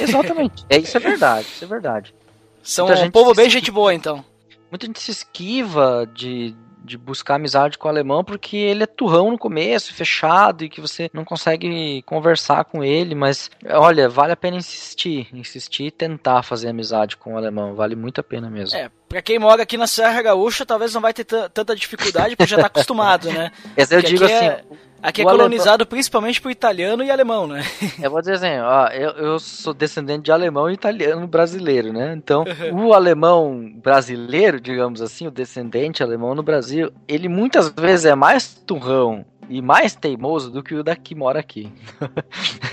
Exatamente. 0.00 0.64
é, 0.68 0.78
isso 0.78 0.96
é 0.96 1.00
verdade, 1.00 1.46
isso 1.46 1.64
é 1.64 1.66
verdade. 1.66 2.14
São 2.62 2.86
um 2.86 3.10
povo 3.10 3.34
bem 3.34 3.46
esqui- 3.46 3.58
gente 3.58 3.70
boa, 3.70 3.94
então. 3.94 4.24
Muita 4.70 4.86
gente 4.86 5.00
se 5.00 5.10
esquiva 5.10 6.08
de, 6.14 6.54
de 6.84 6.96
buscar 6.96 7.36
amizade 7.36 7.78
com 7.78 7.88
o 7.88 7.90
alemão 7.90 8.24
porque 8.24 8.56
ele 8.56 8.82
é 8.82 8.86
turrão 8.86 9.30
no 9.30 9.38
começo, 9.38 9.94
fechado, 9.94 10.64
e 10.64 10.68
que 10.68 10.80
você 10.80 11.10
não 11.12 11.24
consegue 11.24 12.02
conversar 12.02 12.64
com 12.64 12.82
ele, 12.82 13.14
mas 13.14 13.50
olha, 13.66 14.08
vale 14.08 14.32
a 14.32 14.36
pena 14.36 14.56
insistir, 14.56 15.28
insistir 15.32 15.84
e 15.84 15.90
tentar 15.90 16.42
fazer 16.42 16.68
amizade 16.68 17.16
com 17.16 17.34
o 17.34 17.36
alemão, 17.36 17.74
vale 17.74 17.94
muito 17.94 18.20
a 18.20 18.24
pena 18.24 18.50
mesmo. 18.50 18.78
É, 18.78 18.90
pra 19.10 19.20
quem 19.20 19.38
mora 19.40 19.64
aqui 19.64 19.76
na 19.76 19.88
Serra 19.88 20.22
Gaúcha, 20.22 20.64
talvez 20.64 20.94
não 20.94 21.00
vai 21.00 21.12
ter 21.12 21.24
ta- 21.24 21.48
tanta 21.48 21.74
dificuldade, 21.74 22.36
porque 22.36 22.48
já 22.48 22.58
tá 22.58 22.68
acostumado, 22.68 23.28
né? 23.30 23.50
Mas 23.76 23.90
eu 23.90 23.98
Porque 24.00 24.12
digo 24.14 24.24
aqui 24.24 24.32
assim, 24.32 24.46
é- 24.46 24.64
Aqui 25.02 25.22
é 25.22 25.24
o 25.24 25.28
alemão- 25.28 25.46
colonizado 25.48 25.86
principalmente 25.86 26.40
por 26.42 26.50
italiano 26.50 27.02
e 27.02 27.10
alemão, 27.10 27.46
né? 27.46 27.62
Eu 28.02 28.10
vou 28.10 28.20
dizer 28.20 28.34
assim, 28.34 28.58
ó, 28.60 28.86
eu, 28.88 29.10
eu 29.12 29.38
sou 29.40 29.72
descendente 29.72 30.24
de 30.24 30.30
alemão 30.32 30.70
e 30.70 30.74
italiano 30.74 31.26
brasileiro, 31.26 31.90
né? 31.90 32.12
Então, 32.14 32.44
o 32.70 32.92
alemão 32.92 33.72
brasileiro, 33.82 34.60
digamos 34.60 35.00
assim, 35.00 35.26
o 35.26 35.30
descendente 35.30 36.02
alemão 36.02 36.34
no 36.34 36.42
Brasil, 36.42 36.92
ele 37.08 37.28
muitas 37.30 37.70
vezes 37.70 38.04
é 38.04 38.14
mais 38.14 38.54
turrão 38.66 39.24
e 39.50 39.60
mais 39.60 39.94
teimoso 39.96 40.48
do 40.50 40.62
que 40.62 40.74
o 40.76 40.84
daqui 40.84 41.14
mora 41.14 41.40
aqui. 41.40 41.70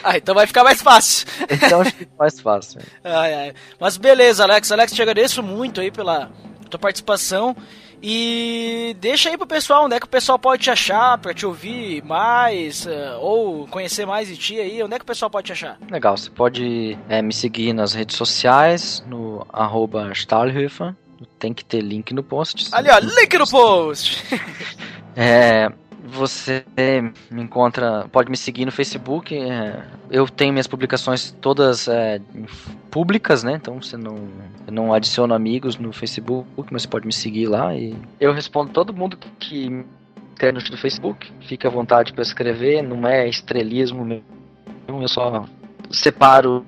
Ah, 0.04 0.16
então 0.16 0.36
vai 0.36 0.46
ficar 0.46 0.64
mais 0.64 0.82
fácil. 0.82 1.28
Então 1.50 1.82
acho 1.82 1.92
que 1.92 2.00
fica 2.00 2.12
mais 2.18 2.40
fácil. 2.40 2.82
Ai, 3.04 3.34
ai. 3.34 3.54
Mas 3.80 3.98
beleza, 3.98 4.44
Alex. 4.44 4.72
Alex, 4.72 4.94
te 4.94 5.02
agradeço 5.02 5.42
muito 5.42 5.82
aí 5.82 5.92
pela 5.92 6.32
tua 6.70 6.80
participação. 6.80 7.56
E 8.02 8.96
deixa 9.00 9.30
aí 9.30 9.38
pro 9.38 9.48
pessoal 9.48 9.86
onde 9.86 9.96
é 9.96 10.00
que 10.00 10.06
o 10.06 10.10
pessoal 10.10 10.38
pode 10.38 10.62
te 10.62 10.70
achar 10.70 11.18
pra 11.18 11.34
te 11.34 11.46
ouvir 11.46 12.04
mais, 12.04 12.86
eh, 12.86 13.18
ou 13.20 13.68
conhecer 13.68 14.06
mais 14.06 14.28
de 14.28 14.38
ti 14.38 14.60
aí. 14.60 14.84
Onde 14.84 14.94
é 14.94 15.00
que 15.00 15.04
o 15.04 15.08
pessoal 15.08 15.32
pode 15.32 15.48
te 15.48 15.54
achar? 15.54 15.80
Legal, 15.90 16.16
você 16.16 16.30
pode 16.30 16.98
é, 17.10 17.22
me 17.24 17.34
seguir 17.34 17.74
nas 17.74 17.94
redes 17.94 18.16
sociais, 18.16 19.04
no 19.08 19.46
arroba 19.52 20.12
Stahlhöfer. 20.14 20.94
Tem 21.40 21.54
que 21.54 21.66
ter 21.66 21.82
link 21.82 22.14
no 22.14 22.22
post. 22.22 22.70
Ali, 22.72 22.90
ó, 22.92 23.00
link 23.00 23.38
no 23.38 23.48
post. 23.50 24.24
É, 25.20 25.72
você 26.08 26.64
me 27.32 27.42
encontra, 27.42 28.08
pode 28.12 28.30
me 28.30 28.38
seguir 28.38 28.66
no 28.66 28.72
Facebook. 28.72 29.36
é, 29.38 29.84
eu 30.10 30.28
tenho 30.28 30.54
minhas 30.54 30.68
publicações 30.68 31.32
todas 31.42 31.88
é, 31.88 32.22
públicas, 32.90 33.44
né? 33.44 33.54
Então 33.54 33.82
você 33.82 33.98
não, 33.98 34.16
eu 34.66 34.74
não 34.74 34.94
adiciona 34.94 35.36
amigos 35.36 35.78
no 35.78 35.92
Facebook, 35.92 36.72
mas 36.72 36.84
você 36.84 36.88
pode 36.88 37.06
me 37.06 37.14
seguir 37.14 37.48
lá 37.48 37.76
e 37.76 37.96
eu 38.20 38.34
respondo 38.34 38.72
todo 38.72 38.94
mundo 38.94 39.18
que 39.40 39.86
quer 40.38 40.54
no 40.54 40.62
Facebook. 40.62 41.32
Fica 41.42 41.68
à 41.68 41.72
vontade 41.72 42.14
para 42.14 42.22
escrever, 42.22 42.82
não 42.82 43.08
é 43.08 43.28
estrelismo 43.28 44.06
mesmo. 44.06 44.26
Eu 44.88 45.08
só 45.08 45.46
separo 45.92 46.66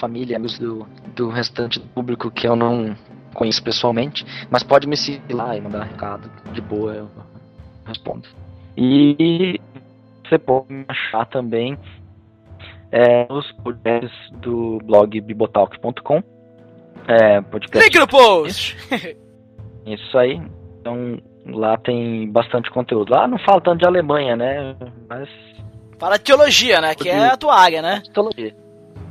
família, 0.00 0.36
amigos 0.36 0.58
do, 0.58 0.86
do 1.14 1.28
restante 1.28 1.78
do 1.78 1.86
público 1.86 2.30
que 2.30 2.46
eu 2.46 2.54
não 2.54 2.96
conheço 3.34 3.62
pessoalmente, 3.62 4.24
mas 4.50 4.62
pode 4.62 4.86
me 4.86 4.96
seguir 4.96 5.34
lá 5.34 5.56
e 5.56 5.60
mandar 5.60 5.84
recado 5.84 6.30
de 6.52 6.60
boa, 6.60 6.94
eu 6.94 7.10
respondo. 7.84 8.28
E 8.76 9.60
você 10.24 10.38
pode 10.38 10.84
achar 10.88 11.26
também 11.26 11.78
é, 12.92 13.26
nos 13.28 13.50
podcasts 13.52 14.30
do 14.40 14.78
blog 14.84 15.20
bibotalk.com. 15.20 16.22
É, 17.08 17.40
podcast. 17.40 17.84
Link 17.84 17.98
no 17.98 18.08
post! 18.08 18.76
Isso 19.86 20.18
aí. 20.18 20.40
Então 20.80 21.18
lá 21.46 21.76
tem 21.78 22.30
bastante 22.30 22.70
conteúdo. 22.70 23.12
Lá 23.12 23.28
não 23.28 23.38
fala 23.38 23.60
tanto 23.60 23.78
de 23.78 23.86
Alemanha, 23.86 24.36
né? 24.36 24.76
Mas. 25.08 25.28
Fala 25.98 26.18
de 26.18 26.24
teologia, 26.24 26.80
né? 26.80 26.94
Que 26.94 27.08
é 27.08 27.28
a 27.28 27.36
tua 27.36 27.56
área, 27.56 27.80
né? 27.80 28.02
Teologia. 28.12 28.54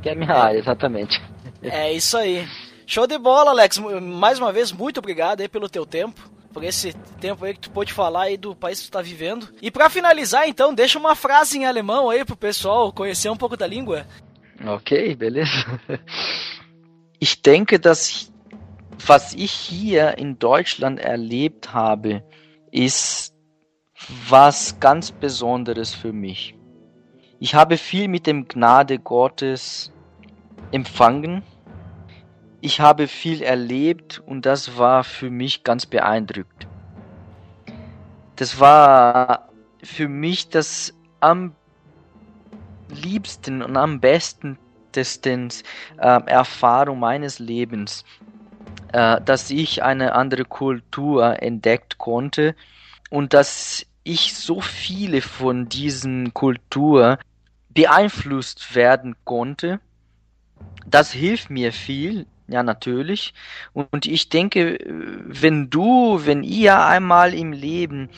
Que 0.02 0.10
é 0.10 0.12
a 0.12 0.14
minha 0.14 0.32
área, 0.32 0.58
exatamente. 0.58 1.20
É 1.62 1.92
isso 1.92 2.16
aí. 2.16 2.46
Show 2.86 3.06
de 3.06 3.18
bola, 3.18 3.50
Alex. 3.50 3.78
Mais 3.78 4.38
uma 4.38 4.52
vez, 4.52 4.70
muito 4.70 4.98
obrigado 4.98 5.40
aí 5.40 5.48
pelo 5.48 5.68
teu 5.68 5.84
tempo. 5.84 6.20
Por 6.56 6.64
esse 6.64 6.94
tempo 7.20 7.44
aí 7.44 7.52
que 7.52 7.60
tu 7.60 7.70
pôde 7.70 7.92
falar 7.92 8.22
aí 8.22 8.38
do 8.38 8.56
país 8.56 8.80
que 8.80 8.86
tu 8.86 8.92
tá 8.92 9.02
vivendo. 9.02 9.46
E 9.60 9.70
para 9.70 9.90
finalizar, 9.90 10.48
então, 10.48 10.74
deixa 10.74 10.98
uma 10.98 11.14
frase 11.14 11.58
em 11.58 11.66
alemão 11.66 12.08
aí 12.08 12.24
pro 12.24 12.34
pessoal 12.34 12.90
conhecer 12.90 13.28
um 13.28 13.36
pouco 13.36 13.58
da 13.58 13.66
língua. 13.66 14.06
Ok, 14.66 15.14
beleza. 15.16 15.52
Ich 17.20 17.42
denke, 17.42 17.78
dass 17.78 18.32
was 19.06 19.34
ich 19.34 19.52
hier 19.52 20.16
in 20.16 20.38
Deutschland 20.38 20.98
erlebt 20.98 21.74
habe, 21.74 22.24
ist 22.72 23.34
was 24.26 24.80
ganz 24.80 25.10
Besonderes 25.10 25.92
für 25.94 26.14
mich. 26.14 26.54
Ich 27.38 27.54
habe 27.54 27.76
viel 27.76 28.08
mit 28.08 28.26
dem 28.26 28.48
Gnade 28.48 28.98
Gottes 28.98 29.92
empfangen. 30.72 31.42
Ich 32.66 32.80
habe 32.80 33.06
viel 33.06 33.42
erlebt 33.42 34.20
und 34.26 34.44
das 34.44 34.76
war 34.76 35.04
für 35.04 35.30
mich 35.30 35.62
ganz 35.62 35.86
beeindruckt. 35.86 36.66
Das 38.34 38.58
war 38.58 39.50
für 39.84 40.08
mich 40.08 40.48
das 40.48 40.92
am 41.20 41.54
liebsten 42.88 43.62
und 43.62 43.76
am 43.76 44.00
besten 44.00 44.58
äh, 44.96 45.52
Erfahrung 46.26 46.98
meines 46.98 47.38
Lebens, 47.38 48.04
äh, 48.92 49.20
dass 49.20 49.50
ich 49.50 49.84
eine 49.84 50.16
andere 50.16 50.44
Kultur 50.44 51.40
entdeckt 51.40 51.98
konnte 51.98 52.56
und 53.10 53.32
dass 53.32 53.86
ich 54.02 54.34
so 54.34 54.60
viele 54.60 55.22
von 55.22 55.68
diesen 55.68 56.34
Kultur 56.34 57.20
beeinflusst 57.68 58.74
werden 58.74 59.14
konnte. 59.22 59.78
Das 60.84 61.12
hilft 61.12 61.48
mir 61.48 61.72
viel, 61.72 62.26
ja 62.48 62.62
natürlich. 62.62 63.34
Und 63.72 64.06
ich 64.06 64.28
denke, 64.28 64.78
wenn 65.26 65.70
du, 65.70 66.20
wenn 66.24 66.42
ihr 66.42 66.78
einmal 66.84 67.34
im 67.34 67.52
Leben 67.52 68.08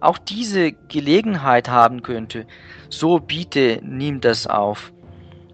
auch 0.00 0.18
diese 0.18 0.72
Gelegenheit 0.72 1.68
haben 1.68 2.02
könnte, 2.02 2.46
so 2.88 3.18
bitte 3.18 3.80
nimm 3.82 4.20
das 4.20 4.46
auf. 4.46 4.92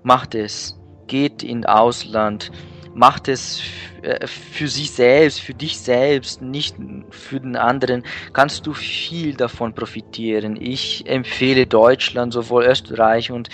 Macht 0.03 0.35
es. 0.35 0.79
Geht 1.07 1.43
in 1.43 1.67
Ausland. 1.67 2.51
Macht 2.95 3.29
es 3.29 3.63
äh, 4.03 4.27
für 4.27 4.69
sich 4.69 4.93
selbst, 4.93 5.41
für 5.41 5.55
dich 5.55 5.79
selbst, 5.81 6.43
nicht 6.43 6.77
für 7.11 7.41
den 7.41 7.57
anderen. 7.57 8.05
Kannst 8.33 8.67
du 8.67 8.73
viel 8.73 9.35
davon 9.35 9.75
profitieren. 9.75 10.57
Ich 10.61 11.05
empfehle 11.07 11.67
Deutschland, 11.67 12.33
sowohl 12.33 12.65
Österreich 12.65 13.33
und 13.33 13.49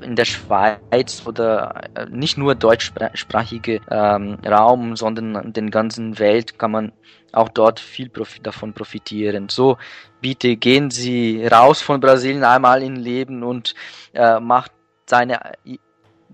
in 0.00 0.16
der 0.16 0.24
Schweiz 0.24 1.22
oder 1.26 1.82
äh, 1.94 2.06
nicht 2.06 2.38
nur 2.38 2.54
deutschsprachige 2.54 3.80
ähm, 3.90 4.38
Raum, 4.46 4.96
sondern 4.96 5.52
der 5.52 5.64
ganzen 5.70 6.18
Welt 6.18 6.58
kann 6.58 6.70
man 6.70 6.92
auch 7.32 7.48
dort 7.48 7.80
viel 7.80 8.08
profi 8.08 8.40
davon 8.40 8.72
profitieren. 8.72 9.48
So, 9.48 9.76
bitte 10.20 10.56
gehen 10.56 10.90
Sie 10.90 11.46
raus 11.46 11.82
von 11.82 12.00
Brasilien 12.00 12.44
einmal 12.44 12.82
in 12.82 12.96
Leben 12.96 13.42
und 13.42 13.74
äh, 14.12 14.40
macht 14.40 14.72
seine, 15.06 15.40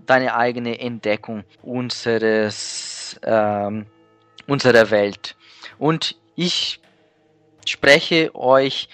deine 0.05 0.35
eigene 0.35 0.79
Entdeckung 0.79 1.43
unseres, 1.61 3.19
ähm, 3.23 3.87
unserer 4.47 4.89
Welt. 4.91 5.35
Und 5.77 6.15
ich 6.35 6.79
spreche 7.65 8.33
euch 8.35 8.89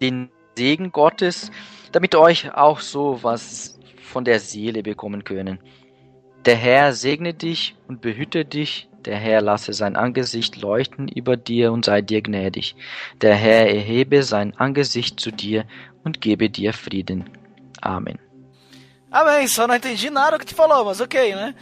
den 0.00 0.30
Segen 0.56 0.92
Gottes, 0.92 1.50
damit 1.92 2.14
euch 2.14 2.52
auch 2.54 2.80
so 2.80 3.22
was 3.22 3.77
von 4.18 4.24
der 4.24 4.40
Seele 4.40 4.82
bekommen 4.82 5.22
können. 5.22 5.60
Der 6.44 6.56
Herr 6.56 6.92
segne 6.92 7.34
dich 7.34 7.76
und 7.86 8.00
behüte 8.00 8.44
dich, 8.44 8.88
der 9.04 9.16
Herr 9.16 9.40
lasse 9.40 9.72
sein 9.72 9.94
Angesicht 9.94 10.60
leuchten 10.60 11.06
über 11.06 11.36
dir 11.36 11.70
und 11.70 11.84
sei 11.84 12.02
dir 12.02 12.20
gnädig. 12.20 12.74
Der 13.22 13.36
Herr 13.36 13.68
erhebe 13.68 14.24
sein 14.24 14.54
Angesicht 14.56 15.20
zu 15.20 15.30
dir 15.30 15.66
und 16.02 16.20
gebe 16.20 16.50
dir 16.50 16.72
Frieden. 16.72 17.30
Amen. 17.80 18.18
Amém, 19.10 19.46
só 19.46 19.68
não 19.68 19.76
entendi 19.76 20.10
nada 20.10 20.36
que 20.36 20.44
tu 20.44 20.54
falou, 20.54 20.84
mas 20.84 21.00
ok, 21.00 21.34
né? 21.34 21.54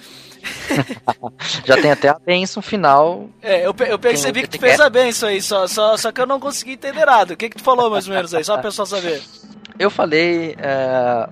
Já 1.66 1.76
tem 1.76 1.90
até 1.92 2.08
a 2.08 2.18
benção 2.18 2.62
final. 2.62 3.28
É, 3.42 3.66
eu, 3.66 3.74
eu 3.86 3.98
percebi 3.98 4.42
que 4.42 4.48
tu 4.48 4.58
fez 4.58 4.80
a 4.80 4.88
benção 4.88 5.28
aí, 5.28 5.42
só, 5.42 5.66
só, 5.66 5.96
só 5.96 6.10
que 6.10 6.22
eu 6.22 6.26
não 6.26 6.40
consegui 6.40 6.72
entender 6.72 7.04
nada. 7.04 7.34
O 7.34 7.36
que, 7.36 7.50
que 7.50 7.58
tu 7.58 7.62
falou 7.62 7.90
mais 7.90 8.08
ou 8.08 8.14
menos 8.14 8.32
aí, 8.32 8.42
só 8.42 8.54
pra 8.54 8.62
pessoal 8.62 8.86
saber. 8.86 9.22
Eu 9.78 9.90
falei 9.90 10.56
é, 10.58 11.28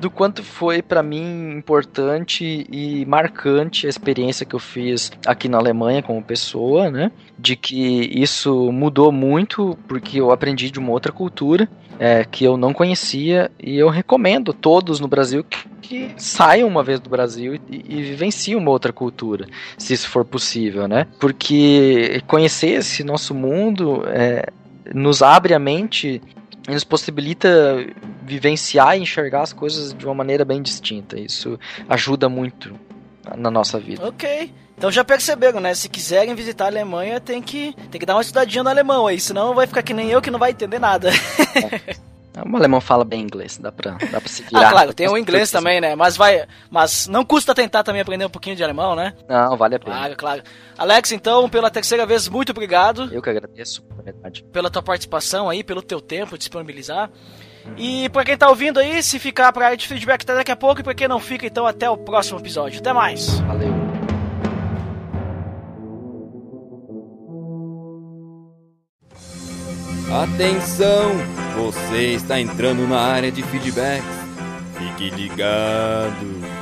do 0.00 0.10
quanto 0.10 0.42
foi 0.42 0.80
para 0.80 1.02
mim 1.02 1.56
importante 1.56 2.66
e 2.70 3.04
marcante 3.06 3.86
a 3.86 3.90
experiência 3.90 4.46
que 4.46 4.54
eu 4.54 4.58
fiz 4.58 5.10
aqui 5.26 5.48
na 5.48 5.58
Alemanha 5.58 6.02
como 6.02 6.22
pessoa, 6.22 6.90
né? 6.90 7.10
De 7.38 7.56
que 7.56 8.10
isso 8.12 8.70
mudou 8.72 9.10
muito 9.12 9.76
porque 9.86 10.20
eu 10.20 10.30
aprendi 10.30 10.70
de 10.70 10.78
uma 10.78 10.92
outra 10.92 11.12
cultura 11.12 11.68
é, 11.98 12.24
que 12.24 12.44
eu 12.44 12.56
não 12.56 12.72
conhecia 12.72 13.50
e 13.58 13.76
eu 13.76 13.88
recomendo 13.88 14.52
todos 14.52 15.00
no 15.00 15.08
Brasil 15.08 15.42
que, 15.42 15.58
que 15.82 16.10
saiam 16.16 16.68
uma 16.68 16.82
vez 16.82 17.00
do 17.00 17.10
Brasil 17.10 17.54
e, 17.54 17.60
e 17.88 18.02
vivenciem 18.02 18.56
uma 18.56 18.70
outra 18.70 18.92
cultura, 18.92 19.46
se 19.76 19.94
isso 19.94 20.08
for 20.08 20.24
possível, 20.24 20.86
né? 20.86 21.06
Porque 21.18 22.22
conhecer 22.26 22.78
esse 22.78 23.02
nosso 23.02 23.34
mundo 23.34 24.04
é, 24.06 24.46
nos 24.94 25.22
abre 25.22 25.54
a 25.54 25.58
mente 25.58 26.22
nos 26.68 26.84
possibilita 26.84 27.48
vivenciar 28.28 28.96
e 28.96 29.02
enxergar 29.02 29.42
as 29.42 29.52
coisas 29.52 29.92
de 29.92 30.04
uma 30.04 30.14
maneira 30.14 30.44
bem 30.44 30.62
distinta. 30.62 31.18
Isso 31.18 31.58
ajuda 31.88 32.28
muito 32.28 32.78
na 33.36 33.50
nossa 33.50 33.78
vida. 33.78 34.06
Ok. 34.06 34.52
Então 34.76 34.92
já 34.92 35.04
perceberam, 35.04 35.58
né? 35.58 35.74
Se 35.74 35.88
quiserem 35.88 36.34
visitar 36.36 36.66
a 36.66 36.68
Alemanha, 36.68 37.20
tem 37.20 37.42
que, 37.42 37.74
tem 37.90 37.98
que 37.98 38.06
dar 38.06 38.14
uma 38.14 38.22
estudadinha 38.22 38.62
no 38.62 38.70
alemão 38.70 39.08
aí, 39.08 39.18
senão 39.18 39.52
vai 39.52 39.66
ficar 39.66 39.82
que 39.82 39.92
nem 39.92 40.10
eu 40.10 40.22
que 40.22 40.30
não 40.30 40.38
vai 40.38 40.52
entender 40.52 40.78
nada. 40.78 41.10
É. 41.58 42.08
O 42.48 42.56
alemão 42.56 42.80
fala 42.80 43.04
bem 43.04 43.20
inglês, 43.20 43.58
dá 43.58 43.72
pra, 43.72 43.92
dá 44.12 44.20
pra 44.20 44.28
se 44.28 44.42
virar. 44.42 44.68
Ah, 44.68 44.70
claro, 44.70 44.94
tem 44.94 45.08
o 45.08 45.18
inglês 45.18 45.50
também, 45.50 45.80
né? 45.80 45.96
Mas 45.96 46.16
vai. 46.16 46.46
Mas 46.70 47.08
não 47.08 47.24
custa 47.24 47.52
tentar 47.54 47.82
também 47.82 48.00
aprender 48.00 48.26
um 48.26 48.30
pouquinho 48.30 48.54
de 48.54 48.62
alemão, 48.62 48.94
né? 48.94 49.14
Não, 49.28 49.56
vale 49.56 49.74
a 49.74 49.78
pena. 49.80 49.96
Claro, 49.96 50.16
claro. 50.16 50.42
Alex, 50.76 51.10
então, 51.10 51.48
pela 51.48 51.68
terceira 51.68 52.06
vez, 52.06 52.28
muito 52.28 52.50
obrigado. 52.50 53.12
Eu 53.12 53.20
que 53.20 53.30
agradeço, 53.30 53.82
na 53.96 54.02
verdade. 54.04 54.44
Pela 54.52 54.70
tua 54.70 54.82
participação 54.82 55.50
aí, 55.50 55.64
pelo 55.64 55.82
teu 55.82 56.00
tempo 56.00 56.38
disponibilizar. 56.38 57.10
E 57.76 58.08
pra 58.08 58.24
quem 58.24 58.36
tá 58.36 58.48
ouvindo 58.48 58.80
aí, 58.80 59.02
se 59.02 59.18
ficar 59.18 59.52
pra 59.52 59.66
área 59.66 59.76
de 59.76 59.86
feedback 59.86 60.22
até 60.22 60.34
daqui 60.34 60.50
a 60.50 60.56
pouco, 60.56 60.80
e 60.80 60.84
pra 60.84 60.94
quem 60.94 61.06
não 61.06 61.20
fica, 61.20 61.46
então 61.46 61.66
até 61.66 61.88
o 61.88 61.96
próximo 61.96 62.38
episódio. 62.40 62.80
Até 62.80 62.92
mais. 62.92 63.38
Valeu. 63.40 63.72
Atenção! 70.10 71.12
Você 71.56 72.14
está 72.14 72.40
entrando 72.40 72.88
na 72.88 72.98
área 72.98 73.30
de 73.30 73.42
feedback. 73.42 74.02
Fique 74.78 75.10
ligado. 75.10 76.57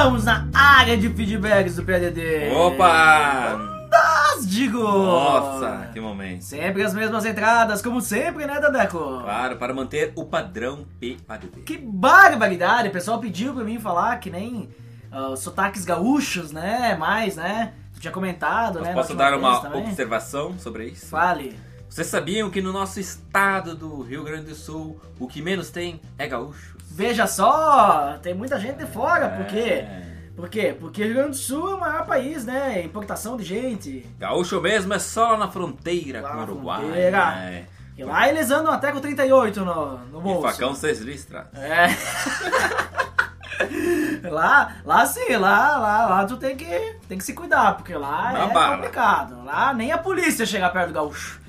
Estamos 0.00 0.24
na 0.24 0.48
área 0.54 0.96
de 0.96 1.10
feedbacks 1.10 1.76
do 1.76 1.84
PDD. 1.84 2.50
Opa! 2.54 3.58
Nós 3.92 4.48
digo! 4.48 4.82
Nossa, 4.82 5.90
que 5.92 6.00
momento. 6.00 6.42
Sempre 6.42 6.82
as 6.82 6.94
mesmas 6.94 7.26
entradas, 7.26 7.82
como 7.82 8.00
sempre, 8.00 8.46
né, 8.46 8.58
Dandeco? 8.58 8.98
Claro, 9.20 9.56
para 9.56 9.74
manter 9.74 10.14
o 10.16 10.24
padrão 10.24 10.86
PADD. 11.26 11.60
Que 11.66 11.76
barbaridade! 11.76 12.88
O 12.88 12.92
pessoal 12.92 13.18
pediu 13.20 13.52
pra 13.52 13.62
mim 13.62 13.78
falar 13.78 14.16
que 14.20 14.30
nem 14.30 14.70
uh, 15.12 15.36
sotaques 15.36 15.84
gaúchos, 15.84 16.50
né? 16.50 16.96
Mais, 16.98 17.36
né? 17.36 17.74
Tu 17.92 18.00
tinha 18.00 18.10
comentado, 18.10 18.78
Mas 18.78 18.88
né? 18.88 18.94
posso 18.94 19.14
dar 19.14 19.34
uma 19.34 19.60
também. 19.60 19.82
observação 19.82 20.58
sobre 20.58 20.86
isso? 20.86 21.08
Fale. 21.08 21.54
Vocês 21.90 22.06
sabiam 22.06 22.48
que 22.48 22.62
no 22.62 22.72
nosso 22.72 23.00
estado 23.00 23.74
do 23.74 24.00
Rio 24.02 24.22
Grande 24.22 24.46
do 24.46 24.54
Sul, 24.54 25.00
o 25.18 25.26
que 25.26 25.42
menos 25.42 25.70
tem 25.70 26.00
é 26.16 26.26
gaúcho? 26.28 26.76
Veja 26.92 27.26
só, 27.26 28.16
tem 28.22 28.32
muita 28.32 28.58
gente 28.60 28.76
de 28.76 28.86
fora, 28.86 29.28
porque 29.28 29.58
É. 29.58 30.06
Por 30.36 30.48
quê? 30.48 30.74
Porque 30.78 31.02
o 31.02 31.04
Rio 31.04 31.14
Grande 31.14 31.30
do 31.30 31.36
Sul 31.36 31.72
é 31.72 31.74
o 31.74 31.80
maior 31.80 32.06
país, 32.06 32.44
né? 32.46 32.80
Importação 32.82 33.36
de 33.36 33.44
gente. 33.44 34.06
Gaúcho 34.18 34.58
mesmo 34.60 34.94
é 34.94 34.98
só 34.98 35.32
lá 35.32 35.36
na 35.36 35.48
fronteira 35.50 36.22
Lá 36.22 36.30
com 36.30 36.38
o 36.38 36.42
Uruguai. 36.42 36.80
fronteira. 36.80 37.26
né? 37.32 37.66
E 37.98 38.04
lá 38.04 38.28
eles 38.28 38.50
andam 38.50 38.72
até 38.72 38.90
com 38.92 39.00
38 39.00 39.62
no, 39.62 39.98
no 39.98 40.20
E 40.20 40.22
bolso. 40.22 40.42
facão 40.42 40.74
seis 40.74 41.00
listras. 41.00 41.44
É. 41.52 41.88
lá, 44.30 44.76
lá 44.84 45.04
sim, 45.04 45.36
lá, 45.36 45.76
lá, 45.76 46.06
lá 46.06 46.24
tu 46.24 46.36
tem 46.38 46.56
que, 46.56 46.96
tem 47.08 47.18
que 47.18 47.24
se 47.24 47.34
cuidar, 47.34 47.74
porque 47.76 47.94
lá 47.94 48.32
Na 48.32 48.44
é 48.44 48.48
bala. 48.52 48.76
complicado. 48.76 49.44
Lá 49.44 49.74
nem 49.74 49.92
a 49.92 49.98
polícia 49.98 50.46
chega 50.46 50.70
perto 50.70 50.88
do 50.88 50.94
gaúcho. 50.94 51.39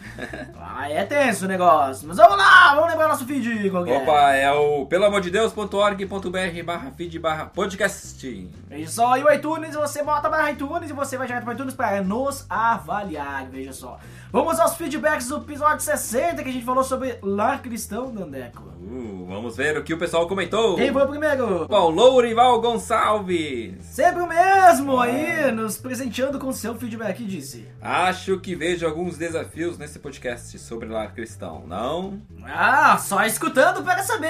É 0.89 1.03
tenso 1.05 1.45
o 1.45 1.47
negócio. 1.47 2.07
Mas 2.07 2.17
vamos 2.17 2.37
lá, 2.37 2.75
vamos 2.75 2.89
lembrar 2.89 3.07
nosso 3.07 3.25
feed, 3.25 3.69
qualquer. 3.69 4.01
Opa, 4.01 4.33
é 4.33 4.51
o 4.51 4.85
pelamordedeus.org.br 4.85 6.63
barra 6.65 6.91
feed 6.91 7.17
barra 7.19 7.45
podcast. 7.45 8.49
Veja 8.67 8.91
só, 8.91 9.17
e 9.17 9.23
o 9.23 9.31
iTunes, 9.31 9.75
você 9.75 10.03
bota 10.03 10.29
para 10.29 10.51
iTunes 10.51 10.89
e 10.89 10.93
você 10.93 11.17
vai 11.17 11.27
direto 11.27 11.43
para 11.43 11.53
iTunes 11.53 11.73
para 11.73 12.01
nos 12.01 12.45
avaliar, 12.49 13.45
veja 13.49 13.73
só. 13.73 13.99
Vamos 14.31 14.59
aos 14.59 14.75
feedbacks 14.75 15.27
do 15.27 15.37
episódio 15.37 15.81
60 15.81 16.41
que 16.41 16.49
a 16.49 16.53
gente 16.53 16.65
falou 16.65 16.85
sobre 16.85 17.17
lar 17.21 17.61
cristão, 17.61 18.13
Dandeco. 18.13 18.63
Uh, 18.81 19.25
vamos 19.27 19.57
ver 19.57 19.77
o 19.77 19.83
que 19.83 19.93
o 19.93 19.97
pessoal 19.97 20.27
comentou. 20.27 20.75
Quem 20.77 20.91
foi 20.91 21.03
o 21.03 21.07
primeiro? 21.07 21.67
Bom, 21.67 21.89
Lourival 21.89 22.59
Gonçalves. 22.61 23.75
Sempre 23.83 24.21
o 24.21 24.27
mesmo 24.27 24.99
aí, 24.99 25.51
nos 25.51 25.77
presenteando 25.77 26.39
com 26.39 26.51
seu 26.53 26.75
feedback, 26.75 27.23
disse. 27.25 27.67
Acho 27.81 28.39
que 28.39 28.55
vejo 28.55 28.85
alguns 28.85 29.17
desafios 29.17 29.77
nesse 29.77 29.99
podcast 30.01 30.57
sobre 30.57 30.89
lar 30.89 31.13
cristão, 31.13 31.63
não? 31.67 32.19
Ah, 32.43 32.97
só 32.97 33.23
escutando 33.23 33.83
para 33.83 34.01
saber. 34.03 34.29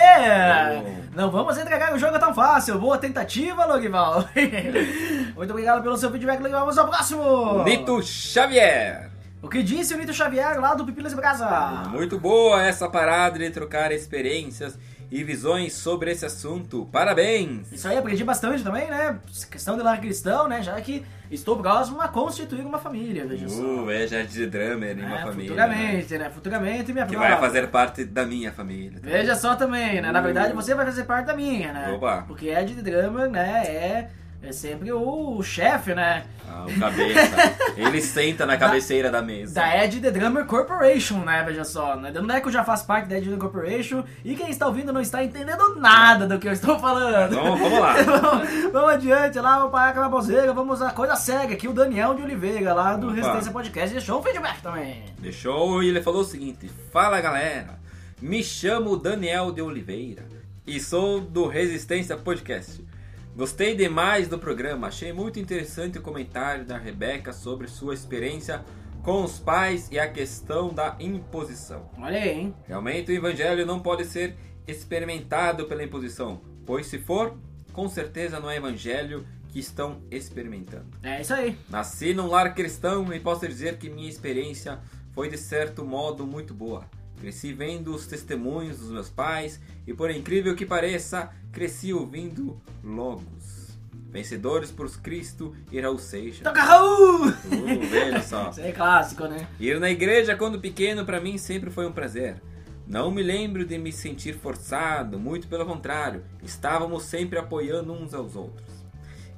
Não. 1.14 1.24
Não 1.24 1.32
vamos 1.32 1.58
entregar 1.58 1.94
o 1.94 1.98
jogo 1.98 2.20
tão 2.20 2.34
fácil. 2.34 2.78
Boa 2.78 2.98
tentativa, 2.98 3.66
Lorival. 3.66 4.28
Muito 5.36 5.50
obrigado 5.52 5.82
pelo 5.82 5.98
seu 5.98 6.12
feedback, 6.12 6.40
Lorival. 6.40 6.62
Vamos 6.62 6.78
ao 6.78 6.88
próximo. 6.88 7.64
Nito 7.64 8.04
Xavier. 8.04 9.10
O 9.42 9.50
que 9.50 9.64
disse 9.64 9.94
o 9.94 9.98
Nito 9.98 10.14
Xavier 10.14 10.60
lá 10.60 10.76
do 10.76 10.86
Pipilas 10.86 11.14
Brasa? 11.16 11.90
Muito 11.90 12.20
boa 12.20 12.62
essa 12.62 12.88
parada 12.88 13.40
de 13.40 13.50
trocar 13.50 13.92
experiências 13.92 14.78
e 15.12 15.24
visões 15.26 15.74
sobre 15.74 16.10
esse 16.12 16.26
assunto. 16.26 16.88
Parabéns! 16.92 17.70
Isso 17.72 17.88
aí, 17.88 17.98
aprendi 17.98 18.24
bastante 18.24 18.64
também, 18.64 18.88
né? 18.90 19.20
Questão 19.52 19.76
de 19.76 19.84
lar 19.84 20.00
cristão, 20.00 20.48
né? 20.48 20.62
Já 20.64 20.80
que 20.80 21.06
estou 21.30 21.58
próximo 21.58 22.00
a 22.02 22.08
constituir 22.08 22.66
uma 22.66 22.80
família, 22.80 23.26
veja 23.28 23.50
só. 23.50 23.62
Uh, 23.62 23.92
é 23.92 24.08
já 24.08 24.22
de 24.24 24.46
drummer 24.48 24.98
em 24.98 25.04
uma 25.04 25.20
É, 25.20 25.24
família. 25.24 25.50
futuramente, 25.50 26.18
né? 26.18 26.30
Futuramente 26.30 26.94
me 26.94 27.06
Que 27.06 27.16
vai 27.18 27.38
fazer 27.40 27.68
parte 27.68 28.06
da 28.06 28.26
minha 28.26 28.52
família. 28.54 29.00
Veja 29.04 29.36
só 29.36 29.56
também, 29.56 30.02
né? 30.02 30.12
Na 30.12 30.20
Uh. 30.22 30.24
verdade, 30.24 30.54
você 30.54 30.74
vai 30.74 30.86
fazer 30.86 31.04
parte 31.04 31.26
da 31.28 31.36
minha, 31.36 31.74
né? 31.74 31.92
Opa. 31.92 32.24
Porque 32.28 32.48
Ed 32.50 32.74
Drummer, 32.82 33.30
né? 33.30 33.64
É, 33.66 34.10
é 34.44 34.52
sempre 34.52 34.92
o 34.92 35.42
chefe, 35.44 35.94
né? 35.94 36.26
Ah, 36.50 36.66
o 36.66 36.80
cabeça. 36.80 37.56
Ele 37.78 38.02
senta 38.02 38.44
na 38.44 38.58
cabeceira 38.58 39.12
da 39.12 39.22
mesa. 39.22 39.54
Da 39.54 39.84
Ed 39.84 40.02
The 40.02 40.10
Drummer 40.10 40.46
Corporation, 40.46 41.20
né? 41.20 41.44
Veja 41.46 41.64
só. 41.64 41.96
Né? 41.96 42.12
Não 42.12 42.36
é 42.36 42.42
que 42.42 42.48
eu 42.48 42.52
já 42.52 42.64
faço 42.64 42.88
parte 42.88 43.08
da 43.08 43.18
Ed 43.18 43.26
The 43.26 43.36
Drummer 43.36 43.52
Corporation 43.52 44.04
e 44.26 44.36
quem 44.36 44.50
está 44.50 44.66
ouvindo 44.66 44.92
não 44.92 45.00
está 45.00 45.24
entendendo 45.24 45.76
nada 45.76 46.28
do 46.28 46.40
que 46.40 46.48
eu 46.48 46.52
estou 46.52 46.80
falando. 46.80 47.34
Então, 47.34 47.56
vamos 47.56 47.80
lá. 47.80 47.94
vamos, 48.02 48.72
vamos 48.74 48.90
adiante 48.90 49.40
lá, 49.40 49.58
vamos 49.58 49.72
parar 49.72 49.94
com 49.94 50.00
a 50.00 50.04
baboseira, 50.04 50.54
vamos 50.54 50.82
a 50.82 50.90
coisa 50.90 51.16
séria 51.16 51.54
aqui. 51.54 51.68
O 51.68 51.74
Daniel 51.74 52.16
de 52.16 52.24
Oliveira, 52.24 52.74
lá 52.74 52.98
do 52.98 53.08
Opa. 53.08 53.16
Resistência 53.16 53.52
Podcast, 53.52 53.94
deixou 53.94 54.20
um 54.20 54.24
feedback 54.24 54.60
também. 54.62 55.06
Deixou 55.20 55.84
e 55.84 55.90
ele 55.90 56.02
falou 56.02 56.22
o 56.22 56.26
seguinte: 56.26 56.68
Fala 56.92 57.22
galera, 57.22 57.80
me 58.20 58.44
chamo 58.44 58.98
Daniel 58.98 59.52
de 59.52 59.62
Oliveira 59.62 60.26
e 60.66 60.80
sou 60.80 61.22
do 61.22 61.48
Resistência 61.48 62.18
Podcast. 62.18 62.91
Gostei 63.36 63.76
demais 63.76 64.28
do 64.28 64.38
programa, 64.38 64.88
achei 64.88 65.14
muito 65.14 65.40
interessante 65.40 65.98
o 65.98 66.02
comentário 66.02 66.66
da 66.66 66.78
Rebeca 66.78 67.32
sobre 67.32 67.68
sua 67.68 67.94
experiência 67.94 68.64
com 69.02 69.24
os 69.24 69.40
pais 69.40 69.88
e 69.90 69.98
a 69.98 70.08
questão 70.08 70.74
da 70.74 70.98
imposição. 71.00 71.90
Olha 71.98 72.20
aí, 72.20 72.30
hein? 72.30 72.56
Realmente 72.68 73.10
o 73.10 73.16
evangelho 73.16 73.66
não 73.66 73.80
pode 73.80 74.06
ser 74.06 74.36
experimentado 74.68 75.66
pela 75.66 75.84
imposição, 75.84 76.42
pois 76.66 76.88
se 76.88 77.00
for, 77.00 77.38
com 77.72 77.88
certeza 77.88 78.40
não 78.40 78.50
é 78.50 78.58
evangelho 78.58 79.26
que 79.48 79.60
estão 79.60 80.02
experimentando. 80.12 80.88
É 81.02 81.22
isso 81.22 81.34
aí. 81.34 81.58
Nasci 81.70 82.14
num 82.14 82.28
lar 82.28 82.54
cristão 82.54 83.14
e 83.14 83.20
posso 83.20 83.48
dizer 83.48 83.78
que 83.78 83.90
minha 83.90 84.10
experiência 84.10 84.80
foi 85.14 85.30
de 85.30 85.38
certo 85.38 85.86
modo 85.86 86.28
muito 86.28 86.54
boa. 86.54 86.86
Cresci 87.22 87.54
vendo 87.54 87.94
os 87.94 88.08
testemunhos 88.08 88.80
dos 88.80 88.90
meus 88.90 89.08
pais 89.08 89.62
e, 89.86 89.94
por 89.94 90.10
incrível 90.10 90.56
que 90.56 90.66
pareça, 90.66 91.30
cresci 91.52 91.94
ouvindo 91.94 92.60
logos. 92.84 93.78
Vencedores 94.10 94.72
por 94.72 94.90
Cristo 94.98 95.56
e 95.72 95.80
Raul 95.80 96.00
Seixas. 96.00 96.42
Toca 96.42 96.64
Raul! 96.64 97.28
Uh, 97.28 97.88
veja 97.92 98.24
só. 98.24 98.50
Isso 98.52 98.62
é 98.62 98.72
clássico, 98.72 99.28
né? 99.28 99.48
Ir 99.60 99.80
na 99.80 99.92
igreja 99.92 100.36
quando 100.36 100.60
pequeno 100.60 101.06
para 101.06 101.22
mim 101.22 101.38
sempre 101.38 101.70
foi 101.70 101.86
um 101.86 101.92
prazer. 101.92 102.42
Não 102.88 103.12
me 103.12 103.22
lembro 103.22 103.66
de 103.66 103.78
me 103.78 103.92
sentir 103.92 104.34
forçado, 104.34 105.20
muito 105.20 105.48
pelo 105.48 105.66
contrário, 105.66 106.24
estávamos 106.42 107.04
sempre 107.04 107.38
apoiando 107.38 107.94
uns 107.94 108.16
aos 108.16 108.36
outros. 108.36 108.68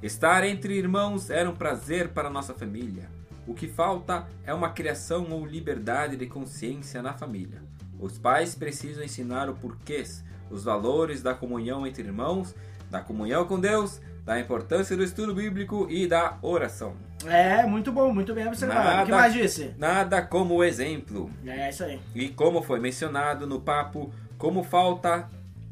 Estar 0.02 0.42
entre 0.42 0.74
irmãos 0.74 1.28
era 1.28 1.48
um 1.50 1.54
prazer 1.54 2.08
para 2.08 2.30
nossa 2.30 2.54
família. 2.54 3.10
O 3.46 3.54
que 3.54 3.68
falta 3.68 4.26
é 4.46 4.54
uma 4.54 4.70
criação 4.70 5.26
ou 5.30 5.44
liberdade 5.44 6.16
de 6.16 6.26
consciência 6.26 7.02
na 7.02 7.12
família. 7.12 7.62
Os 7.98 8.18
pais 8.18 8.54
precisam 8.54 9.04
ensinar 9.04 9.48
o 9.48 9.54
porquês, 9.54 10.24
os 10.50 10.64
valores 10.64 11.22
da 11.22 11.34
comunhão 11.34 11.86
entre 11.86 12.02
irmãos, 12.02 12.54
da 12.90 13.00
comunhão 13.00 13.44
com 13.46 13.58
Deus, 13.60 14.00
da 14.24 14.40
importância 14.40 14.96
do 14.96 15.02
estudo 15.04 15.34
bíblico 15.34 15.86
e 15.90 16.06
da 16.06 16.38
oração. 16.40 16.94
É, 17.26 17.64
muito 17.66 17.92
bom, 17.92 18.12
muito 18.12 18.34
bem 18.34 18.46
observado. 18.46 18.80
O 18.80 19.04
que 19.04 19.10
Nada- 19.10 19.16
mais 19.16 19.32
disse? 19.32 19.74
Nada 19.78 20.22
como 20.22 20.62
exemplo. 20.64 21.30
É 21.46 21.68
isso 21.68 21.84
aí. 21.84 22.00
E 22.14 22.28
como 22.28 22.62
foi 22.62 22.80
mencionado 22.80 23.46
no 23.46 23.60
papo, 23.60 24.12
como 24.38 24.62
falta 24.62 25.28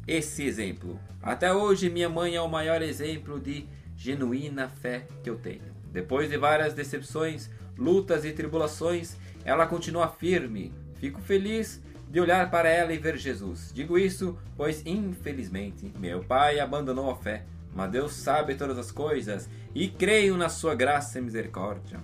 esse 0.07 0.43
exemplo. 0.45 0.99
Até 1.21 1.53
hoje, 1.53 1.89
minha 1.89 2.09
mãe 2.09 2.35
é 2.35 2.41
o 2.41 2.49
maior 2.49 2.81
exemplo 2.81 3.39
de 3.39 3.65
genuína 3.95 4.67
fé 4.69 5.07
que 5.23 5.29
eu 5.29 5.35
tenho. 5.37 5.61
Depois 5.91 6.29
de 6.29 6.37
várias 6.37 6.73
decepções, 6.73 7.49
lutas 7.77 8.25
e 8.25 8.31
tribulações, 8.31 9.15
ela 9.45 9.65
continua 9.65 10.07
firme. 10.07 10.73
Fico 10.95 11.21
feliz 11.21 11.81
de 12.09 12.19
olhar 12.19 12.49
para 12.51 12.69
ela 12.69 12.93
e 12.93 12.97
ver 12.97 13.17
Jesus. 13.17 13.71
Digo 13.73 13.97
isso, 13.97 14.37
pois 14.55 14.85
infelizmente 14.85 15.91
meu 15.99 16.23
pai 16.23 16.59
abandonou 16.59 17.09
a 17.09 17.15
fé, 17.15 17.43
mas 17.75 17.91
Deus 17.91 18.13
sabe 18.13 18.55
todas 18.55 18.77
as 18.77 18.91
coisas 18.91 19.49
e 19.73 19.87
creio 19.87 20.37
na 20.37 20.47
sua 20.47 20.75
graça 20.75 21.17
e 21.17 21.21
misericórdia. 21.21 21.99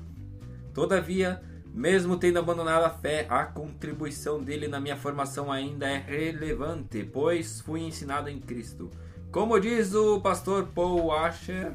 Todavia, 0.74 1.42
mesmo 1.74 2.18
tendo 2.18 2.40
abandonado 2.40 2.86
a 2.86 2.90
fé, 2.90 3.28
a 3.30 3.46
contribuição 3.46 4.42
dele 4.42 4.68
na 4.68 4.80
minha 4.80 4.98
formação 4.98 5.52
ainda 5.52 5.88
é 5.88 5.98
relevante, 5.98 7.04
pois 7.04 7.62
fui 7.62 7.82
ensinado 7.82 8.30
em 8.30 8.40
Cristo. 8.40 8.90
Como 9.32 9.60
diz 9.60 9.94
o 9.94 10.20
pastor 10.20 10.70
Paul 10.74 11.06
Washer, 11.06 11.74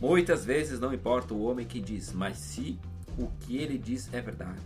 muitas 0.00 0.46
vezes 0.46 0.80
não 0.80 0.94
importa 0.94 1.34
o 1.34 1.42
homem 1.42 1.66
que 1.66 1.78
diz, 1.78 2.10
mas 2.12 2.38
se 2.38 2.78
o 3.18 3.28
que 3.40 3.56
ele 3.58 3.78
diz 3.78 4.12
é 4.12 4.20
verdade. 4.20 4.60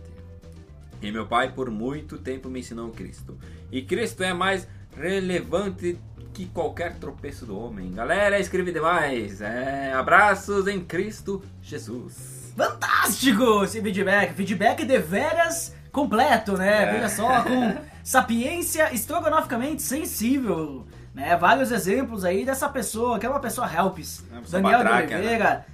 E 1.01 1.11
meu 1.11 1.25
pai 1.25 1.51
por 1.51 1.69
muito 1.71 2.17
tempo 2.17 2.49
me 2.49 2.59
ensinou 2.59 2.91
Cristo. 2.91 3.37
E 3.71 3.81
Cristo 3.81 4.23
é 4.23 4.33
mais 4.33 4.67
relevante 4.95 5.97
que 6.33 6.45
qualquer 6.47 6.95
tropeço 6.95 7.45
do 7.45 7.57
homem. 7.57 7.91
Galera, 7.91 8.39
escreve 8.39 8.71
demais. 8.71 9.41
É, 9.41 9.93
abraços 9.93 10.67
em 10.67 10.79
Cristo 10.79 11.41
Jesus. 11.61 12.53
Fantástico 12.55 13.63
esse 13.63 13.81
feedback. 13.81 14.33
Feedback 14.33 14.85
de 14.85 14.97
veras 14.99 15.75
completo, 15.91 16.57
né? 16.57 16.83
É. 16.83 16.91
Veja 16.93 17.09
só, 17.09 17.43
com 17.43 17.77
sapiência 18.03 18.93
estrogonoficamente 18.93 19.81
sensível. 19.81 20.85
Né? 21.13 21.35
Vários 21.35 21.71
exemplos 21.71 22.23
aí 22.23 22.45
dessa 22.45 22.69
pessoa, 22.69 23.19
que 23.19 23.25
é 23.25 23.29
uma 23.29 23.39
pessoa 23.39 23.67
helps. 23.67 24.23
É 24.29 24.33
uma 24.33 24.41
pessoa 24.41 24.61
Daniel 24.61 24.79
batraca, 24.79 25.07
de 25.07 25.15
Oliveira. 25.15 25.43
Né? 25.43 25.65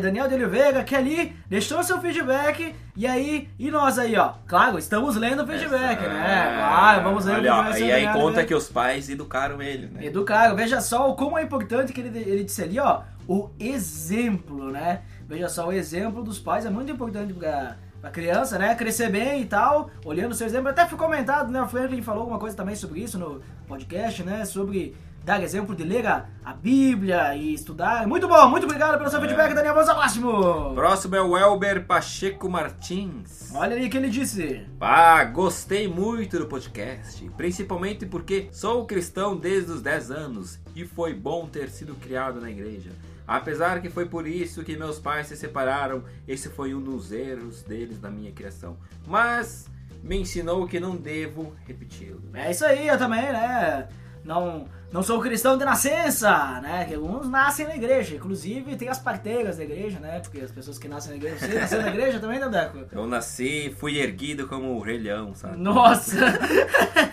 Daniel 0.00 0.26
de 0.26 0.34
Oliveira, 0.34 0.82
que 0.82 0.94
ali 0.94 1.36
deixou 1.48 1.82
seu 1.84 2.00
feedback. 2.00 2.74
E 2.96 3.06
aí, 3.06 3.48
e 3.58 3.70
nós 3.70 3.96
aí, 3.98 4.16
ó. 4.16 4.32
Claro, 4.46 4.76
estamos 4.76 5.14
lendo 5.14 5.44
o 5.44 5.46
feedback, 5.46 6.00
né? 6.00 6.56
Claro, 6.56 7.02
vamos 7.04 7.24
ler 7.24 7.36
Olha, 7.36 7.54
o 7.54 7.58
ó, 7.58 7.64
feedback. 7.66 7.88
E 7.88 7.92
aí 7.92 8.12
conta 8.12 8.44
que 8.44 8.54
os 8.54 8.68
pais 8.68 9.08
educaram 9.08 9.62
ele, 9.62 9.86
né? 9.86 10.04
Educaram, 10.06 10.56
veja 10.56 10.80
só 10.80 11.08
o 11.08 11.14
como 11.14 11.38
é 11.38 11.42
importante 11.42 11.92
que 11.92 12.00
ele, 12.00 12.18
ele 12.18 12.42
disse 12.42 12.62
ali, 12.62 12.80
ó, 12.80 13.02
o 13.28 13.50
exemplo, 13.58 14.72
né? 14.72 15.02
Veja 15.28 15.48
só, 15.48 15.68
o 15.68 15.72
exemplo 15.72 16.24
dos 16.24 16.38
pais 16.38 16.64
é 16.66 16.70
muito 16.70 16.90
importante 16.90 17.32
pra, 17.32 17.76
pra 18.00 18.10
criança, 18.10 18.58
né? 18.58 18.74
Crescer 18.74 19.10
bem 19.10 19.42
e 19.42 19.46
tal, 19.46 19.90
olhando 20.04 20.32
o 20.32 20.34
seu 20.34 20.46
exemplo. 20.46 20.70
Até 20.70 20.86
foi 20.86 20.98
comentado, 20.98 21.52
né? 21.52 21.62
O 21.62 21.68
Franklin 21.68 22.02
falou 22.02 22.22
alguma 22.22 22.38
coisa 22.38 22.56
também 22.56 22.74
sobre 22.74 23.00
isso 23.00 23.18
no 23.18 23.40
podcast, 23.68 24.24
né? 24.24 24.44
Sobre 24.44 24.96
dar 25.28 25.42
exemplo 25.42 25.76
de 25.76 25.84
ler 25.84 26.06
a, 26.06 26.26
Bíblia 26.54 27.36
e 27.36 27.52
estudar. 27.52 28.06
Muito 28.06 28.26
bom, 28.26 28.48
muito 28.48 28.64
obrigado 28.64 28.96
pelo 28.96 29.10
seu 29.10 29.20
feedback, 29.20 29.52
Daniel. 29.52 29.74
Vamos 29.74 29.88
ao 29.90 29.94
próximo! 29.94 30.74
Próximo 30.74 31.16
é 31.16 31.20
o 31.20 31.36
Elber 31.36 31.84
Pacheco 31.84 32.48
Martins. 32.48 33.52
Olha 33.54 33.76
ali 33.76 33.86
o 33.86 33.90
que 33.90 33.98
ele 33.98 34.08
disse. 34.08 34.66
Ah, 34.80 35.22
gostei 35.24 35.86
muito 35.86 36.38
do 36.38 36.46
podcast, 36.46 37.30
principalmente 37.36 38.06
porque 38.06 38.48
sou 38.52 38.86
cristão 38.86 39.36
desde 39.36 39.70
os 39.70 39.82
10 39.82 40.10
anos 40.10 40.58
e 40.74 40.86
foi 40.86 41.12
bom 41.12 41.46
ter 41.46 41.68
sido 41.68 41.94
criado 41.94 42.40
na 42.40 42.50
igreja. 42.50 42.90
Apesar 43.26 43.82
que 43.82 43.90
foi 43.90 44.06
por 44.06 44.26
isso 44.26 44.64
que 44.64 44.78
meus 44.78 44.98
pais 44.98 45.26
se 45.26 45.36
separaram, 45.36 46.04
esse 46.26 46.48
foi 46.48 46.74
um 46.74 46.80
dos 46.80 47.12
erros 47.12 47.62
deles 47.62 48.00
na 48.00 48.10
minha 48.10 48.32
criação. 48.32 48.78
Mas 49.06 49.68
me 50.02 50.16
ensinou 50.16 50.66
que 50.66 50.80
não 50.80 50.96
devo 50.96 51.54
repeti-lo. 51.66 52.22
É 52.32 52.50
isso 52.50 52.64
aí, 52.64 52.88
eu 52.88 52.96
também, 52.96 53.30
né? 53.30 53.86
Não, 54.28 54.66
não 54.92 55.02
sou 55.02 55.22
cristão 55.22 55.56
de 55.56 55.64
nascença, 55.64 56.60
né? 56.60 56.84
Que 56.84 56.94
alguns 56.94 57.30
nascem 57.30 57.66
na 57.66 57.74
igreja. 57.74 58.14
Inclusive, 58.14 58.76
tem 58.76 58.90
as 58.90 58.98
parteiras 58.98 59.56
da 59.56 59.64
igreja, 59.64 59.98
né? 59.98 60.20
Porque 60.20 60.38
as 60.38 60.50
pessoas 60.50 60.78
que 60.78 60.86
nascem 60.86 61.12
na 61.12 61.16
igreja... 61.16 61.38
Você 61.38 61.58
nasceu 61.58 61.80
na 61.80 61.88
igreja 61.88 62.20
também, 62.20 62.38
né, 62.38 62.46
Deco? 62.46 62.84
Eu 62.92 63.06
nasci, 63.06 63.74
fui 63.78 63.98
erguido 63.98 64.46
como 64.46 64.74
o 64.74 64.80
Rei 64.80 64.98
Leão, 64.98 65.34
sabe? 65.34 65.56
Nossa! 65.56 66.14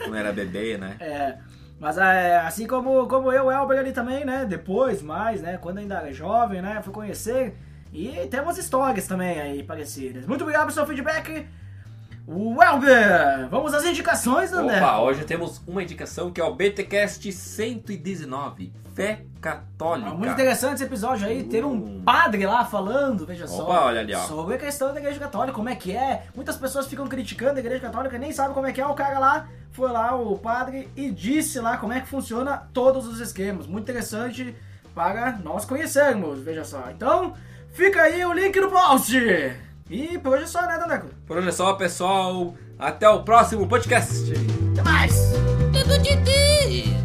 Quando 0.04 0.14
era 0.18 0.34
bebê, 0.34 0.78
né? 0.78 0.98
É... 1.00 1.38
Mas 1.80 1.98
é, 1.98 2.38
assim 2.40 2.68
como, 2.68 3.08
como 3.08 3.32
eu, 3.32 3.50
Elber 3.50 3.80
ali 3.80 3.94
também, 3.94 4.26
né? 4.26 4.46
Depois, 4.46 5.02
mais, 5.02 5.42
né? 5.42 5.58
Quando 5.58 5.78
ainda 5.78 5.96
era 5.96 6.12
jovem, 6.12 6.62
né? 6.62 6.82
Fui 6.84 6.92
conhecer. 6.92 7.56
E 7.94 8.28
temos 8.30 8.58
histórias 8.58 9.08
também 9.08 9.40
aí 9.40 9.64
parecidas. 9.64 10.26
Muito 10.26 10.42
obrigado 10.42 10.64
pelo 10.64 10.74
seu 10.74 10.86
feedback. 10.86 11.48
Welber! 12.28 13.48
Vamos 13.52 13.72
às 13.76 13.86
indicações, 13.86 14.52
André. 14.52 14.78
Opa, 14.78 15.00
hoje 15.00 15.24
temos 15.26 15.62
uma 15.68 15.84
indicação 15.84 16.32
que 16.32 16.42
é 16.42 16.44
o 16.44 16.56
BTcast 16.56 17.32
119, 17.32 18.74
Fé 18.96 19.22
Católica. 19.40 20.10
Ah, 20.10 20.14
muito 20.16 20.32
interessante 20.32 20.76
esse 20.76 20.84
episódio 20.86 21.28
aí, 21.28 21.44
ter 21.44 21.64
um 21.64 22.02
padre 22.02 22.44
lá 22.48 22.66
falando, 22.66 23.28
veja 23.28 23.46
só. 23.46 23.66
Opa, 23.66 23.86
olha 23.86 24.02
ali, 24.02 24.16
ó. 24.16 24.20
Sobre 24.22 24.56
a 24.56 24.58
questão 24.58 24.92
da 24.92 25.00
igreja 25.00 25.20
católica, 25.20 25.54
como 25.54 25.70
é 25.70 25.76
que 25.76 25.96
é. 25.96 26.24
Muitas 26.34 26.58
pessoas 26.58 26.88
ficam 26.88 27.08
criticando 27.08 27.58
a 27.58 27.60
igreja 27.60 27.82
católica, 27.82 28.18
nem 28.18 28.32
sabem 28.32 28.56
como 28.56 28.66
é 28.66 28.72
que 28.72 28.82
é. 28.82 28.88
O 28.88 28.96
cara 28.96 29.20
lá 29.20 29.48
foi 29.72 29.92
lá, 29.92 30.16
o 30.16 30.36
padre, 30.36 30.90
e 30.96 31.12
disse 31.12 31.60
lá 31.60 31.78
como 31.78 31.94
é 31.94 32.02
que 32.02 32.08
funciona 32.08 32.58
todos 32.74 33.06
os 33.06 33.20
esquemas. 33.20 33.68
Muito 33.68 33.84
interessante 33.84 34.56
para 34.96 35.34
nós 35.44 35.64
conhecermos, 35.64 36.40
veja 36.40 36.64
só. 36.64 36.86
Então, 36.90 37.36
fica 37.72 38.02
aí 38.02 38.26
o 38.26 38.34
link 38.34 38.60
no 38.60 38.72
post. 38.72 39.16
E 39.90 40.18
por 40.18 40.34
hoje 40.34 40.46
é 40.46 40.48
só, 40.48 40.66
né, 40.66 40.78
Daneco? 40.80 41.08
Por 41.28 41.38
hoje 41.38 41.50
é 41.50 41.52
só, 41.52 41.74
pessoal. 41.74 42.56
Até 42.80 43.08
o 43.08 43.24
próximo 43.24 43.68
podcast. 43.68 44.34
Até 44.72 44.82
mais! 44.82 45.14
Tudo 45.72 45.98
de 46.00 46.16
ti. 46.24 47.05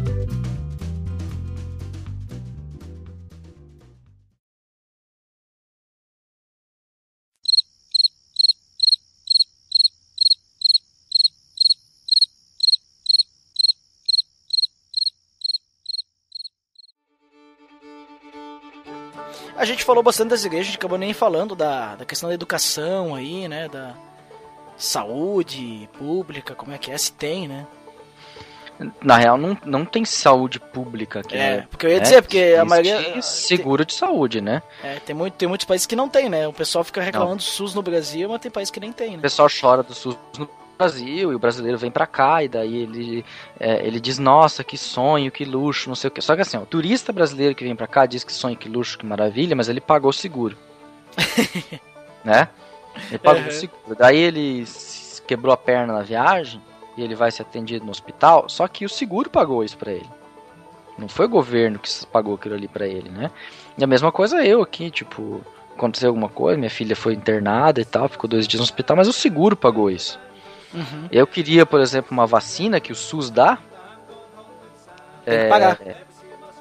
A 19.61 19.65
gente 19.65 19.83
falou 19.83 20.01
bastante 20.01 20.29
das 20.29 20.43
igrejas, 20.43 20.65
a 20.67 20.71
gente 20.71 20.77
acabou 20.79 20.97
nem 20.97 21.13
falando 21.13 21.55
da, 21.55 21.95
da 21.95 22.03
questão 22.03 22.27
da 22.29 22.33
educação 22.33 23.13
aí, 23.13 23.47
né? 23.47 23.67
Da 23.69 23.93
saúde 24.75 25.87
pública, 25.99 26.55
como 26.55 26.73
é 26.73 26.79
que 26.79 26.89
é, 26.89 26.97
se 26.97 27.11
tem, 27.11 27.47
né? 27.47 27.67
Na 28.99 29.17
real, 29.17 29.37
não, 29.37 29.55
não 29.63 29.85
tem 29.85 30.03
saúde 30.03 30.59
pública 30.59 31.19
aqui. 31.19 31.35
É, 31.35 31.57
né? 31.57 31.67
porque 31.69 31.85
eu 31.85 31.91
ia 31.91 31.97
É, 31.97 31.99
dizer, 31.99 32.21
porque 32.23 32.55
a 32.59 32.65
maioria. 32.65 33.21
Seguro 33.21 33.85
de 33.85 33.93
saúde, 33.93 34.41
né? 34.41 34.63
É, 34.83 34.95
tem, 34.95 35.15
muito, 35.15 35.35
tem 35.35 35.47
muitos 35.47 35.65
países 35.67 35.85
que 35.85 35.95
não 35.95 36.09
tem, 36.09 36.27
né? 36.27 36.47
O 36.47 36.53
pessoal 36.53 36.83
fica 36.83 36.99
reclamando 36.99 37.35
do 37.37 37.43
SUS 37.43 37.75
no 37.75 37.83
Brasil, 37.83 38.27
mas 38.27 38.41
tem 38.41 38.49
países 38.49 38.71
que 38.71 38.79
nem 38.79 38.91
tem, 38.91 39.09
O 39.09 39.17
né? 39.17 39.21
pessoal 39.21 39.47
chora 39.47 39.83
do 39.83 39.93
SUS 39.93 40.17
no 40.39 40.49
Brasil 40.81 41.31
e 41.31 41.35
o 41.35 41.39
brasileiro 41.39 41.77
vem 41.77 41.91
pra 41.91 42.07
cá 42.07 42.43
e 42.43 42.47
daí 42.47 42.75
ele, 42.77 43.25
é, 43.59 43.85
ele 43.85 43.99
diz, 43.99 44.17
nossa, 44.17 44.63
que 44.63 44.77
sonho, 44.77 45.31
que 45.31 45.45
luxo, 45.45 45.89
não 45.89 45.95
sei 45.95 46.07
o 46.07 46.11
que. 46.11 46.21
Só 46.21 46.35
que 46.35 46.41
assim, 46.41 46.57
ó, 46.57 46.61
o 46.61 46.65
turista 46.65 47.13
brasileiro 47.13 47.53
que 47.55 47.63
vem 47.63 47.75
pra 47.75 47.87
cá 47.87 48.05
diz 48.05 48.23
que 48.23 48.33
sonho, 48.33 48.57
que 48.57 48.67
luxo, 48.69 48.97
que 48.97 49.05
maravilha, 49.05 49.55
mas 49.55 49.69
ele 49.69 49.79
pagou 49.81 50.09
o 50.09 50.13
seguro. 50.13 50.57
né? 52.23 52.47
Ele 53.09 53.19
pagou 53.19 53.41
Uhum. 53.41 53.47
o 53.47 53.51
seguro. 53.51 53.95
Daí 53.97 54.17
ele 54.17 54.65
quebrou 55.27 55.53
a 55.53 55.57
perna 55.57 55.93
na 55.93 56.01
viagem 56.01 56.61
e 56.97 57.01
ele 57.03 57.15
vai 57.15 57.31
ser 57.31 57.43
atendido 57.43 57.85
no 57.85 57.91
hospital, 57.91 58.49
só 58.49 58.67
que 58.67 58.83
o 58.85 58.89
seguro 58.89 59.29
pagou 59.29 59.63
isso 59.63 59.77
pra 59.77 59.91
ele. 59.91 60.09
Não 60.97 61.07
foi 61.07 61.25
o 61.25 61.29
governo 61.29 61.79
que 61.79 61.89
pagou 62.07 62.35
aquilo 62.35 62.55
ali 62.55 62.67
pra 62.67 62.85
ele, 62.85 63.09
né? 63.09 63.31
E 63.77 63.83
a 63.83 63.87
mesma 63.87 64.11
coisa 64.11 64.43
eu 64.45 64.61
aqui, 64.61 64.91
tipo, 64.91 65.41
aconteceu 65.75 66.09
alguma 66.09 66.27
coisa, 66.29 66.57
minha 66.57 66.69
filha 66.69 66.95
foi 66.95 67.13
internada 67.13 67.79
e 67.81 67.85
tal, 67.85 68.09
ficou 68.09 68.29
dois 68.29 68.47
dias 68.47 68.59
no 68.59 68.63
hospital, 68.63 68.97
mas 68.97 69.07
o 69.07 69.13
seguro 69.13 69.55
pagou 69.55 69.89
isso. 69.89 70.19
Uhum. 70.73 71.07
Eu 71.11 71.27
queria, 71.27 71.65
por 71.65 71.79
exemplo, 71.81 72.09
uma 72.11 72.25
vacina 72.25 72.79
que 72.79 72.91
o 72.91 72.95
SUS 72.95 73.29
dá. 73.29 73.57
Tem 75.25 75.39
que 75.43 75.49
pagar. 75.49 75.79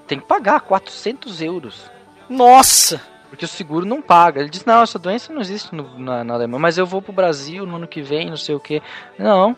Tem 0.07 0.19
que 0.19 0.27
pagar 0.27 0.61
400 0.63 1.41
euros. 1.41 1.91
Nossa! 2.29 3.01
Porque 3.29 3.45
o 3.45 3.49
seguro 3.49 3.87
não 3.87 4.03
paga. 4.03 4.41
Ele 4.41 4.51
diz: 4.51 4.65
Não, 4.65 4.83
essa 4.83 4.99
doença 4.99 5.33
não 5.33 5.41
existe 5.41 5.73
no- 5.75 5.99
na, 5.99 6.25
na 6.25 6.35
Alemanha, 6.35 6.61
mas 6.61 6.77
eu 6.77 6.85
vou 6.85 7.01
pro 7.01 7.13
Brasil 7.13 7.65
no 7.65 7.77
ano 7.77 7.87
que 7.87 8.03
vem, 8.03 8.29
não 8.29 8.37
sei 8.37 8.55
o 8.55 8.61
que. 8.61 8.83
Não, 9.19 9.57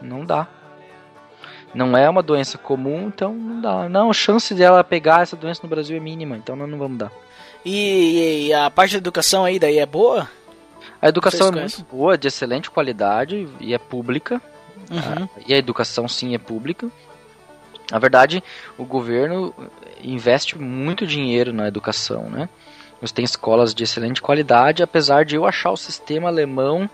não 0.00 0.24
dá. 0.24 0.46
Não 1.74 1.96
é 1.96 2.08
uma 2.08 2.22
doença 2.22 2.56
comum, 2.56 3.08
então 3.08 3.34
não 3.34 3.60
dá. 3.60 3.88
Não, 3.88 4.08
a 4.08 4.14
chance 4.14 4.54
dela 4.54 4.82
pegar 4.84 5.22
essa 5.22 5.36
doença 5.36 5.60
no 5.64 5.68
Brasil 5.68 5.96
é 5.96 6.00
mínima, 6.00 6.36
então 6.36 6.54
nós 6.56 6.68
não 6.70 6.78
vamos 6.78 6.96
dar. 6.96 7.10
E, 7.64 8.46
e 8.46 8.54
a 8.54 8.70
parte 8.70 8.92
da 8.92 8.98
educação 8.98 9.44
aí 9.44 9.58
daí 9.58 9.78
é 9.78 9.84
boa? 9.84 10.28
A 11.06 11.08
educação 11.08 11.48
é 11.48 11.52
muito 11.52 11.84
boa, 11.84 12.18
de 12.18 12.26
excelente 12.26 12.68
qualidade 12.68 13.48
e 13.60 13.72
é 13.72 13.78
pública. 13.78 14.42
Uhum. 14.90 15.28
E 15.46 15.54
a 15.54 15.56
educação 15.56 16.08
sim 16.08 16.34
é 16.34 16.38
pública. 16.38 16.90
Na 17.90 18.00
verdade, 18.00 18.42
o 18.76 18.84
governo 18.84 19.54
investe 20.02 20.58
muito 20.58 21.06
dinheiro 21.06 21.52
na 21.52 21.68
educação, 21.68 22.28
né? 22.28 22.48
Você 23.00 23.14
tem 23.14 23.24
escolas 23.24 23.72
de 23.72 23.84
excelente 23.84 24.20
qualidade, 24.20 24.82
apesar 24.82 25.24
de 25.24 25.36
eu 25.36 25.46
achar 25.46 25.70
o 25.70 25.76
sistema 25.76 26.28
alemão 26.28 26.90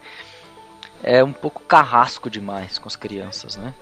é 1.02 1.24
um 1.24 1.32
pouco 1.32 1.62
carrasco 1.62 2.28
demais 2.28 2.78
com 2.78 2.88
as 2.88 2.96
crianças, 2.96 3.56
né? 3.56 3.72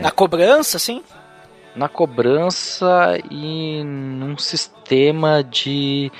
Na 0.00 0.10
cobrança, 0.10 0.78
assim? 0.78 1.04
Na 1.76 1.88
cobrança 1.88 3.18
e 3.30 3.84
num 3.84 4.38
sistema 4.38 5.44
de, 5.44 6.10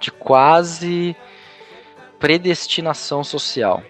de 0.00 0.10
quase 0.10 1.14
predestinação 2.18 3.22
social. 3.22 3.82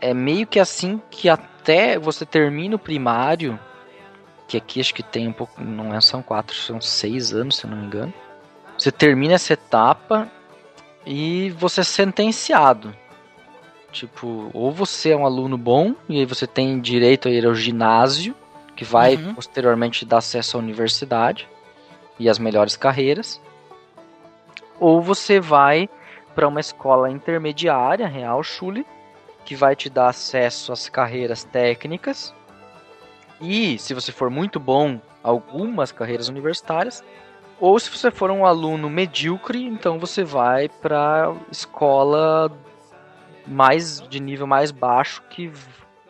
É 0.00 0.12
meio 0.12 0.46
que 0.46 0.58
assim 0.60 1.00
que 1.10 1.28
até 1.28 1.98
você 1.98 2.26
termina 2.26 2.76
o 2.76 2.78
primário, 2.78 3.58
que 4.46 4.56
aqui 4.56 4.80
acho 4.80 4.94
que 4.94 5.02
tem 5.02 5.28
um 5.28 5.32
pouco, 5.32 5.62
não 5.62 5.94
é, 5.94 6.00
são 6.00 6.22
quatro, 6.22 6.54
são 6.54 6.80
seis 6.80 7.32
anos, 7.32 7.56
se 7.56 7.64
eu 7.64 7.70
não 7.70 7.78
me 7.78 7.86
engano. 7.86 8.12
Você 8.78 8.92
termina 8.92 9.34
essa 9.34 9.52
etapa 9.52 10.30
e 11.06 11.50
você 11.50 11.80
é 11.80 11.84
sentenciado. 11.84 12.94
Tipo, 13.92 14.50
ou 14.52 14.72
você 14.72 15.10
é 15.10 15.16
um 15.16 15.24
aluno 15.24 15.56
bom 15.56 15.94
e 16.08 16.18
aí 16.18 16.26
você 16.26 16.46
tem 16.46 16.80
direito 16.80 17.28
a 17.28 17.30
ir 17.30 17.46
ao 17.46 17.54
ginásio, 17.54 18.34
que 18.74 18.84
vai 18.84 19.14
Uhum. 19.14 19.34
posteriormente 19.34 20.00
te 20.00 20.04
dar 20.04 20.18
acesso 20.18 20.56
à 20.56 20.60
universidade 20.60 21.48
e 22.18 22.28
às 22.28 22.38
melhores 22.38 22.76
carreiras, 22.76 23.40
ou 24.80 25.00
você 25.00 25.38
vai 25.38 25.88
para 26.34 26.48
uma 26.48 26.60
escola 26.60 27.10
intermediária, 27.10 28.06
Realschule, 28.06 28.86
que 29.44 29.54
vai 29.54 29.76
te 29.76 29.88
dar 29.88 30.08
acesso 30.08 30.72
às 30.72 30.88
carreiras 30.88 31.44
técnicas 31.44 32.34
e, 33.40 33.78
se 33.78 33.94
você 33.94 34.12
for 34.12 34.30
muito 34.30 34.58
bom, 34.58 35.00
algumas 35.22 35.92
carreiras 35.92 36.28
universitárias. 36.28 37.02
Ou 37.60 37.78
se 37.78 37.90
você 37.90 38.10
for 38.10 38.30
um 38.30 38.44
aluno 38.44 38.90
medíocre, 38.90 39.64
então 39.64 39.98
você 39.98 40.24
vai 40.24 40.68
para 40.68 41.34
escola 41.50 42.50
mais 43.46 44.00
de 44.08 44.18
nível 44.20 44.46
mais 44.46 44.70
baixo 44.70 45.22
que 45.30 45.52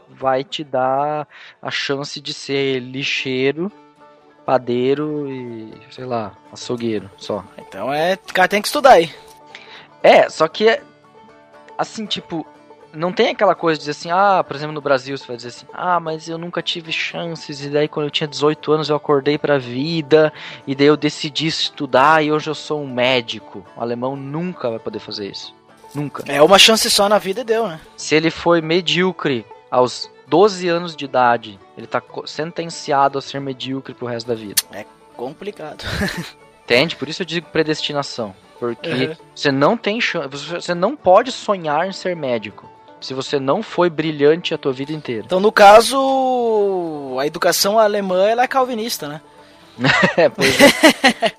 vai 0.08 0.44
te 0.44 0.62
dar 0.62 1.28
a 1.60 1.70
chance 1.70 2.20
de 2.20 2.32
ser 2.32 2.78
lixeiro, 2.78 3.70
padeiro 4.46 5.28
e 5.28 5.72
sei 5.90 6.04
lá, 6.04 6.32
açougueiro, 6.52 7.10
só. 7.16 7.44
Então 7.58 7.92
é. 7.92 8.14
O 8.14 8.32
cara 8.32 8.48
tem 8.48 8.62
que 8.62 8.68
estudar 8.68 8.92
aí. 8.92 9.12
É, 10.04 10.28
só 10.28 10.46
que 10.46 10.68
é 10.68 10.82
assim, 11.78 12.04
tipo, 12.04 12.46
não 12.92 13.10
tem 13.10 13.30
aquela 13.30 13.54
coisa 13.54 13.78
de 13.78 13.86
dizer 13.86 13.92
assim, 13.92 14.10
ah, 14.10 14.44
por 14.46 14.54
exemplo, 14.54 14.74
no 14.74 14.82
Brasil 14.82 15.16
você 15.16 15.26
vai 15.26 15.36
dizer 15.36 15.48
assim, 15.48 15.66
ah, 15.72 15.98
mas 15.98 16.28
eu 16.28 16.36
nunca 16.36 16.60
tive 16.60 16.92
chances, 16.92 17.64
e 17.64 17.70
daí 17.70 17.88
quando 17.88 18.06
eu 18.06 18.10
tinha 18.10 18.28
18 18.28 18.70
anos 18.70 18.90
eu 18.90 18.96
acordei 18.96 19.38
pra 19.38 19.56
vida, 19.56 20.30
e 20.66 20.74
daí 20.74 20.88
eu 20.88 20.96
decidi 20.96 21.46
estudar 21.46 22.22
e 22.22 22.30
hoje 22.30 22.50
eu 22.50 22.54
sou 22.54 22.82
um 22.82 22.86
médico. 22.86 23.64
O 23.74 23.80
alemão 23.80 24.14
nunca 24.14 24.68
vai 24.68 24.78
poder 24.78 24.98
fazer 24.98 25.30
isso. 25.30 25.54
Nunca. 25.94 26.22
É 26.26 26.42
uma 26.42 26.58
chance 26.58 26.90
só 26.90 27.08
na 27.08 27.16
vida 27.18 27.40
e 27.40 27.44
deu, 27.44 27.66
né? 27.66 27.80
Se 27.96 28.14
ele 28.14 28.30
foi 28.30 28.60
medíocre 28.60 29.46
aos 29.70 30.10
12 30.28 30.68
anos 30.68 30.94
de 30.94 31.06
idade, 31.06 31.58
ele 31.78 31.86
tá 31.86 32.02
sentenciado 32.26 33.18
a 33.18 33.22
ser 33.22 33.40
medíocre 33.40 33.94
pro 33.94 34.06
resto 34.06 34.26
da 34.26 34.34
vida. 34.34 34.62
Complicado. 35.16 35.82
Entende? 36.64 36.96
Por 36.96 37.08
isso 37.08 37.22
eu 37.22 37.26
digo 37.26 37.46
predestinação. 37.50 38.34
Porque 38.58 38.88
Uhum. 38.88 39.16
você 39.34 39.52
não 39.52 39.76
tem 39.76 40.00
chance. 40.00 40.28
Você 40.28 40.74
não 40.74 40.96
pode 40.96 41.30
sonhar 41.32 41.86
em 41.86 41.92
ser 41.92 42.16
médico. 42.16 42.70
Se 43.00 43.12
você 43.12 43.38
não 43.38 43.62
foi 43.62 43.90
brilhante 43.90 44.54
a 44.54 44.58
tua 44.58 44.72
vida 44.72 44.92
inteira. 44.92 45.24
Então, 45.26 45.38
no 45.40 45.52
caso, 45.52 47.16
a 47.20 47.26
educação 47.26 47.78
alemã 47.78 48.24
ela 48.26 48.44
é 48.44 48.48
calvinista, 48.48 49.08
né? 49.08 49.20
É, 50.16 50.28
pois 50.28 50.54
é. 50.60 51.32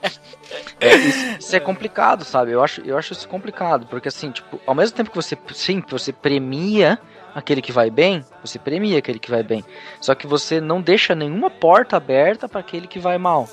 É, 0.79 0.95
isso, 0.95 1.25
isso 1.39 1.55
é 1.55 1.59
complicado, 1.59 2.23
sabe? 2.23 2.51
Eu 2.51 2.63
acho, 2.63 2.81
eu 2.81 2.97
acho 2.97 3.13
isso 3.13 3.27
complicado, 3.27 3.87
porque 3.87 4.09
assim, 4.09 4.29
tipo, 4.29 4.59
ao 4.67 4.75
mesmo 4.75 4.95
tempo 4.95 5.09
que 5.09 5.15
você, 5.15 5.37
sim, 5.53 5.81
você 5.89 6.11
premia 6.13 6.99
aquele 7.35 7.61
que 7.61 7.71
vai 7.73 7.89
bem, 7.89 8.25
você 8.41 8.57
premia 8.57 8.97
aquele 8.97 9.19
que 9.19 9.29
vai 9.29 9.43
bem. 9.43 9.63
Só 9.99 10.15
que 10.15 10.25
você 10.25 10.61
não 10.61 10.81
deixa 10.81 11.13
nenhuma 11.13 11.49
porta 11.49 11.97
aberta 11.97 12.47
para 12.47 12.61
aquele 12.61 12.87
que 12.87 12.97
vai 12.97 13.17
mal. 13.17 13.47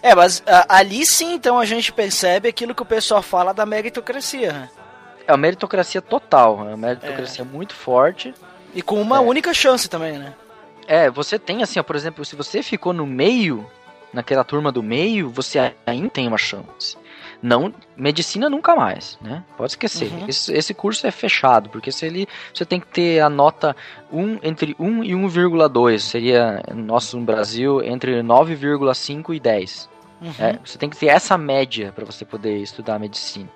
É, 0.00 0.14
mas 0.14 0.42
a- 0.46 0.76
ali 0.76 1.04
sim, 1.04 1.34
então, 1.34 1.58
a 1.58 1.64
gente 1.64 1.92
percebe 1.92 2.48
aquilo 2.48 2.74
que 2.74 2.82
o 2.82 2.86
pessoal 2.86 3.20
fala 3.20 3.52
da 3.52 3.66
meritocracia, 3.66 4.52
né? 4.52 4.70
É 5.26 5.32
uma 5.32 5.38
meritocracia 5.38 6.00
total, 6.00 6.60
é 6.60 6.74
uma 6.74 6.76
meritocracia 6.76 7.44
muito 7.44 7.74
forte. 7.74 8.32
E 8.74 8.80
com 8.82 9.00
uma 9.02 9.16
É. 9.16 9.20
única 9.20 9.52
chance 9.52 9.88
também, 9.88 10.16
né? 10.18 10.32
É, 10.86 11.10
você 11.10 11.38
tem 11.38 11.62
assim, 11.62 11.80
ó, 11.80 11.82
por 11.82 11.96
exemplo, 11.96 12.24
se 12.24 12.36
você 12.36 12.62
ficou 12.62 12.92
no 12.92 13.06
meio, 13.06 13.66
naquela 14.12 14.44
turma 14.44 14.70
do 14.70 14.82
meio, 14.82 15.30
você 15.30 15.72
ainda 15.86 16.10
tem 16.10 16.28
uma 16.28 16.36
chance. 16.38 16.96
Não, 17.44 17.74
medicina 17.94 18.48
nunca 18.48 18.74
mais, 18.74 19.18
né? 19.20 19.44
Pode 19.54 19.72
esquecer. 19.72 20.10
Uhum. 20.10 20.26
Esse, 20.26 20.50
esse 20.54 20.72
curso 20.72 21.06
é 21.06 21.10
fechado, 21.10 21.68
porque 21.68 21.92
se 21.92 22.06
ele 22.06 22.26
você 22.54 22.64
tem 22.64 22.80
que 22.80 22.86
ter 22.86 23.20
a 23.20 23.28
nota 23.28 23.76
1 24.10 24.38
entre 24.42 24.74
1 24.78 25.04
e 25.04 25.10
1,2, 25.10 25.98
seria 25.98 26.62
nosso 26.74 27.18
no 27.18 27.26
Brasil 27.26 27.84
entre 27.84 28.22
9,5 28.22 29.34
e 29.34 29.40
10. 29.40 29.90
Uhum. 30.22 30.32
É, 30.38 30.58
você 30.64 30.78
tem 30.78 30.88
que 30.88 30.96
ter 30.96 31.08
essa 31.08 31.36
média 31.36 31.92
para 31.94 32.06
você 32.06 32.24
poder 32.24 32.56
estudar 32.62 32.98
medicina. 32.98 33.50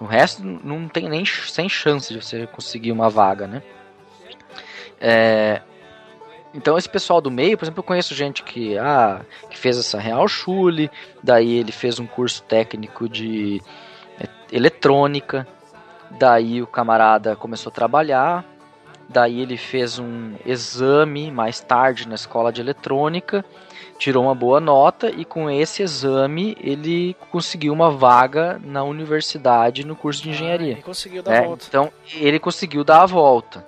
O 0.00 0.06
resto 0.06 0.42
não 0.42 0.88
tem 0.88 1.10
nem 1.10 1.26
sem 1.26 1.68
chance 1.68 2.10
de 2.10 2.22
você 2.22 2.46
conseguir 2.46 2.90
uma 2.90 3.10
vaga, 3.10 3.46
né? 3.46 3.62
É, 4.98 5.60
então 6.54 6.78
esse 6.78 6.88
pessoal 6.88 7.20
do 7.20 7.30
meio, 7.30 7.56
por 7.58 7.64
exemplo, 7.64 7.80
eu 7.80 7.84
conheço 7.84 8.14
gente 8.14 8.42
que, 8.42 8.76
ah, 8.78 9.20
que 9.50 9.58
fez 9.58 9.78
essa 9.78 9.98
Real 9.98 10.26
Schule, 10.26 10.90
daí 11.22 11.54
ele 11.58 11.72
fez 11.72 11.98
um 11.98 12.06
curso 12.06 12.42
técnico 12.42 13.08
de 13.08 13.60
é, 14.20 14.26
eletrônica, 14.52 15.46
daí 16.18 16.62
o 16.62 16.66
camarada 16.66 17.36
começou 17.36 17.70
a 17.70 17.74
trabalhar, 17.74 18.44
daí 19.08 19.40
ele 19.40 19.56
fez 19.56 19.98
um 19.98 20.34
exame 20.44 21.30
mais 21.30 21.60
tarde 21.60 22.08
na 22.08 22.14
escola 22.14 22.52
de 22.52 22.60
eletrônica, 22.60 23.44
tirou 23.98 24.24
uma 24.24 24.34
boa 24.34 24.60
nota 24.60 25.10
e 25.10 25.24
com 25.24 25.50
esse 25.50 25.82
exame 25.82 26.56
ele 26.60 27.16
conseguiu 27.30 27.72
uma 27.72 27.90
vaga 27.90 28.60
na 28.64 28.84
universidade 28.84 29.84
no 29.84 29.96
curso 29.96 30.22
de 30.22 30.30
engenharia. 30.30 30.72
Ele 30.72 30.82
conseguiu 30.82 31.22
dar 31.22 31.34
É, 31.34 31.38
a 31.38 31.42
volta. 31.42 31.64
então 31.68 31.92
ele 32.14 32.38
conseguiu 32.38 32.84
dar 32.84 33.02
a 33.02 33.06
volta. 33.06 33.66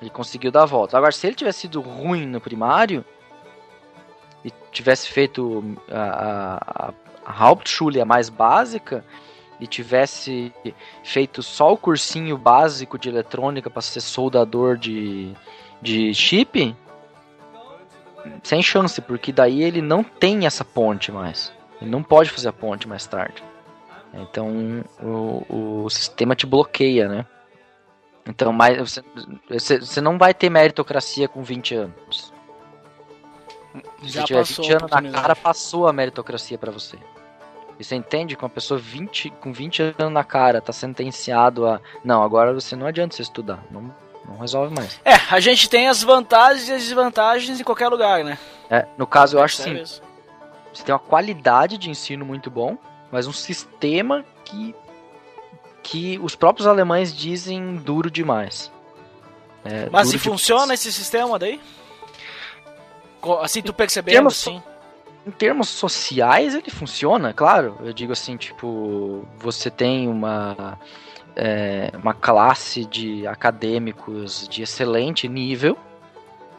Ele 0.00 0.10
conseguiu 0.10 0.50
dar 0.50 0.62
a 0.62 0.66
volta. 0.66 0.96
Agora, 0.96 1.12
se 1.12 1.26
ele 1.26 1.36
tivesse 1.36 1.60
sido 1.60 1.80
ruim 1.80 2.26
no 2.26 2.40
primário 2.40 3.04
e 4.44 4.50
tivesse 4.72 5.08
feito 5.08 5.76
a, 5.90 6.88
a, 6.88 6.94
a 7.26 7.44
Hauptschule, 7.44 8.00
a 8.00 8.04
mais 8.04 8.28
básica, 8.28 9.04
e 9.60 9.66
tivesse 9.66 10.52
feito 11.04 11.42
só 11.42 11.72
o 11.72 11.76
cursinho 11.76 12.38
básico 12.38 12.98
de 12.98 13.10
eletrônica 13.10 13.68
para 13.68 13.82
ser 13.82 14.00
soldador 14.00 14.78
de, 14.78 15.34
de 15.82 16.14
chip, 16.14 16.74
sem 18.42 18.62
chance, 18.62 19.00
porque 19.02 19.30
daí 19.30 19.62
ele 19.62 19.82
não 19.82 20.02
tem 20.02 20.46
essa 20.46 20.64
ponte 20.64 21.12
mais. 21.12 21.52
Ele 21.80 21.90
não 21.90 22.02
pode 22.02 22.30
fazer 22.30 22.48
a 22.48 22.52
ponte 22.52 22.88
mais 22.88 23.06
tarde. 23.06 23.42
Então 24.14 24.82
o, 25.02 25.84
o 25.84 25.90
sistema 25.90 26.34
te 26.34 26.46
bloqueia, 26.46 27.08
né? 27.08 27.26
Então, 28.26 28.52
mais, 28.52 28.78
você, 29.48 29.78
você, 29.78 30.00
não 30.00 30.18
vai 30.18 30.34
ter 30.34 30.50
meritocracia 30.50 31.26
com 31.26 31.42
20 31.42 31.74
anos. 31.74 32.32
Se 34.02 34.08
Já 34.08 34.20
você 34.20 34.26
tiver 34.26 34.38
passou 34.40 34.64
20 34.64 34.72
a 34.72 34.76
anos 34.76 34.90
na 34.90 35.20
cara, 35.20 35.36
passou 35.36 35.88
a 35.88 35.92
meritocracia 35.92 36.58
pra 36.58 36.70
você. 36.70 36.98
E 37.78 37.84
você 37.84 37.94
entende 37.94 38.36
que 38.36 38.44
uma 38.44 38.50
pessoa 38.50 38.78
20, 38.78 39.30
com 39.40 39.52
20 39.52 39.94
anos 39.98 40.12
na 40.12 40.22
cara 40.22 40.60
tá 40.60 40.72
sentenciado 40.72 41.66
a. 41.66 41.80
Não, 42.04 42.22
agora 42.22 42.52
você 42.52 42.76
não 42.76 42.86
adianta 42.86 43.16
você 43.16 43.22
estudar. 43.22 43.64
Não, 43.70 43.94
não 44.28 44.38
resolve 44.38 44.74
mais. 44.74 45.00
É, 45.02 45.14
a 45.30 45.40
gente 45.40 45.68
tem 45.68 45.88
as 45.88 46.02
vantagens 46.02 46.68
e 46.68 46.72
as 46.72 46.82
desvantagens 46.82 47.58
em 47.58 47.64
qualquer 47.64 47.88
lugar, 47.88 48.22
né? 48.22 48.38
É, 48.68 48.86
no 48.98 49.06
caso, 49.06 49.38
eu 49.38 49.42
acho 49.42 49.56
Percebe 49.56 49.80
assim: 49.80 49.96
isso? 49.96 50.02
você 50.72 50.84
tem 50.84 50.94
uma 50.94 50.98
qualidade 50.98 51.78
de 51.78 51.88
ensino 51.88 52.24
muito 52.24 52.50
bom, 52.50 52.76
mas 53.10 53.26
um 53.26 53.32
sistema 53.32 54.24
que. 54.44 54.74
Que 55.82 56.18
os 56.22 56.34
próprios 56.34 56.66
alemães 56.66 57.14
dizem 57.14 57.76
duro 57.76 58.10
demais. 58.10 58.70
É, 59.64 59.88
Mas 59.90 60.08
duro 60.08 60.16
e 60.16 60.20
demais. 60.20 60.22
funciona 60.22 60.74
esse 60.74 60.92
sistema 60.92 61.38
daí? 61.38 61.60
Assim, 63.42 63.62
tu 63.62 63.72
percebendo. 63.72 64.28
Em 65.26 65.30
termos 65.30 65.68
sociais, 65.68 66.54
ele 66.54 66.70
funciona, 66.70 67.32
claro. 67.34 67.76
Eu 67.82 67.92
digo 67.92 68.12
assim, 68.12 68.36
tipo, 68.36 69.26
você 69.38 69.70
tem 69.70 70.08
uma, 70.08 70.78
é, 71.36 71.90
uma 71.94 72.14
classe 72.14 72.86
de 72.86 73.26
acadêmicos 73.26 74.48
de 74.48 74.62
excelente 74.62 75.28
nível, 75.28 75.76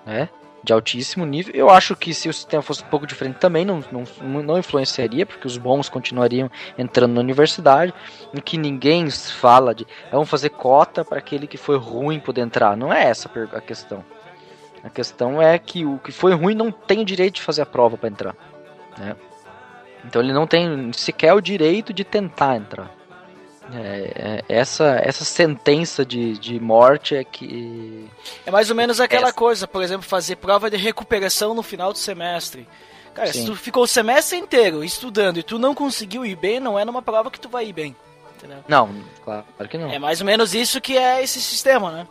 né? 0.05 0.29
De 0.63 0.71
altíssimo 0.71 1.25
nível. 1.25 1.53
Eu 1.55 1.69
acho 1.69 1.95
que 1.95 2.13
se 2.13 2.29
o 2.29 2.33
sistema 2.33 2.61
fosse 2.61 2.83
um 2.83 2.87
pouco 2.87 3.07
diferente 3.07 3.39
também 3.39 3.65
não, 3.65 3.83
não, 3.91 4.03
não 4.43 4.57
influenciaria, 4.59 5.25
porque 5.25 5.47
os 5.47 5.57
bons 5.57 5.89
continuariam 5.89 6.51
entrando 6.77 7.13
na 7.13 7.19
universidade. 7.19 7.93
Em 8.33 8.39
que 8.39 8.57
ninguém 8.57 9.09
fala 9.09 9.73
de. 9.73 9.87
Vamos 10.11 10.29
fazer 10.29 10.49
cota 10.49 11.03
para 11.03 11.17
aquele 11.17 11.47
que 11.47 11.57
foi 11.57 11.77
ruim 11.77 12.19
poder 12.19 12.41
entrar. 12.41 12.77
Não 12.77 12.93
é 12.93 13.05
essa 13.05 13.29
a 13.53 13.61
questão. 13.61 14.05
A 14.83 14.89
questão 14.89 15.41
é 15.41 15.57
que 15.59 15.85
o 15.85 15.99
que 15.99 16.11
foi 16.11 16.33
ruim 16.33 16.55
não 16.55 16.71
tem 16.71 16.99
o 17.01 17.05
direito 17.05 17.35
de 17.35 17.41
fazer 17.41 17.61
a 17.61 17.65
prova 17.65 17.97
para 17.97 18.09
entrar. 18.09 18.35
né? 18.97 19.15
Então 20.03 20.21
ele 20.21 20.33
não 20.33 20.47
tem 20.47 20.91
sequer 20.93 21.33
o 21.33 21.41
direito 21.41 21.93
de 21.93 22.03
tentar 22.03 22.55
entrar. 22.55 23.00
É, 23.73 24.43
é, 24.49 24.55
essa, 24.57 24.99
essa 25.03 25.23
sentença 25.23 26.05
de, 26.05 26.37
de 26.37 26.59
morte 26.59 27.15
é 27.15 27.23
que. 27.23 28.07
É 28.45 28.51
mais 28.51 28.69
ou 28.69 28.75
menos 28.75 28.99
aquela 28.99 29.27
Essa. 29.27 29.33
coisa, 29.35 29.67
por 29.67 29.81
exemplo, 29.83 30.05
fazer 30.07 30.35
prova 30.37 30.69
de 30.69 30.77
recuperação 30.77 31.53
no 31.53 31.63
final 31.63 31.91
do 31.93 31.97
semestre. 31.99 32.67
Cara, 33.13 33.27
se 33.31 33.39
Sim. 33.39 33.45
tu 33.45 33.55
ficou 33.55 33.83
o 33.83 33.87
semestre 33.87 34.37
inteiro 34.37 34.83
estudando 34.83 35.37
e 35.37 35.43
tu 35.43 35.59
não 35.59 35.75
conseguiu 35.75 36.25
ir 36.25 36.35
bem, 36.35 36.59
não 36.59 36.79
é 36.79 36.85
numa 36.85 37.01
prova 37.01 37.29
que 37.29 37.39
tu 37.39 37.49
vai 37.49 37.65
ir 37.67 37.73
bem. 37.73 37.95
Entendeu? 38.37 38.59
Não, 38.67 38.89
claro, 39.23 39.45
claro 39.57 39.69
que 39.69 39.77
não. 39.77 39.91
É 39.91 39.99
mais 39.99 40.19
ou 40.21 40.25
menos 40.25 40.53
isso 40.55 40.79
que 40.81 40.97
é 40.97 41.21
esse 41.23 41.41
sistema, 41.41 41.91
né? 41.91 42.07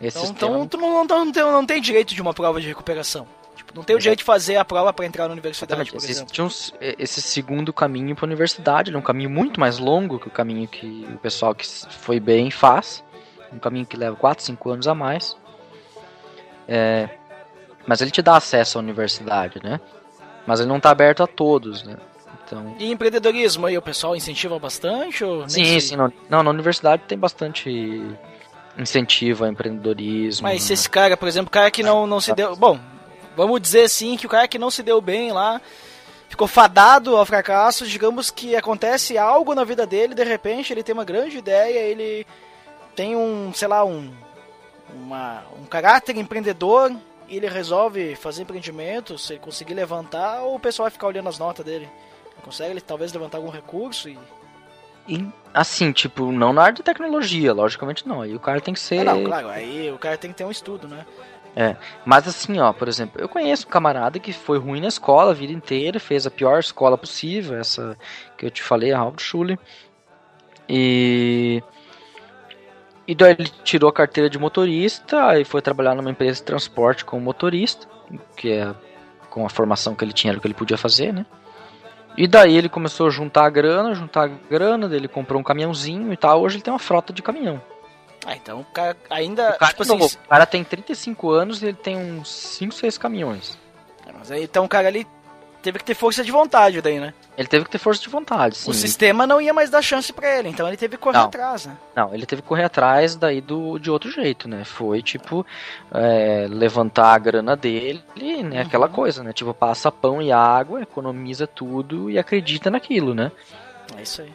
Esse 0.00 0.16
Então, 0.18 0.28
sistema- 0.30 0.52
então 0.56 0.66
tu 0.66 0.76
não, 0.78 1.04
não, 1.04 1.24
não, 1.26 1.32
tem, 1.32 1.42
não 1.42 1.66
tem 1.66 1.80
direito 1.80 2.14
de 2.14 2.22
uma 2.22 2.32
prova 2.34 2.60
de 2.60 2.66
recuperação. 2.66 3.26
Não 3.74 3.82
tem 3.82 3.94
o 3.96 3.98
direito 3.98 4.18
de 4.20 4.24
fazer 4.24 4.56
a 4.56 4.64
prova 4.64 4.92
pra 4.92 5.06
entrar 5.06 5.26
na 5.28 5.32
universidade, 5.32 5.72
Exatamente. 5.82 5.90
por 5.92 5.98
exemplo. 6.10 6.22
Existe 6.24 6.42
um 6.42 6.46
s- 6.46 6.72
esse 6.98 7.22
segundo 7.22 7.72
caminho 7.72 8.14
para 8.16 8.24
a 8.24 8.28
universidade, 8.28 8.90
ele 8.90 8.96
é 8.96 8.98
um 8.98 9.02
caminho 9.02 9.30
muito 9.30 9.60
mais 9.60 9.78
longo 9.78 10.18
que 10.18 10.28
o 10.28 10.30
caminho 10.30 10.66
que 10.68 11.06
o 11.14 11.18
pessoal 11.18 11.54
que 11.54 11.66
foi 11.90 12.18
bem 12.20 12.50
faz. 12.50 13.02
Um 13.52 13.58
caminho 13.58 13.84
que 13.86 13.96
leva 13.96 14.14
4, 14.16 14.44
5 14.44 14.70
anos 14.70 14.86
a 14.88 14.94
mais. 14.94 15.36
É, 16.68 17.08
mas 17.86 18.00
ele 18.00 18.10
te 18.10 18.22
dá 18.22 18.36
acesso 18.36 18.78
à 18.78 18.80
universidade, 18.80 19.60
né? 19.62 19.80
Mas 20.46 20.60
ele 20.60 20.68
não 20.68 20.76
está 20.76 20.90
aberto 20.90 21.22
a 21.22 21.26
todos, 21.26 21.82
né? 21.82 21.96
Então, 22.46 22.74
E 22.78 22.90
empreendedorismo 22.90 23.66
aí, 23.66 23.76
o 23.76 23.82
pessoal 23.82 24.16
incentiva 24.16 24.58
bastante 24.58 25.24
ou 25.24 25.48
sim, 25.48 25.78
sim. 25.80 25.96
Não, 25.96 26.12
não, 26.28 26.42
na 26.42 26.50
universidade 26.50 27.02
tem 27.06 27.18
bastante 27.18 28.02
incentivo 28.78 29.44
ao 29.44 29.50
empreendedorismo. 29.50 30.44
Mas 30.48 30.62
se 30.62 30.70
né? 30.70 30.74
esse 30.74 30.88
cara, 30.88 31.16
por 31.16 31.28
exemplo, 31.28 31.48
o 31.48 31.50
cara 31.50 31.70
que 31.70 31.82
não, 31.82 32.06
não 32.06 32.20
se 32.20 32.32
deu. 32.34 32.56
Bom, 32.56 32.78
vamos 33.36 33.60
dizer 33.60 33.82
assim 33.82 34.16
que 34.16 34.26
o 34.26 34.30
cara 34.30 34.48
que 34.48 34.58
não 34.58 34.70
se 34.70 34.82
deu 34.82 35.00
bem 35.00 35.32
lá, 35.32 35.60
ficou 36.28 36.46
fadado 36.46 37.16
ao 37.16 37.26
fracasso, 37.26 37.86
digamos 37.86 38.30
que 38.30 38.54
acontece 38.54 39.18
algo 39.18 39.54
na 39.54 39.64
vida 39.64 39.86
dele, 39.86 40.14
de 40.14 40.24
repente 40.24 40.72
ele 40.72 40.82
tem 40.82 40.92
uma 40.92 41.04
grande 41.04 41.36
ideia, 41.38 41.80
ele 41.80 42.26
tem 42.94 43.16
um, 43.16 43.52
sei 43.52 43.68
lá, 43.68 43.84
um, 43.84 44.10
uma, 44.94 45.42
um 45.58 45.64
caráter 45.64 46.16
empreendedor 46.16 46.92
e 47.28 47.36
ele 47.36 47.48
resolve 47.48 48.16
fazer 48.16 48.42
empreendimento, 48.42 49.16
se 49.16 49.34
ele 49.34 49.40
conseguir 49.40 49.74
levantar, 49.74 50.42
ou 50.42 50.56
o 50.56 50.60
pessoal 50.60 50.84
vai 50.84 50.90
ficar 50.90 51.06
olhando 51.06 51.28
as 51.28 51.38
notas 51.38 51.64
dele. 51.64 51.88
Ele 52.32 52.42
consegue 52.42 52.70
ele 52.72 52.80
talvez 52.80 53.12
levantar 53.12 53.38
algum 53.38 53.50
recurso 53.50 54.08
e. 54.08 54.18
E, 55.08 55.26
assim, 55.54 55.92
tipo, 55.92 56.30
não 56.30 56.52
na 56.52 56.62
área 56.62 56.74
de 56.74 56.82
tecnologia, 56.82 57.52
logicamente 57.52 58.06
não. 58.06 58.20
Aí 58.20 58.34
o 58.34 58.40
cara 58.40 58.60
tem 58.60 58.74
que 58.74 58.80
ser. 58.80 59.00
Ah, 59.00 59.14
não, 59.14 59.24
claro, 59.24 59.48
aí 59.48 59.90
o 59.90 59.98
cara 59.98 60.16
tem 60.16 60.30
que 60.30 60.36
ter 60.36 60.44
um 60.44 60.50
estudo, 60.50 60.86
né? 60.86 61.06
Mas 62.04 62.26
assim, 62.28 62.58
ó, 62.58 62.72
por 62.72 62.88
exemplo, 62.88 63.20
eu 63.20 63.28
conheço 63.28 63.66
um 63.66 63.70
camarada 63.70 64.18
que 64.18 64.32
foi 64.32 64.58
ruim 64.58 64.80
na 64.80 64.88
escola 64.88 65.32
a 65.32 65.34
vida 65.34 65.52
inteira, 65.52 65.98
fez 65.98 66.26
a 66.26 66.30
pior 66.30 66.58
escola 66.60 66.96
possível, 66.96 67.58
essa 67.58 67.96
que 68.36 68.46
eu 68.46 68.50
te 68.50 68.62
falei, 68.62 68.92
a 68.92 68.98
Hauptschule. 68.98 69.58
E. 70.68 71.62
E 73.06 73.14
daí 73.14 73.34
ele 73.36 73.50
tirou 73.64 73.90
a 73.90 73.92
carteira 73.92 74.30
de 74.30 74.38
motorista 74.38 75.36
e 75.40 75.44
foi 75.44 75.60
trabalhar 75.60 75.96
numa 75.96 76.10
empresa 76.10 76.36
de 76.36 76.44
transporte 76.44 77.04
como 77.04 77.20
motorista, 77.20 77.88
que 78.36 78.52
é 78.52 78.72
com 79.28 79.44
a 79.44 79.48
formação 79.48 79.96
que 79.96 80.04
ele 80.04 80.12
tinha, 80.12 80.30
era 80.30 80.38
o 80.38 80.40
que 80.40 80.46
ele 80.46 80.54
podia 80.54 80.78
fazer, 80.78 81.12
né? 81.12 81.26
E 82.16 82.28
daí 82.28 82.56
ele 82.56 82.68
começou 82.68 83.06
a 83.06 83.10
juntar 83.10 83.46
a 83.46 83.50
grana, 83.50 83.94
juntar 83.94 84.24
a 84.24 84.28
grana, 84.28 84.88
daí 84.88 84.98
ele 84.98 85.08
comprou 85.08 85.40
um 85.40 85.44
caminhãozinho 85.44 86.12
e 86.12 86.16
tal. 86.16 86.42
Hoje 86.42 86.56
ele 86.56 86.62
tem 86.62 86.72
uma 86.72 86.78
frota 86.78 87.12
de 87.12 87.22
caminhão. 87.22 87.60
Ah, 88.26 88.36
então 88.36 88.60
o 88.60 88.64
cara 88.64 88.96
ainda. 89.08 89.54
O 89.54 89.58
cara, 89.58 89.72
tipo 89.72 89.82
é 89.82 89.96
assim, 90.04 90.16
o 90.24 90.28
cara 90.28 90.46
tem 90.46 90.62
35 90.62 91.30
anos 91.30 91.62
e 91.62 91.66
ele 91.66 91.76
tem 91.76 91.96
uns 91.96 92.28
5, 92.28 92.74
6 92.74 92.98
caminhões. 92.98 93.58
É, 94.06 94.12
Mas 94.12 94.30
aí 94.30 94.44
então 94.44 94.64
o 94.64 94.68
cara 94.68 94.88
ali 94.88 95.06
teve 95.62 95.78
que 95.78 95.84
ter 95.84 95.94
força 95.94 96.24
de 96.24 96.30
vontade 96.30 96.80
daí, 96.80 96.98
né? 96.98 97.12
Ele 97.36 97.48
teve 97.48 97.64
que 97.64 97.70
ter 97.70 97.78
força 97.78 98.00
de 98.02 98.08
vontade, 98.08 98.56
sim. 98.56 98.70
O 98.70 98.74
sistema 98.74 99.26
não 99.26 99.40
ia 99.40 99.52
mais 99.52 99.70
dar 99.70 99.82
chance 99.82 100.12
pra 100.12 100.38
ele, 100.38 100.48
então 100.48 100.66
ele 100.66 100.76
teve 100.76 100.96
que 100.96 101.02
correr 101.02 101.18
Não. 101.18 101.26
atrás, 101.26 101.66
né? 101.66 101.76
Não, 101.94 102.14
ele 102.14 102.26
teve 102.26 102.42
que 102.42 102.48
correr 102.48 102.64
atrás 102.64 103.14
daí 103.16 103.40
do, 103.40 103.78
de 103.78 103.90
outro 103.90 104.10
jeito, 104.10 104.48
né? 104.48 104.64
Foi, 104.64 105.02
tipo, 105.02 105.44
é, 105.92 106.46
levantar 106.50 107.14
a 107.14 107.18
grana 107.18 107.56
dele, 107.56 108.02
né? 108.42 108.62
Aquela 108.62 108.88
coisa, 108.88 109.22
né? 109.22 109.32
Tipo, 109.32 109.52
passa 109.54 109.90
pão 109.92 110.20
e 110.20 110.32
água, 110.32 110.82
economiza 110.82 111.46
tudo 111.46 112.10
e 112.10 112.18
acredita 112.18 112.70
naquilo, 112.70 113.14
né? 113.14 113.30
É 113.96 114.02
isso 114.02 114.22
aí. 114.22 114.32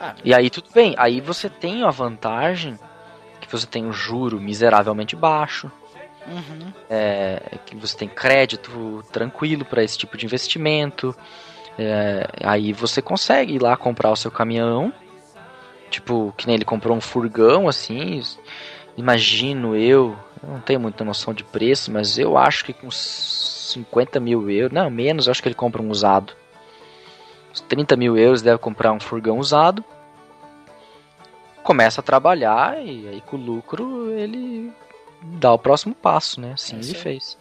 Ah, 0.00 0.14
E 0.24 0.34
aí 0.34 0.50
tudo 0.50 0.68
bem, 0.74 0.94
aí 0.98 1.20
você 1.20 1.48
tem 1.48 1.84
a 1.84 1.90
vantagem 1.90 2.78
que 3.52 3.60
você 3.60 3.66
tem 3.66 3.84
um 3.84 3.92
juro 3.92 4.40
miseravelmente 4.40 5.14
baixo, 5.14 5.70
uhum. 6.26 6.72
é, 6.88 7.58
que 7.66 7.76
você 7.76 7.96
tem 7.98 8.08
crédito 8.08 9.04
tranquilo 9.12 9.64
para 9.64 9.84
esse 9.84 9.98
tipo 9.98 10.16
de 10.16 10.24
investimento. 10.24 11.14
é, 11.78 12.26
aí 12.42 12.72
você 12.72 13.02
consegue 13.02 13.54
ir 13.54 13.62
lá 13.62 13.76
comprar 13.76 14.10
o 14.10 14.16
seu 14.16 14.30
caminhão. 14.30 14.92
Tipo, 15.90 16.32
que 16.38 16.46
nem 16.46 16.54
ele 16.54 16.64
comprou 16.64 16.96
um 16.96 17.00
furgão 17.02 17.68
assim. 17.68 18.22
Imagino 18.96 19.76
eu, 19.76 20.16
eu 20.42 20.48
não 20.48 20.60
tenho 20.60 20.80
muita 20.80 21.04
noção 21.04 21.34
de 21.34 21.44
preço, 21.44 21.92
mas 21.92 22.16
eu 22.18 22.38
acho 22.38 22.64
que 22.64 22.72
com 22.72 22.90
50 22.90 24.18
mil 24.18 24.48
euros, 24.48 24.74
não, 24.74 24.88
menos, 24.88 25.26
eu 25.26 25.30
acho 25.30 25.42
que 25.42 25.48
ele 25.48 25.54
compra 25.54 25.82
um 25.82 25.90
usado. 25.90 26.32
Uns 27.52 27.60
30 27.60 27.96
mil 27.96 28.16
euros 28.16 28.40
deve 28.40 28.56
comprar 28.56 28.92
um 28.92 29.00
furgão 29.00 29.38
usado. 29.38 29.84
Começa 31.62 32.00
a 32.00 32.04
trabalhar 32.04 32.84
e 32.84 33.08
aí 33.08 33.20
com 33.20 33.36
o 33.36 33.40
lucro 33.40 34.10
ele 34.10 34.72
dá 35.22 35.52
o 35.52 35.58
próximo 35.58 35.94
passo, 35.94 36.40
né? 36.40 36.52
Assim 36.54 36.76
É 36.76 36.78
ele 36.80 36.94
fez. 36.94 37.38